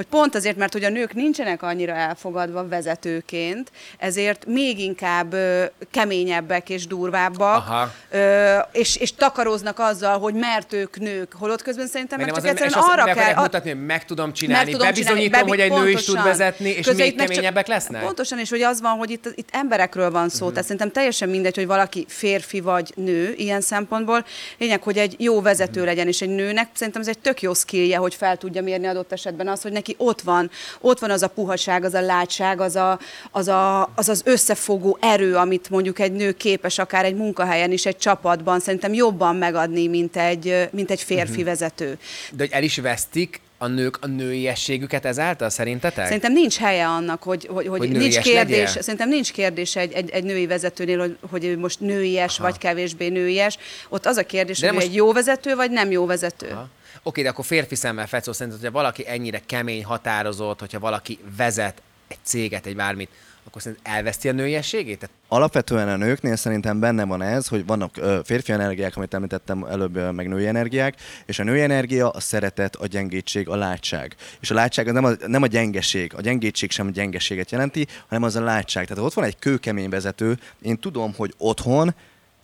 hogy 0.00 0.08
pont 0.08 0.34
azért, 0.34 0.56
mert 0.56 0.72
hogy 0.72 0.84
a 0.84 0.88
nők 0.88 1.14
nincsenek 1.14 1.62
annyira 1.62 1.92
elfogadva 1.94 2.68
vezetőként, 2.68 3.70
ezért 3.98 4.46
még 4.46 4.78
inkább 4.78 5.32
ö, 5.32 5.64
keményebbek 5.90 6.68
és 6.68 6.86
durvábbak, 6.86 7.56
Aha. 7.68 7.92
ö, 8.10 8.56
és, 8.72 8.96
és 8.96 9.14
takaróznak 9.14 9.78
azzal, 9.78 10.18
hogy 10.18 10.34
mert 10.34 10.72
ők 10.72 10.98
nők, 10.98 11.32
holott 11.38 11.62
közben 11.62 11.86
szerintem 11.86 12.18
meg, 12.18 12.26
Meg 12.26 12.36
csak 12.36 12.44
az, 12.44 12.50
egyszerűen 12.50 12.78
azt 12.78 12.88
arra 12.92 13.14
kell... 13.14 13.34
mutatni, 13.42 13.70
hogy 13.70 13.84
meg 13.86 14.04
tudom 14.04 14.32
csinálni, 14.32 14.64
Meg 14.64 14.72
tudom 14.72 14.86
bebizonyítom, 14.86 15.24
csinálni, 15.24 15.48
hogy 15.48 15.60
egy 15.60 15.70
nő 15.72 15.90
is 15.90 16.04
tud 16.04 16.14
pontosan. 16.14 16.38
vezetni, 16.38 16.68
és 16.68 16.86
Közben 16.86 17.06
még 17.06 17.16
meg 17.16 17.26
csak- 17.26 17.34
keményebbek 17.34 17.66
lesznek? 17.66 18.02
Pontosan, 18.04 18.38
és 18.38 18.50
hogy 18.50 18.62
az 18.62 18.80
van, 18.80 18.92
hogy 18.98 19.10
itt, 19.10 19.32
itt 19.34 19.48
emberekről 19.52 20.10
van 20.10 20.28
szó, 20.28 20.34
uh-huh. 20.36 20.48
tehát 20.50 20.64
szerintem 20.64 20.90
teljesen 20.90 21.28
mindegy, 21.28 21.56
hogy 21.56 21.66
valaki 21.66 22.04
férfi 22.08 22.60
vagy 22.60 22.92
nő 22.96 23.34
ilyen 23.36 23.60
szempontból. 23.60 24.24
Lényeg, 24.58 24.82
hogy 24.82 24.98
egy 24.98 25.14
jó 25.18 25.40
vezető 25.40 25.78
Mhm. 25.80 25.88
legyen, 25.88 26.06
és 26.06 26.20
egy 26.20 26.28
nőnek 26.28 26.68
szerintem 26.72 27.02
ez 27.02 27.08
egy 27.08 27.18
tök 27.18 27.42
jó 27.42 27.54
skillje, 27.54 27.96
hogy 27.96 28.14
fel 28.14 28.36
tudja 28.36 28.62
mérni 28.62 28.86
adott 28.86 29.12
esetben 29.12 29.48
az, 29.48 29.62
hogy 29.62 29.72
neki 29.72 29.89
ott 29.98 30.20
van, 30.20 30.50
ott 30.80 30.98
van 30.98 31.10
az 31.10 31.22
a 31.22 31.28
puhaság, 31.28 31.84
az 31.84 31.94
a 31.94 32.00
látság, 32.00 32.60
az 32.60 32.76
a, 32.76 32.98
az, 33.30 33.48
a, 33.48 33.92
az, 33.94 34.08
az 34.08 34.22
összefogó 34.24 34.98
erő, 35.00 35.36
amit 35.36 35.70
mondjuk 35.70 35.98
egy 35.98 36.12
nő 36.12 36.32
képes 36.32 36.78
akár 36.78 37.04
egy 37.04 37.16
munkahelyen 37.16 37.72
is, 37.72 37.86
egy 37.86 37.96
csapatban 37.96 38.60
szerintem 38.60 38.92
jobban 38.94 39.36
megadni, 39.36 39.86
mint 39.86 40.16
egy, 40.16 40.68
mint 40.72 40.90
egy 40.90 41.02
férfi 41.02 41.30
uh-huh. 41.30 41.44
vezető. 41.44 41.98
De 42.32 42.42
hogy 42.42 42.52
el 42.52 42.62
is 42.62 42.78
vesztik 42.78 43.40
a 43.62 43.66
nők 43.66 43.98
a 44.00 44.06
nőiességüket 44.06 45.04
ezáltal, 45.04 45.50
szerintetek? 45.50 46.04
Szerintem 46.04 46.32
nincs 46.32 46.56
helye 46.56 46.86
annak, 46.86 47.22
hogy, 47.22 47.46
hogy, 47.46 47.66
hogy, 47.66 47.78
Hogy 47.78 47.90
nincs 47.90 48.18
kérdés, 48.18 48.34
legyél? 48.34 48.66
szerintem 48.66 49.08
nincs 49.08 49.32
kérdés 49.32 49.76
egy, 49.76 49.92
egy, 49.92 50.10
egy 50.10 50.24
női 50.24 50.46
vezetőnél, 50.46 50.98
hogy, 50.98 51.16
hogy 51.30 51.44
ő 51.44 51.58
most 51.58 51.80
nőies 51.80 52.38
Aha. 52.38 52.48
vagy 52.48 52.58
kevésbé 52.58 53.08
nőies. 53.08 53.58
Ott 53.88 54.06
az 54.06 54.16
a 54.16 54.26
kérdés, 54.26 54.58
De 54.58 54.66
hogy 54.66 54.74
most- 54.74 54.86
egy 54.86 54.94
jó 54.94 55.12
vezető 55.12 55.54
vagy 55.54 55.70
nem 55.70 55.90
jó 55.90 56.06
vezető. 56.06 56.48
Aha. 56.50 56.68
Oké, 57.02 57.22
de 57.22 57.28
akkor 57.28 57.44
férfi 57.44 57.74
szemmel 57.74 58.06
fetszó 58.06 58.32
szerint, 58.32 58.56
hogyha 58.56 58.70
valaki 58.72 59.08
ennyire 59.08 59.40
kemény, 59.46 59.84
határozott, 59.84 60.60
hogyha 60.60 60.78
valaki 60.78 61.18
vezet 61.36 61.82
egy 62.08 62.18
céget, 62.22 62.66
egy 62.66 62.76
bármit, 62.76 63.08
akkor 63.44 63.62
szerint 63.62 63.80
elveszti 63.82 64.28
a 64.28 64.32
nőiességét? 64.32 65.10
Alapvetően 65.28 65.88
a 65.88 65.96
nőknél 65.96 66.36
szerintem 66.36 66.80
benne 66.80 67.04
van 67.04 67.22
ez, 67.22 67.48
hogy 67.48 67.66
vannak 67.66 67.96
ö, 67.96 68.20
férfi 68.24 68.52
energiák, 68.52 68.96
amit 68.96 69.14
említettem 69.14 69.64
előbb, 69.64 69.96
ö, 69.96 70.10
meg 70.10 70.28
női 70.28 70.46
energiák, 70.46 70.94
és 71.26 71.38
a 71.38 71.44
női 71.44 71.60
energia 71.60 72.10
a 72.10 72.20
szeretet, 72.20 72.76
a 72.76 72.86
gyengétség, 72.86 73.48
a 73.48 73.56
látság. 73.56 74.14
És 74.40 74.50
a 74.50 74.54
látság 74.54 74.86
az 74.86 74.92
nem 74.92 75.04
a, 75.04 75.10
nem 75.26 75.42
a 75.42 75.46
gyengeség, 75.46 76.14
a 76.16 76.20
gyengétség 76.20 76.70
sem 76.70 76.86
a 76.86 76.90
gyengeséget 76.90 77.50
jelenti, 77.50 77.86
hanem 78.08 78.22
az 78.22 78.36
a 78.36 78.42
látság. 78.42 78.82
Tehát 78.82 78.98
ha 78.98 79.04
ott 79.08 79.14
van 79.14 79.24
egy 79.24 79.38
kőkemény 79.38 79.88
vezető, 79.88 80.38
én 80.62 80.78
tudom, 80.78 81.14
hogy 81.16 81.34
otthon 81.38 81.94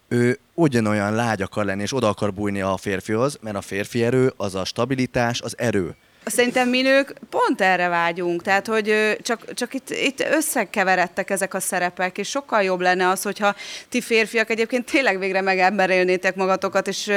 ő 0.09 0.39
ugyanolyan 0.55 1.15
lágy 1.15 1.43
akar 1.43 1.65
lenni, 1.65 1.83
és 1.83 1.95
oda 1.95 2.09
akar 2.09 2.33
bújni 2.33 2.61
a 2.61 2.77
férfihoz, 2.77 3.39
mert 3.41 3.57
a 3.57 3.61
férfi 3.61 4.05
erő 4.05 4.33
az 4.37 4.55
a 4.55 4.65
stabilitás, 4.65 5.41
az 5.41 5.59
erő. 5.59 5.97
Szerintem 6.29 6.69
mi 6.69 6.83
nők 6.83 7.15
pont 7.31 7.61
erre 7.61 7.89
vágyunk, 7.89 8.43
tehát 8.43 8.67
hogy 8.67 9.17
csak, 9.23 9.55
csak 9.55 9.75
itt, 9.75 9.91
itt 9.91 10.21
összekeveredtek 10.21 11.31
ezek 11.31 11.55
a 11.55 11.61
szerepek, 11.61 12.19
és 12.19 12.29
sokkal 12.29 12.63
jobb 12.63 12.81
lenne 12.81 13.09
az, 13.09 13.23
hogyha 13.23 13.55
ti 13.89 14.01
férfiak 14.01 14.51
egyébként 14.51 14.91
tényleg 14.91 15.19
végre 15.19 15.41
megemberélnétek 15.41 16.35
magatokat, 16.35 16.89
és, 16.89 17.13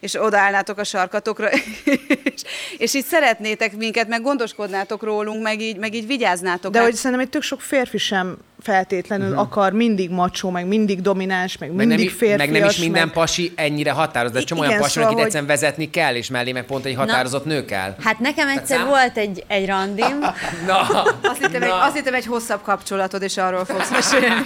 és 0.00 0.14
odaállnátok 0.14 0.78
a 0.78 0.84
sarkatokra, 0.84 1.48
és, 2.34 2.42
és 2.78 2.94
így 2.94 3.04
szeretnétek 3.04 3.76
minket, 3.76 4.08
meg 4.08 4.22
gondoskodnátok 4.22 5.02
rólunk, 5.02 5.42
meg 5.42 5.60
így, 5.60 5.76
meg 5.76 5.94
így 5.94 6.06
vigyáznátok. 6.06 6.72
De 6.72 6.78
rá. 6.78 6.84
hogy 6.84 6.94
szerintem 6.94 7.20
egy 7.20 7.30
tök 7.30 7.42
sok 7.42 7.60
férfi 7.60 7.98
sem 7.98 8.38
feltétlenül 8.60 9.28
uh-huh. 9.28 9.40
akar 9.42 9.72
mindig 9.72 10.10
macsó, 10.10 10.50
meg 10.50 10.66
mindig 10.66 11.00
domináns, 11.00 11.58
meg 11.58 11.68
meg 11.68 11.86
mindig 11.86 12.06
nem, 12.06 12.14
i- 12.14 12.18
férfias. 12.18 12.38
meg 12.50 12.60
nem 12.60 12.68
is 12.68 12.76
minden 12.78 13.04
meg... 13.04 13.14
pasi 13.14 13.52
ennyire 13.56 13.90
határozott, 13.90 14.34
de 14.34 14.40
I- 14.40 14.44
csomó 14.44 14.60
olyan 14.60 14.78
pasi, 14.78 14.90
szóval, 14.90 15.04
akit 15.04 15.16
hogy- 15.16 15.24
egyszerűen 15.26 15.50
vezetni 15.50 15.90
kell, 15.90 16.14
és 16.14 16.28
mellé 16.28 16.52
meg 16.52 16.64
pont 16.64 16.84
egy 16.84 16.94
határozott 16.94 17.44
nő 17.44 17.64
kell. 17.64 17.94
Hát 18.00 18.18
nekem 18.18 18.48
egyszer 18.48 18.76
szám- 18.78 18.88
volt 18.88 19.16
egy, 19.16 19.44
egy 19.46 19.66
randim, 19.66 20.18
Na, 20.66 20.80
Azt 21.22 21.38
hittem, 21.40 21.62
egy, 21.62 21.68
na, 21.68 21.80
azt 21.82 21.94
hittem 21.96 22.14
egy 22.14 22.26
hosszabb 22.26 22.62
kapcsolatod, 22.62 23.22
és 23.22 23.36
arról 23.36 23.64
fogsz 23.64 23.90
mesélni. 23.90 24.44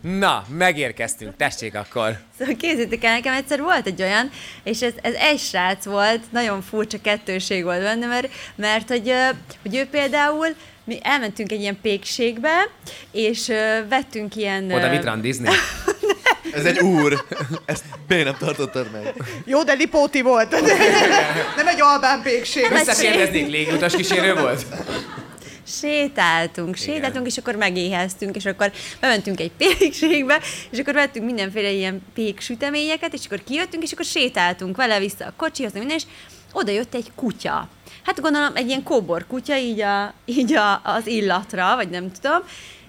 na, 0.18 0.44
megérkeztünk, 0.48 1.36
tessék 1.36 1.74
akkor. 1.74 2.18
Szóval 2.38 2.54
kézzétek 2.54 3.04
el, 3.04 3.12
nekem 3.12 3.34
egyszer 3.34 3.60
volt 3.60 3.86
egy 3.86 4.02
olyan, 4.02 4.30
és 4.62 4.82
ez, 4.82 4.92
ez 5.02 5.14
egy 5.14 5.38
srác 5.38 5.84
volt, 5.84 6.20
nagyon 6.32 6.62
furcsa 6.62 6.98
kettőség 7.02 7.64
volt 7.64 7.82
benne, 7.82 8.06
mert, 8.06 8.28
mert 8.56 8.88
hogy, 8.88 9.12
hogy 9.62 9.76
ő 9.76 9.86
például, 9.90 10.46
mi 10.88 10.98
elmentünk 11.02 11.52
egy 11.52 11.60
ilyen 11.60 11.78
pékségbe, 11.82 12.68
és 13.12 13.48
ö, 13.48 13.78
vettünk 13.88 14.36
ilyen... 14.36 14.72
Oda 14.72 14.90
mit 14.90 15.04
randizni? 15.04 15.48
Ez 16.52 16.64
egy 16.64 16.78
úr. 16.78 17.24
Ezt 17.64 17.84
miért 18.08 18.24
nem 18.24 18.36
tartottad 18.38 18.90
meg? 18.92 19.14
Jó, 19.44 19.62
de 19.62 19.72
lipóti 19.72 20.22
volt. 20.22 20.50
nem 21.56 21.68
egy 21.68 21.80
albán 21.80 22.22
pékség. 22.22 22.68
Visszakérdeznék, 22.68 23.50
légutas 23.50 23.94
kísérő 23.94 24.34
volt? 24.34 24.66
sétáltunk, 25.80 26.76
sétáltunk, 26.76 27.26
és 27.26 27.38
akkor 27.38 27.54
megéheztünk, 27.54 28.36
és 28.36 28.46
akkor 28.46 28.72
bementünk 29.00 29.40
egy 29.40 29.50
pékségbe, 29.56 30.40
és 30.70 30.78
akkor 30.78 30.94
vettünk 30.94 31.24
mindenféle 31.24 31.70
ilyen 31.70 32.02
pék 32.14 32.40
süteményeket, 32.40 33.12
és 33.12 33.20
akkor 33.26 33.44
kijöttünk, 33.44 33.82
és 33.82 33.92
akkor 33.92 34.04
sétáltunk 34.04 34.76
vele 34.76 34.98
vissza 34.98 35.24
a 35.24 35.32
kocsihoz, 35.36 35.72
minden, 35.72 35.96
és 35.96 36.02
oda 36.52 36.72
jött 36.72 36.94
egy 36.94 37.12
kutya. 37.14 37.68
Hát 38.08 38.20
gondolom 38.20 38.50
egy 38.54 38.68
ilyen 38.68 38.82
kóbor 38.82 39.26
kutya, 39.26 39.56
így, 39.56 39.80
a, 39.80 40.12
így 40.24 40.54
a, 40.54 40.80
az 40.84 41.06
illatra, 41.06 41.76
vagy 41.76 41.88
nem 41.88 42.10
tudom, 42.20 42.38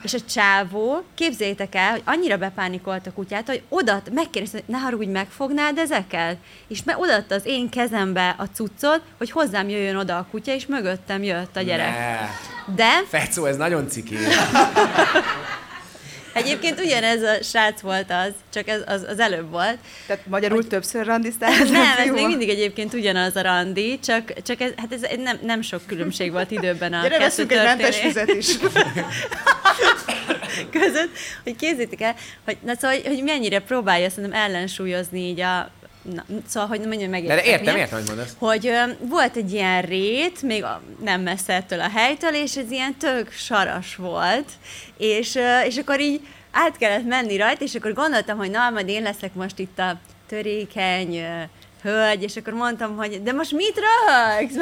és 0.02 0.14
a 0.14 0.20
csávó, 0.30 1.04
képzeljétek 1.16 1.76
el, 1.76 1.92
hogy 1.92 2.02
annyira 2.06 2.38
bepánikolt 2.38 3.08
a 3.08 3.14
kutyát, 3.14 3.48
hogy 3.48 3.62
oda 3.70 4.02
megkérdezte, 4.12 4.58
hogy 4.58 4.76
ne 4.76 4.82
haragudj, 4.82 5.10
megfognád 5.12 5.78
ezeket? 5.78 6.38
És 6.68 6.84
me, 6.84 6.98
odaadta 6.98 7.36
az 7.36 7.46
én 7.46 7.70
kezembe 7.70 8.36
a 8.38 8.44
cuccot, 8.44 9.02
hogy 9.18 9.32
hozzám 9.32 9.70
jöjjön 9.70 9.96
oda 9.96 10.18
a 10.18 10.28
kutya, 10.32 10.54
és 10.54 10.66
mögöttem 10.66 11.24
jött 11.24 11.56
a 11.56 11.62
gyerek. 11.62 11.98
Ne. 11.98 12.30
De 12.76 13.04
Fecó, 13.08 13.46
ez 13.46 13.58
nagyon 13.58 13.88
ciki. 13.88 14.16
egyébként 16.44 16.80
ugyanez 16.80 17.22
a 17.22 17.44
srác 17.44 17.82
volt 17.82 18.12
az, 18.12 18.32
csak 18.54 18.68
ez 18.68 18.82
az, 18.86 19.06
az 19.10 19.20
előbb 19.20 19.50
volt. 19.50 19.78
Tehát 20.08 20.26
magyarul 20.28 20.68
többször 20.68 21.06
randiztál? 21.06 21.64
Nem, 21.64 21.98
ez 21.98 22.10
még 22.14 22.26
mindig 22.26 22.50
egyébként 22.50 22.94
ugyanaz 22.94 23.36
a 23.36 23.42
randi, 23.42 24.00
csak, 24.00 24.42
csak 24.42 24.62
ez, 24.62 24.72
hát 24.76 24.94
ez 24.94 25.02
nem, 25.24 25.40
nem 25.42 25.62
sok 25.62 25.82
különbség 25.86 26.32
volt 26.32 26.52
időben 26.52 26.94
a 26.94 27.02
Gyere, 27.02 27.18
kettő 27.18 27.42
egy 27.42 27.64
mentes 27.64 28.00
füzet 28.00 28.30
is. 28.34 28.48
között, 30.72 31.10
hogy 31.44 31.56
kézzétek 31.56 32.02
el, 32.02 32.16
hogy, 32.46 32.58
na, 32.66 32.74
szóval, 32.76 32.98
hogy, 32.98 33.06
hogy 33.08 33.24
mennyire 33.24 33.60
próbálja 33.60 34.10
szerintem 34.10 34.42
ellensúlyozni 34.42 35.20
így 35.20 35.40
a 35.40 35.72
Na, 36.02 36.26
szóval, 36.48 36.70
hogy 36.70 36.80
De, 36.80 37.08
megértem. 37.08 37.38
de 37.38 37.44
értem, 37.44 37.76
értem, 37.76 37.98
hogy 37.98 38.08
mondasz. 38.08 38.32
Hogy 38.38 38.68
ö, 38.68 38.82
volt 39.00 39.36
egy 39.36 39.54
ilyen 39.54 39.82
rét, 39.82 40.42
még 40.42 40.64
a, 40.64 40.82
nem 41.04 41.22
messze 41.22 41.54
ettől 41.54 41.80
a 41.80 41.90
helytől, 41.90 42.34
és 42.34 42.56
ez 42.56 42.72
ilyen 42.72 42.96
tök 42.98 43.32
saras 43.32 43.96
volt, 43.96 44.50
és, 44.98 45.36
ö, 45.36 45.60
és 45.60 45.78
akkor 45.78 46.00
így 46.00 46.22
át 46.52 46.78
kellett 46.78 47.06
menni 47.06 47.38
rajta, 47.38 47.64
és 47.64 47.76
akkor 47.76 47.94
gondoltam, 47.94 48.38
hogy 48.38 48.52
na, 48.52 48.70
majd 48.70 48.88
én 48.90 49.04
leszek 49.04 49.34
most 49.34 49.60
itt 49.60 49.80
a 49.80 50.00
törékeny 50.28 51.18
ö, 51.18 51.42
hölgy, 51.84 52.24
és 52.24 52.36
akkor 52.36 52.54
mondtam, 52.54 52.96
hogy 52.96 53.24
de 53.24 53.32
most 53.32 53.52
mit 53.52 53.76
röhögsz? 53.80 54.56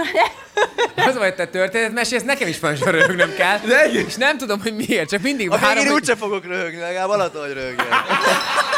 Az 1.10 1.18
vagy 1.18 1.36
te 1.36 1.48
történet, 1.48 1.92
mesélsz, 1.94 2.24
nekem 2.24 2.48
is 2.48 2.60
van 2.60 2.76
röhögnöm 2.76 3.34
kell. 3.36 3.60
De 3.60 3.92
és 3.92 4.16
nem 4.16 4.38
tudom, 4.38 4.62
hogy 4.62 4.74
miért, 4.76 5.10
csak 5.10 5.22
mindig 5.22 5.52
A 5.52 5.58
várom, 5.58 5.74
végén 5.74 5.92
hogy... 5.92 6.02
úgyse 6.02 6.16
fogok 6.16 6.46
röhögni, 6.46 6.80
legalább 6.80 7.10
alatt, 7.10 7.38
hogy 7.38 7.54
röhögjek. 7.54 7.88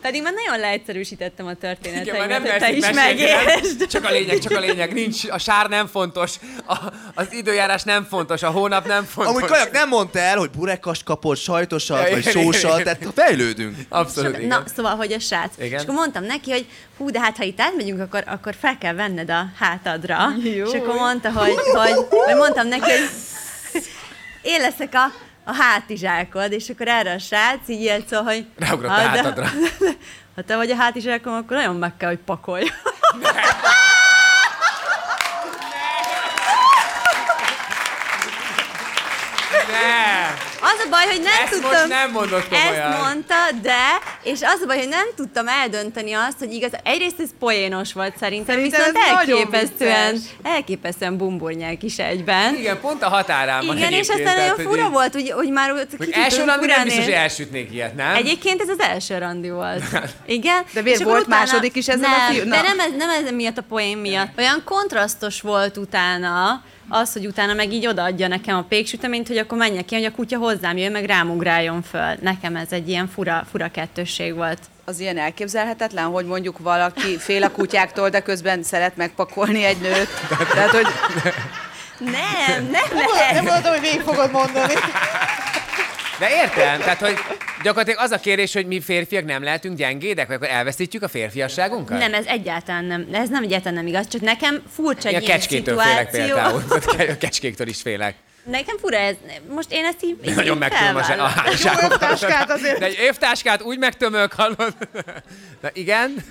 Pedig 0.00 0.22
már 0.22 0.32
nagyon 0.32 0.60
leegyszerűsítettem 0.60 1.46
a 1.46 1.52
Igen, 1.82 2.16
már 2.16 2.28
nem 2.28 2.42
hogy 2.42 2.58
te 2.58 2.72
is 2.72 2.90
megértsd. 2.90 3.86
Csak 3.86 4.04
a 4.04 4.10
lényeg, 4.10 4.38
csak 4.38 4.56
a 4.56 4.60
lényeg. 4.60 4.92
Nincs, 4.92 5.24
a 5.28 5.38
sár 5.38 5.68
nem 5.68 5.86
fontos, 5.86 6.34
a, 6.66 6.76
az 7.14 7.32
időjárás 7.32 7.82
nem 7.82 8.04
fontos, 8.04 8.42
a 8.42 8.50
hónap 8.50 8.86
nem 8.86 9.04
fontos. 9.04 9.34
Amúgy 9.34 9.50
Kajak 9.50 9.70
nem 9.70 9.88
mondta 9.88 10.18
el, 10.18 10.36
hogy 10.36 10.50
burekast 10.50 11.04
kapott, 11.04 11.36
sajtosat, 11.36 12.08
Ja, 12.08 12.14
vagy 12.14 12.24
sósat, 12.24 12.80
igen. 12.80 12.98
tehát 12.98 13.14
fejlődünk. 13.14 13.76
Abszolút, 13.88 14.36
igen. 14.36 14.46
Na, 14.46 14.62
szóval, 14.76 14.96
hogy 14.96 15.12
a 15.12 15.18
srác. 15.18 15.52
Igen. 15.58 15.78
És 15.78 15.82
akkor 15.82 15.94
mondtam 15.94 16.24
neki, 16.24 16.50
hogy 16.50 16.66
hú, 16.96 17.10
de 17.10 17.20
hát 17.20 17.36
ha 17.36 17.42
itt 17.42 17.60
átmegyünk, 17.60 18.00
akkor, 18.00 18.24
akkor 18.26 18.54
fel 18.60 18.78
kell 18.78 18.94
venned 18.94 19.30
a 19.30 19.46
hátadra. 19.58 20.28
Jó. 20.42 20.66
És 20.66 20.72
akkor 20.72 20.94
mondta, 20.94 21.30
hogy, 21.32 21.54
hogy, 21.54 22.06
hogy 22.08 22.36
mondtam 22.36 22.68
neki, 22.68 22.90
hogy 22.90 23.08
én 24.42 24.60
leszek 24.60 24.94
a, 24.94 25.12
a 25.48 25.54
hátizsákod, 25.54 26.52
és 26.52 26.68
akkor 26.68 26.88
erre 26.88 27.12
a 27.12 27.18
srác 27.18 27.68
így 27.68 27.82
jött 27.84 28.08
szó, 28.08 28.22
hogy... 28.22 28.46
Ráugrott 28.58 28.90
a 28.90 28.94
"Hát, 28.94 29.10
de- 29.12 29.22
hátadra." 29.22 29.48
Ha 30.34 30.44
te 30.44 30.56
vagy 30.56 30.70
a 30.70 30.76
hátizsákom, 30.76 31.32
akkor 31.34 31.56
nagyon 31.56 31.76
meg 31.76 31.96
kell, 31.96 32.08
hogy 32.08 32.18
pakolj. 32.18 32.64
Ne! 39.70 40.26
Az 40.60 40.78
a 40.84 40.88
baj, 40.90 41.06
hogy 41.06 41.22
nem 41.22 41.42
Ezt 41.42 41.52
tudtam... 41.52 41.70
most 41.70 41.88
nem 41.88 42.10
mondod 42.10 42.48
komolyan. 42.48 42.74
Ezt 42.92 43.00
mondta, 43.00 43.34
de, 43.62 43.98
és 44.22 44.40
az 44.42 44.60
a 44.62 44.66
baj, 44.66 44.78
hogy 44.78 44.88
nem 44.88 45.06
tudtam 45.16 45.48
eldönteni 45.48 46.12
azt, 46.12 46.38
hogy 46.38 46.52
igaz, 46.52 46.70
egyrészt 46.84 47.20
ez 47.20 47.28
poénos 47.38 47.92
volt 47.92 48.16
szerintem, 48.18 48.54
Szerintem 48.56 48.92
viszont 48.92 49.18
elképesztően, 49.18 50.18
elképesztően 50.42 51.16
bumburnyák 51.16 51.82
is 51.82 51.98
egyben. 51.98 52.54
Igen, 52.54 52.80
pont 52.80 53.02
a 53.02 53.08
határán 53.08 53.66
van 53.66 53.76
Igen, 53.76 53.92
és 53.92 54.08
aztán 54.08 54.38
olyan 54.38 54.56
fura 54.56 54.84
így- 54.84 54.90
volt, 54.90 55.12
hogy, 55.12 55.30
hogy 55.30 55.50
már 55.50 55.70
ott 55.72 55.90
Hogy 55.96 56.06
kicsit 56.06 56.14
első 56.22 56.44
randi 56.44 56.66
nem 56.66 56.84
biztos, 56.84 57.04
hogy 57.04 57.12
elsütnék 57.12 57.72
ilyet, 57.72 57.94
nem? 57.94 58.14
Egyébként 58.14 58.60
ez 58.60 58.68
az 58.68 58.78
első 58.80 59.18
randi 59.18 59.50
volt. 59.50 59.82
Igen. 60.26 60.62
De 60.72 60.82
miért 60.82 61.02
volt 61.02 61.26
második 61.26 61.76
is 61.76 61.88
ezzel 61.88 62.04
a 62.12 62.16
nem, 62.16 62.32
fiú- 62.32 62.48
De 62.48 62.60
nem 62.62 62.80
ez, 62.80 62.90
nem 62.96 63.10
ez 63.10 63.30
miatt 63.30 63.58
a 63.58 63.62
poén 63.68 63.98
miatt. 63.98 64.38
Olyan 64.38 64.62
kontrasztos 64.64 65.40
volt 65.40 65.76
utána, 65.76 66.62
az, 66.88 67.12
hogy 67.12 67.26
utána 67.26 67.52
meg 67.54 67.72
így 67.72 67.86
odaadja 67.86 68.28
nekem 68.28 68.56
a 68.56 68.62
péksüteményt, 68.68 69.28
hogy 69.28 69.38
akkor 69.38 69.58
menjek 69.58 69.84
ki, 69.84 69.94
hogy 69.94 70.04
a 70.04 70.10
kutya 70.10 70.38
hozzám 70.38 70.76
jön, 70.76 70.92
meg 70.92 71.04
rám 71.04 71.30
ugráljon 71.30 71.82
föl. 71.82 72.14
Nekem 72.20 72.56
ez 72.56 72.66
egy 72.70 72.88
ilyen 72.88 73.08
fura, 73.08 73.46
fura 73.50 73.70
kettősség 73.70 74.34
volt. 74.34 74.58
Az 74.84 75.00
ilyen 75.00 75.18
elképzelhetetlen, 75.18 76.04
hogy 76.04 76.26
mondjuk 76.26 76.58
valaki 76.58 77.18
fél 77.18 77.42
a 77.42 77.50
kutyáktól, 77.50 78.08
de 78.08 78.20
közben 78.20 78.62
szeret 78.62 78.96
megpakolni 78.96 79.64
egy 79.64 79.80
nőt. 79.80 80.08
Tehát, 80.52 80.70
hogy 80.70 80.86
Nem, 81.98 82.12
nem, 82.46 82.70
Nem 82.70 83.34
nem. 83.34 83.44
mondtam, 83.44 83.72
hogy 83.72 83.80
végig 83.80 84.00
fogod 84.00 84.30
mondani. 84.30 84.74
De 86.18 86.28
értem, 86.30 86.78
tehát 86.78 87.00
hogy 87.00 87.18
gyakorlatilag 87.62 88.00
az 88.00 88.10
a 88.10 88.18
kérés, 88.20 88.52
hogy 88.52 88.66
mi 88.66 88.80
férfiak 88.80 89.24
nem 89.24 89.42
lehetünk 89.42 89.76
gyengédek, 89.76 90.26
vagy 90.26 90.36
akkor 90.36 90.48
elveszítjük 90.48 91.02
a 91.02 91.08
férfiasságunkat? 91.08 91.98
Nem, 91.98 92.14
ez 92.14 92.24
egyáltalán 92.26 92.84
nem, 92.84 93.06
ez 93.12 93.28
nem 93.28 93.42
egyáltalán 93.42 93.74
nem 93.74 93.86
igaz, 93.86 94.08
csak 94.08 94.20
nekem 94.20 94.62
furcsa 94.74 95.08
Én 95.08 95.14
egy 95.14 95.22
a 95.22 95.26
ilyen 95.26 95.38
kecskétől 95.38 95.78
félek 95.78 96.10
szituáció. 96.10 96.34
például. 96.34 96.62
A 97.14 97.18
kecskéktől 97.18 97.68
is 97.68 97.80
félek. 97.82 98.14
Nekem 98.44 98.76
fura 98.78 98.96
ez, 98.96 99.14
most 99.54 99.72
én 99.72 99.84
ezt 99.84 100.04
így, 100.04 100.16
így 100.26 100.34
Nagyon 100.34 100.58
megtömöm 100.58 100.96
a, 100.96 100.98
a 100.98 101.02
felvállalom. 101.02 101.32
házságokat. 101.44 101.92
évtáskát 101.92 102.50
azért. 102.50 102.78
De 102.78 102.86
egy 102.86 102.98
évtáskát 103.00 103.62
úgy 103.62 103.78
megtömök, 103.78 104.32
hallod? 104.32 104.74
Na 105.60 105.68
igen? 105.72 106.14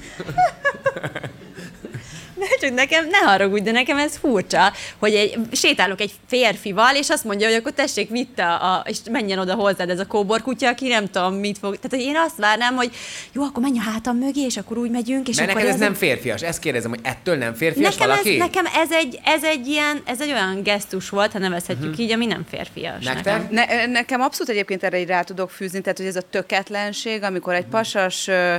De 2.39 2.45
csak 2.61 2.73
nekem, 2.73 3.07
ne 3.07 3.17
haragudj, 3.17 3.63
de 3.63 3.71
nekem 3.71 3.97
ez 3.97 4.17
furcsa, 4.17 4.73
hogy 4.97 5.13
egy, 5.13 5.38
sétálok 5.51 6.01
egy 6.01 6.11
férfival, 6.27 6.95
és 6.95 7.09
azt 7.09 7.23
mondja, 7.23 7.47
hogy 7.47 7.55
akkor 7.55 7.71
tessék, 7.71 8.09
vitte, 8.09 8.45
a, 8.53 8.83
és 8.88 8.97
menjen 9.11 9.39
oda 9.39 9.53
hozzád 9.53 9.89
ez 9.89 9.99
a 9.99 10.05
kóbor 10.05 10.41
kutya, 10.41 10.67
aki 10.67 10.88
nem 10.88 11.09
tudom, 11.09 11.33
mit 11.33 11.57
fog. 11.57 11.75
Tehát, 11.75 11.91
hogy 11.91 12.15
én 12.15 12.21
azt 12.25 12.38
várnám, 12.38 12.75
hogy 12.75 12.91
jó, 13.31 13.43
akkor 13.43 13.63
menj 13.63 13.77
a 13.79 13.81
hátam 13.81 14.17
mögé, 14.17 14.41
és 14.41 14.57
akkor 14.57 14.77
úgy 14.77 14.89
megyünk, 14.89 15.27
és 15.27 15.38
Mert 15.38 15.49
akkor 15.49 15.61
neked 15.61 15.75
ez 15.75 15.81
nem 15.81 15.93
férfias. 15.93 16.41
Ezt 16.41 16.59
kérdezem, 16.59 16.89
hogy 16.89 16.99
ettől 17.03 17.35
nem 17.35 17.53
férfias 17.53 17.95
Nekem 17.95 18.09
ez, 18.11 18.17
valaki? 18.17 18.38
nekem 18.38 18.65
ez 18.65 18.91
egy, 18.91 19.19
ez 19.23 19.43
egy 19.43 19.67
ilyen, 19.67 20.01
ez 20.05 20.21
egy 20.21 20.31
olyan 20.31 20.63
gesztus 20.63 21.09
volt, 21.09 21.31
ha 21.31 21.39
nevezhetjük 21.39 21.97
így, 21.97 22.11
ami 22.11 22.25
nem 22.25 22.45
férfias. 22.49 23.03
Nektek? 23.03 23.49
Nekem. 23.49 23.85
Ne, 23.85 23.85
nekem 23.85 24.21
abszolút 24.21 24.51
egyébként 24.51 24.83
erre 24.83 24.99
így 24.99 25.07
rá 25.07 25.21
tudok 25.21 25.49
fűzni, 25.49 25.81
tehát 25.81 25.97
hogy 25.97 26.07
ez 26.07 26.15
a 26.15 26.21
töketlenség, 26.21 27.23
amikor 27.23 27.53
egy 27.53 27.65
pasas 27.65 28.27
ö, 28.27 28.55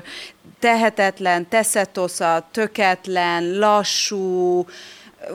tehetetlen, 0.58 1.48
teszetosza, 1.48 2.48
töketlen, 2.52 3.58
lassú, 3.58 4.66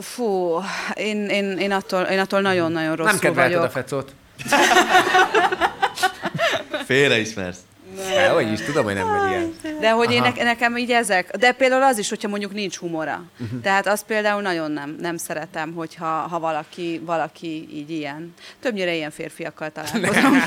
fú, 0.02 0.60
én, 0.94 1.26
én, 1.26 1.58
én, 1.58 1.72
attól, 1.72 2.02
én 2.02 2.20
attól 2.20 2.42
nagyon-nagyon 2.42 2.96
rosszul 2.96 3.12
Nem 3.12 3.20
kedvelted 3.20 3.58
vagyok. 3.58 3.70
a 3.70 3.70
fecót. 3.70 4.14
Félreismersz. 6.86 7.60
De, 7.96 8.30
hogy 8.30 8.52
is, 8.52 8.62
tudom, 8.62 8.84
hogy 8.84 8.94
nem 8.94 9.08
vagy 9.08 9.30
ilyen. 9.30 9.56
De 9.80 9.92
hogy 9.92 10.12
én 10.12 10.22
ne, 10.22 10.44
nekem 10.44 10.78
így 10.78 10.92
ezek, 10.92 11.38
de 11.38 11.52
például 11.52 11.84
az 11.84 11.98
is, 11.98 12.10
hogyha 12.10 12.28
mondjuk 12.28 12.54
nincs 12.54 12.78
humora. 12.78 13.24
Uh-huh. 13.40 13.62
Tehát 13.62 13.88
azt 13.88 14.06
például 14.06 14.42
nagyon 14.42 14.72
nem, 14.72 14.96
nem 15.00 15.18
szeretem, 15.18 15.74
hogyha 15.74 16.06
ha 16.06 16.40
valaki, 16.40 17.02
valaki 17.06 17.68
így 17.72 17.90
ilyen. 17.90 18.34
Többnyire 18.60 18.94
ilyen 18.94 19.12
férfiakkal 19.12 19.72
találkozom. 19.72 20.34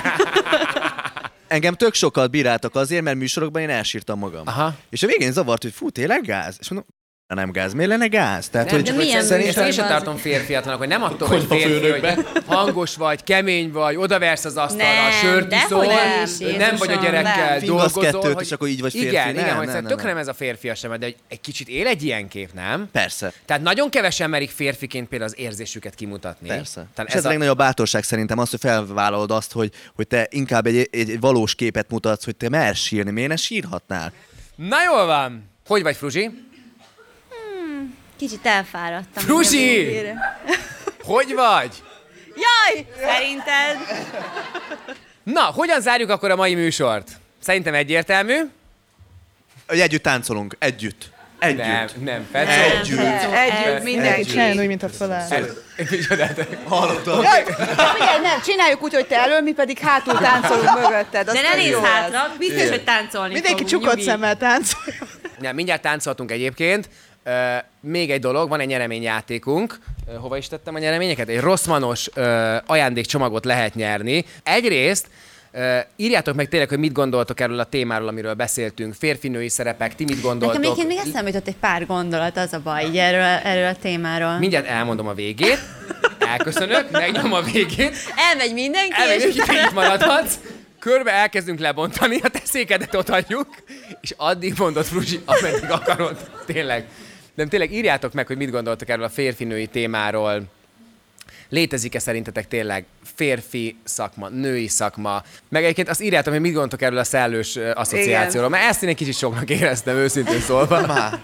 Engem 1.49 1.75
tök 1.75 1.95
sokat 1.95 2.31
bíráltak 2.31 2.75
azért, 2.75 3.03
mert 3.03 3.17
műsorokban 3.17 3.63
én 3.63 3.71
elsírtam 3.71 4.19
magam. 4.19 4.47
Aha. 4.47 4.77
És 4.91 5.03
a 5.03 5.07
végén 5.07 5.33
zavart, 5.33 5.63
hogy 5.63 5.73
fú, 5.73 5.91
tényleg 5.91 6.23
gáz? 6.23 6.57
És 6.61 6.71
mondom, 6.71 6.89
nem 7.35 7.51
gáz, 7.51 7.73
miért 7.73 7.91
lenne 7.91 8.07
gáz? 8.07 8.49
Tehát, 8.49 8.67
Nem, 8.67 8.77
hogy 8.77 8.85
de 8.85 8.97
milyen 8.97 9.19
hogy 9.19 9.27
szerintem 9.27 9.67
én 9.67 9.73
sem 9.73 9.87
tartom 9.87 10.17
férfiatlanak, 10.17 10.79
hogy 10.79 10.89
nem 10.89 11.03
attól, 11.03 11.29
hogy 11.29 11.45
férfi, 11.49 11.89
hogy 11.89 12.27
hangos 12.47 12.97
vagy, 12.97 13.25
kemény 13.25 13.71
vagy, 13.73 13.97
odaversz 13.97 14.45
az 14.45 14.57
asztalra, 14.57 15.03
Nem, 15.03 15.11
sört 15.11 15.55
iszol, 15.55 15.87
nem 15.87 16.57
nem 16.59 16.77
vagy 16.77 16.91
a 16.91 17.01
gyerekkel, 17.03 17.57
nem. 17.57 17.65
Dolgozol. 17.65 18.03
kettőt, 18.03 18.33
hogy... 18.33 18.45
és 18.45 18.53
akkor 18.53 18.69
így 18.69 18.81
vagy 18.81 18.93
férfi. 18.93 19.09
Igen, 19.09 19.27
Nem, 19.27 19.35
igen, 19.35 19.57
hogy 19.57 19.67
nem, 19.67 19.75
nem, 19.75 19.83
nem, 19.83 19.91
tökre 19.91 20.05
nem. 20.05 20.13
nem 20.13 20.23
ez 20.23 20.29
a 20.29 20.35
férfias 20.35 20.79
sem, 20.79 20.99
de 20.99 21.05
hogy 21.05 21.17
egy 21.29 21.41
kicsit 21.41 21.69
él 21.69 21.87
egy 21.87 22.03
ilyen 22.03 22.29
kép, 22.29 22.53
nem? 22.53 22.89
Persze. 22.93 23.33
Tehát 23.45 23.63
nagyon 23.63 23.91
kevesen 23.91 24.31
merik 24.31 24.51
férfiként 24.51 25.09
például 25.09 25.31
az 25.31 25.39
érzésüket 25.39 25.95
kimutatni. 25.95 26.49
Persze. 26.49 26.87
Tehát 26.95 27.11
és 27.11 27.17
ez 27.17 27.25
a 27.25 27.29
legnagyobb 27.29 27.59
bátorság 27.59 28.03
szerintem 28.03 28.39
az, 28.39 28.51
hogy 28.51 28.61
felvállalod 28.61 29.31
azt, 29.31 29.53
hogy, 29.53 29.73
hogy 29.95 30.07
te 30.07 30.27
inkább 30.31 30.67
egy, 30.67 30.77
egy, 30.77 31.11
egy 31.11 31.21
valós 31.21 31.55
képet 31.55 31.91
mutatsz, 31.91 32.25
hogy 32.25 32.37
te 32.37 32.49
mersz 32.49 32.79
sírni. 32.79 33.11
Miért 33.11 33.29
ne 33.29 33.37
sírhatnál? 33.37 34.13
Na 34.57 34.77
jól 34.85 35.07
van. 35.07 35.55
Hogy 35.67 35.83
vagy, 35.83 35.97
Fruzsi? 35.97 36.46
Kicsit 38.19 38.47
elfáradtam. 38.47 39.39
Végére. 39.51 40.41
Hogy 41.03 41.35
vagy? 41.35 41.83
Jaj! 42.35 42.87
Szerinted? 43.01 43.77
Na, 45.23 45.41
hogyan 45.41 45.81
zárjuk 45.81 46.11
akkor 46.11 46.31
a 46.31 46.37
mai 46.37 46.55
műsort? 46.55 47.09
Szerintem 47.43 47.75
egyértelmű. 47.75 48.37
Hogy 49.67 49.81
együtt 49.81 50.03
táncolunk, 50.03 50.57
együtt. 50.59 51.15
Együtt. 51.39 51.65
Nem, 51.65 51.89
nem, 52.05 52.27
Fecó. 52.33 52.51
Együtt. 52.51 52.99
Együtt, 52.99 53.33
együtt, 53.33 53.83
mindenki. 53.83 54.25
Csinálni 54.25 54.59
úgy, 54.59 54.67
mint 54.67 54.83
a 54.83 54.89
feláll. 54.89 55.29
Hallottam. 56.69 57.19
Figyelj, 57.19 58.21
nem, 58.23 58.41
csináljuk 58.45 58.83
úgy, 58.83 58.95
hogy 58.95 59.07
te 59.07 59.17
elől, 59.17 59.41
mi 59.41 59.53
pedig 59.53 59.79
hátul 59.79 60.19
táncolunk 60.19 60.81
mögötted. 60.81 61.29
az 61.29 61.35
De 61.35 61.41
ne 61.41 61.55
nézz 61.55 61.75
hátra, 61.83 62.35
biztos, 62.39 62.69
hogy 62.69 62.85
táncolni 62.85 63.33
Mindenki 63.33 63.63
fogunk, 63.63 63.81
csukott 63.81 63.95
nyugi. 63.97 64.09
szemmel 64.09 64.37
táncol. 64.37 64.81
Ja, 65.41 65.53
mindjárt 65.53 65.83
táncoltunk 65.83 66.31
egyébként. 66.31 66.89
Uh, 67.27 67.33
még 67.81 68.11
egy 68.11 68.21
dolog, 68.21 68.49
van 68.49 68.61
egy 68.61 68.67
nyereményjátékunk. 68.67 69.79
Uh, 70.07 70.15
hova 70.15 70.37
is 70.37 70.49
tettem 70.49 70.75
a 70.75 70.79
nyereményeket? 70.79 71.29
Egy 71.29 71.41
rosszmanos 71.41 72.09
uh, 72.17 72.25
ajándékcsomagot 72.67 73.45
lehet 73.45 73.75
nyerni. 73.75 74.25
Egyrészt 74.43 75.07
Uh, 75.53 75.79
írjátok 75.97 76.35
meg 76.35 76.49
tényleg, 76.49 76.69
hogy 76.69 76.79
mit 76.79 76.93
gondoltok 76.93 77.41
erről 77.41 77.59
a 77.59 77.65
témáról, 77.65 78.09
amiről 78.09 78.35
beszéltünk. 78.35 78.95
Férfinői 78.95 79.49
szerepek, 79.49 79.95
ti 79.95 80.05
mit 80.05 80.21
gondoltok? 80.21 80.57
Nekem 80.57 80.73
egyébként 80.73 80.89
még 80.89 81.09
eszembe 81.09 81.31
jutott 81.31 81.47
egy 81.47 81.57
pár 81.57 81.87
gondolat, 81.87 82.37
az 82.37 82.53
a 82.53 82.61
baj, 82.61 82.85
így 82.85 82.97
erről, 82.97 83.21
erről 83.21 83.67
a 83.67 83.77
témáról. 83.77 84.39
Mindjárt 84.39 84.67
elmondom 84.67 85.07
a 85.07 85.15
végét. 85.15 85.59
Elköszönök, 86.19 86.91
megnyom 86.91 87.33
a 87.33 87.43
végét. 87.43 87.97
Elmegy 88.31 88.53
mindenki, 88.53 88.95
Elmegy, 88.97 89.21
és 89.21 89.35
utána... 89.35 89.59
így 89.59 89.73
maradhatsz. 89.75 90.35
Körbe 90.79 91.13
elkezdünk 91.13 91.59
lebontani, 91.59 92.21
a 92.23 92.29
te 92.29 92.41
székedet 92.45 92.95
ott 92.95 93.09
hagyjuk, 93.09 93.49
és 94.01 94.15
addig 94.17 94.55
mondod 94.59 94.85
Fruzsi, 94.85 95.21
ameddig 95.25 95.71
akarod. 95.71 96.17
Tényleg. 96.47 96.87
Nem, 97.37 97.49
tényleg 97.49 97.73
írjátok 97.73 98.13
meg, 98.13 98.27
hogy 98.27 98.37
mit 98.37 98.51
gondoltok 98.51 98.89
erről 98.89 99.05
a 99.05 99.09
férfinői 99.09 99.67
témáról. 99.67 100.43
Létezik-e 101.49 101.99
szerintetek 101.99 102.49
tényleg 102.49 102.85
férfi 103.15 103.77
szakma, 103.85 104.29
női 104.29 104.69
szakma? 104.69 105.23
Meg 105.49 105.63
egyébként 105.63 105.89
azt 105.89 106.03
írjátok, 106.03 106.33
hogy 106.33 106.43
mit 106.43 106.53
gondoltok 106.53 106.83
erről 106.83 106.99
a 106.99 107.05
szellős 107.05 107.57
asszociációról, 107.75 108.51
mert 108.51 108.65
ezt 108.65 108.83
én 108.83 108.89
egy 108.89 108.97
kicsit 108.97 109.17
soknak 109.17 109.51
éreztem, 109.61 109.97
őszintén 109.97 110.41
szólva. 110.41 110.87
Már. 110.87 111.21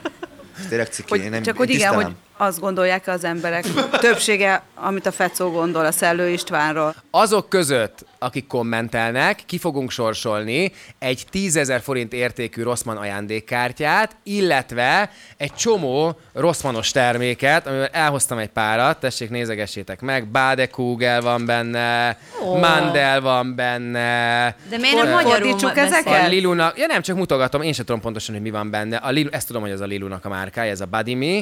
Tényleg 0.69 0.87
ciki, 0.87 1.09
Hogy, 1.09 1.21
én 1.21 1.31
nem 1.31 1.43
csak 1.43 1.55
én 1.55 1.61
hogy 1.61 1.71
igen, 1.71 1.95
hogy. 1.95 2.13
Azt 2.43 2.61
gondolják 2.61 3.07
az 3.07 3.25
emberek. 3.25 3.65
Többsége, 4.01 4.63
amit 4.75 5.07
a 5.07 5.13
Fecó 5.13 5.51
gondol 5.51 5.85
a 5.85 5.93
Szellő 5.93 6.29
Istvánról. 6.29 6.95
Azok 7.11 7.49
között, 7.49 8.05
akik 8.19 8.47
kommentelnek, 8.47 9.43
ki 9.47 9.59
fogunk 9.59 9.91
sorsolni 9.91 10.73
egy 10.99 11.25
10 11.31 11.57
ezer 11.57 11.81
forint 11.81 12.13
értékű 12.13 12.63
Rossmann 12.63 12.97
ajándékkártyát, 12.97 14.17
illetve 14.23 15.11
egy 15.37 15.55
csomó 15.55 16.19
Rossmannos 16.33 16.91
terméket, 16.91 17.67
amivel 17.67 17.87
elhoztam 17.87 18.39
egy 18.39 18.49
párat, 18.49 19.01
tessék, 19.01 19.31
nézegessétek 19.31 20.01
meg, 20.01 20.27
Badekugel 20.27 21.21
van 21.21 21.47
benne, 21.47 22.19
Ó. 22.45 22.57
Mandel 22.57 23.21
van 23.21 23.55
benne, 23.55 24.57
De 24.71 24.77
miért 24.79 24.97
nem 24.97 25.11
magyarul 25.13 25.71
ezeket? 25.75 26.25
a 26.25 26.29
Lilunak, 26.29 26.79
ja 26.79 26.87
nem, 26.87 27.03
csak 27.03 27.17
mutogatom, 27.17 27.63
én 27.63 27.73
sem 27.73 27.85
tudom 27.85 28.01
pontosan, 28.01 28.35
hogy 28.35 28.45
mi 28.45 28.51
van 28.51 28.71
benne. 28.71 28.97
A 28.97 29.11
Lilu, 29.11 29.29
ezt 29.33 29.47
tudom, 29.47 29.63
hogy 29.63 29.71
ez 29.71 29.81
a 29.81 29.87
Lilunak 29.87 30.25
a 30.25 30.29
márkája, 30.29 30.71
ez 30.71 30.81
a. 30.81 30.89
Ö, 30.93 31.41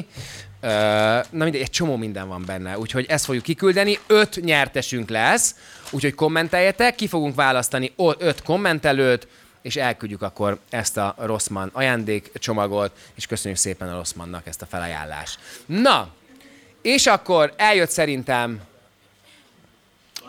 na 0.61 1.43
mindegy, 1.43 1.61
egy 1.61 1.69
csomó 1.69 1.95
minden 1.95 2.27
van 2.27 2.43
benne, 2.45 2.77
úgyhogy 2.77 3.05
ezt 3.09 3.25
fogjuk 3.25 3.43
kiküldeni. 3.43 3.99
Öt 4.07 4.41
nyertesünk 4.41 5.09
lesz, 5.09 5.55
úgyhogy 5.91 6.15
kommenteljetek, 6.15 6.95
ki 6.95 7.07
fogunk 7.07 7.35
választani 7.35 7.93
öt 8.17 8.41
kommentelőt, 8.43 9.27
és 9.61 9.75
elküldjük 9.75 10.21
akkor 10.21 10.59
ezt 10.69 10.97
a 10.97 11.15
Rossmann 11.17 11.69
ajándékcsomagot, 11.71 12.91
és 13.15 13.25
köszönjük 13.25 13.59
szépen 13.59 13.89
a 13.89 13.95
Rossmannnak 13.95 14.47
ezt 14.47 14.61
a 14.61 14.65
felajánlást. 14.65 15.39
Na, 15.65 16.13
és 16.81 17.05
akkor 17.05 17.53
eljött 17.57 17.89
szerintem 17.89 18.59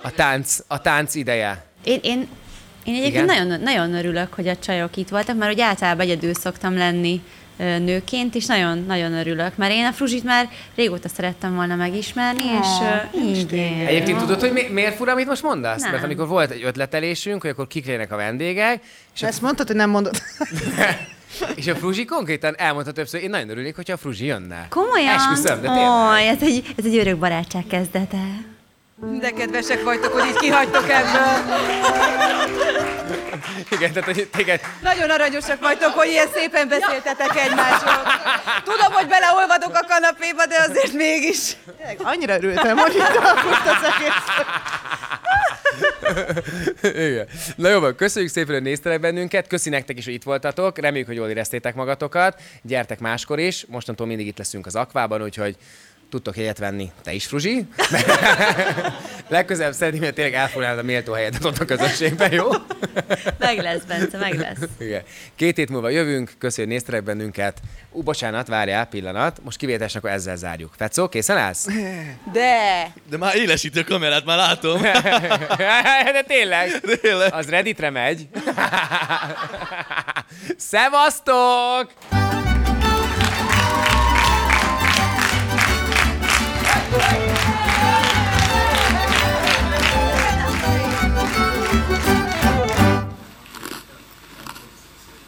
a 0.03 0.11
tánc, 0.11 0.59
a 0.67 0.81
tánc 0.81 1.15
ideje. 1.15 1.65
Én, 1.85 1.99
én, 2.03 2.29
én 2.85 2.95
egyébként 2.95 3.31
Igen? 3.31 3.47
nagyon, 3.47 3.61
nagyon 3.61 3.95
örülök, 3.95 4.35
hogy 4.35 4.49
a 4.49 4.57
csajok 4.57 4.97
itt 4.97 5.09
voltak, 5.09 5.37
mert 5.37 5.53
hogy 5.53 5.61
általában 5.61 6.01
egyedül 6.01 6.35
szoktam 6.35 6.77
lenni 6.77 7.23
nőként, 7.63 8.35
és 8.35 8.47
nagyon-nagyon 8.47 9.13
örülök, 9.13 9.57
mert 9.57 9.73
én 9.73 9.87
a 9.87 9.93
Fruzsit 9.93 10.25
már 10.25 10.49
régóta 10.75 11.09
szerettem 11.09 11.55
volna 11.55 11.75
megismerni, 11.75 12.43
és 12.43 12.67
ö, 12.83 13.19
igen. 13.29 13.87
Egyébként 13.87 14.19
tudod, 14.19 14.41
hogy 14.41 14.53
mi, 14.53 14.63
miért 14.71 14.97
fura, 14.97 15.13
amit 15.13 15.27
most 15.27 15.43
mondasz? 15.43 15.81
Nem. 15.81 15.91
Mert 15.91 16.05
amikor 16.05 16.29
volt 16.29 16.51
egy 16.51 16.63
ötletelésünk, 16.65 17.41
hogy 17.41 17.51
akkor 17.51 17.67
kik 17.67 18.07
a 18.11 18.17
vendégek, 18.17 18.83
és 19.15 19.23
a, 19.23 19.27
Ezt 19.27 19.43
mondtad, 19.43 19.67
hogy 19.67 19.77
nem 19.77 19.91
mondod. 19.91 20.23
és 21.55 21.67
a 21.67 21.75
Fruzsi 21.75 22.05
konkrétan 22.05 22.55
elmondta 22.59 22.93
többször, 22.93 23.23
én 23.23 23.31
nagyon 23.31 23.49
örülnék, 23.49 23.77
hogyha 23.77 23.93
a 23.93 23.97
Fruzsi 23.97 24.25
jönne. 24.25 24.67
Komolyan? 24.69 25.15
Esküszöm, 25.15 25.61
de 25.61 25.69
tényleg. 25.69 25.89
Ó, 25.89 26.15
ez 26.15 26.43
egy, 26.43 26.75
ez 26.77 26.85
egy 26.85 26.97
örök 26.97 27.19
barátság 27.19 27.65
kezdete. 27.67 28.51
De 29.11 29.31
kedvesek 29.31 29.83
vagytok, 29.83 30.13
hogy 30.13 30.29
így 30.29 30.37
kihagytok 30.37 30.89
ebből. 30.89 31.61
Igen, 33.71 33.93
tehát 33.93 34.05
hogy 34.05 34.29
téged, 34.37 34.61
Nagyon 34.83 35.11
aranyosak 35.11 35.61
vagytok, 35.61 35.93
hogy 35.93 36.09
ilyen 36.09 36.27
szépen 36.35 36.69
beszéltetek 36.69 37.37
egymásról. 37.37 38.03
Tudom, 38.65 38.93
hogy 38.93 39.07
beleolvadok 39.07 39.75
a 39.75 39.87
kanapéba, 39.89 40.47
de 40.47 40.57
azért 40.69 40.93
mégis. 40.93 41.57
Tényleg, 41.77 41.97
Annyira 42.03 42.35
örültem, 42.35 42.77
hogy 42.77 42.95
itt 42.95 43.17
alakult 43.17 43.63
az 43.65 43.93
egész. 43.93 44.23
Igen. 47.09 47.29
Na 47.57 47.69
jó, 47.69 47.81
van, 47.81 47.95
köszönjük 47.97 48.31
szépen, 48.31 48.55
hogy 48.55 48.63
néztetek 48.63 49.01
bennünket, 49.01 49.47
köszi 49.47 49.71
nektek 49.71 49.99
is, 49.99 50.05
hogy 50.05 50.15
itt 50.15 50.23
voltatok, 50.23 50.79
reméljük, 50.79 51.07
hogy 51.07 51.17
jól 51.17 51.29
éreztétek 51.29 51.75
magatokat, 51.75 52.41
gyertek 52.63 53.01
máskor 53.01 53.39
is, 53.39 53.65
mostantól 53.69 54.07
mindig 54.07 54.27
itt 54.27 54.39
leszünk 54.39 54.67
az 54.67 54.75
akvában, 54.75 55.23
úgyhogy 55.23 55.57
tudtok 56.13 56.35
helyet 56.35 56.59
venni. 56.59 56.91
Te 57.03 57.13
is, 57.13 57.27
Fruzsi? 57.27 57.67
Legközelebb 59.29 59.73
szeretném, 59.73 60.03
hogy 60.03 60.15
tényleg 60.15 60.35
elfoglalnád 60.35 60.79
a 60.79 60.83
méltó 60.83 61.13
helyedet 61.13 61.45
ott 61.45 61.59
a 61.59 61.65
közösségben, 61.65 62.33
jó? 62.33 62.51
Meg 63.39 63.59
lesz, 63.59 63.83
Bence, 63.83 64.19
meg 64.19 64.39
lesz. 64.39 64.59
Igen. 64.79 65.03
Két 65.37 65.57
hét 65.57 65.71
múlva 65.71 65.89
jövünk, 65.89 66.33
köszönjük, 66.39 66.73
hogy 66.73 66.77
néztetek 66.83 67.05
bennünket. 67.05 67.61
Ú, 67.91 68.03
bocsánat, 68.03 68.49
várjál, 68.49 68.87
pillanat. 68.87 69.41
Most 69.45 69.59
kivételesen 69.59 70.01
akkor 70.01 70.11
ezzel 70.11 70.37
zárjuk. 70.37 70.73
Fecó, 70.77 71.09
készen 71.09 71.37
állsz? 71.37 71.67
De! 72.33 72.93
De 73.11 73.17
már 73.17 73.37
élesíti 73.37 73.79
a 73.79 73.85
kamerát, 73.85 74.25
már 74.25 74.37
látom. 74.37 74.83
De 76.17 76.23
tényleg. 76.27 76.81
Tényleg. 77.01 77.35
Az 77.35 77.49
Redditre 77.49 77.91
megy. 77.91 78.29
Szevasztok! 80.57 81.93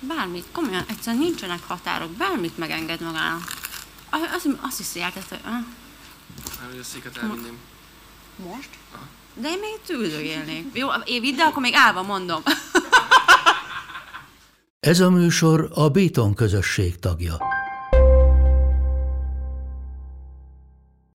Bármit, 0.00 0.44
komolyan, 0.52 0.84
egyszerűen 0.88 1.22
nincsenek 1.22 1.60
határok, 1.66 2.10
bármit 2.10 2.58
megenged 2.58 3.00
magának. 3.00 3.42
Azt, 4.10 4.48
azt 4.60 4.76
hiszi 4.76 5.00
el, 5.00 5.12
tehát, 5.12 5.28
hogy... 5.28 5.40
ah, 5.44 5.52
hogy 6.70 6.78
a 6.78 6.84
széket 6.84 7.16
elvinném. 7.16 7.58
Most? 8.36 8.68
De 9.34 9.48
én 9.48 9.58
még 9.58 9.70
itt 9.82 9.90
üldögélnék. 9.90 10.66
Jó, 10.72 10.88
én 11.04 11.20
vidd, 11.20 11.36
de 11.36 11.42
akkor 11.42 11.62
még 11.62 11.74
állva 11.74 12.02
mondom. 12.02 12.42
Ez 14.80 15.00
a 15.00 15.10
műsor 15.10 15.70
a 15.74 15.88
Béton 15.88 16.34
közösség 16.34 16.98
tagja. 16.98 17.36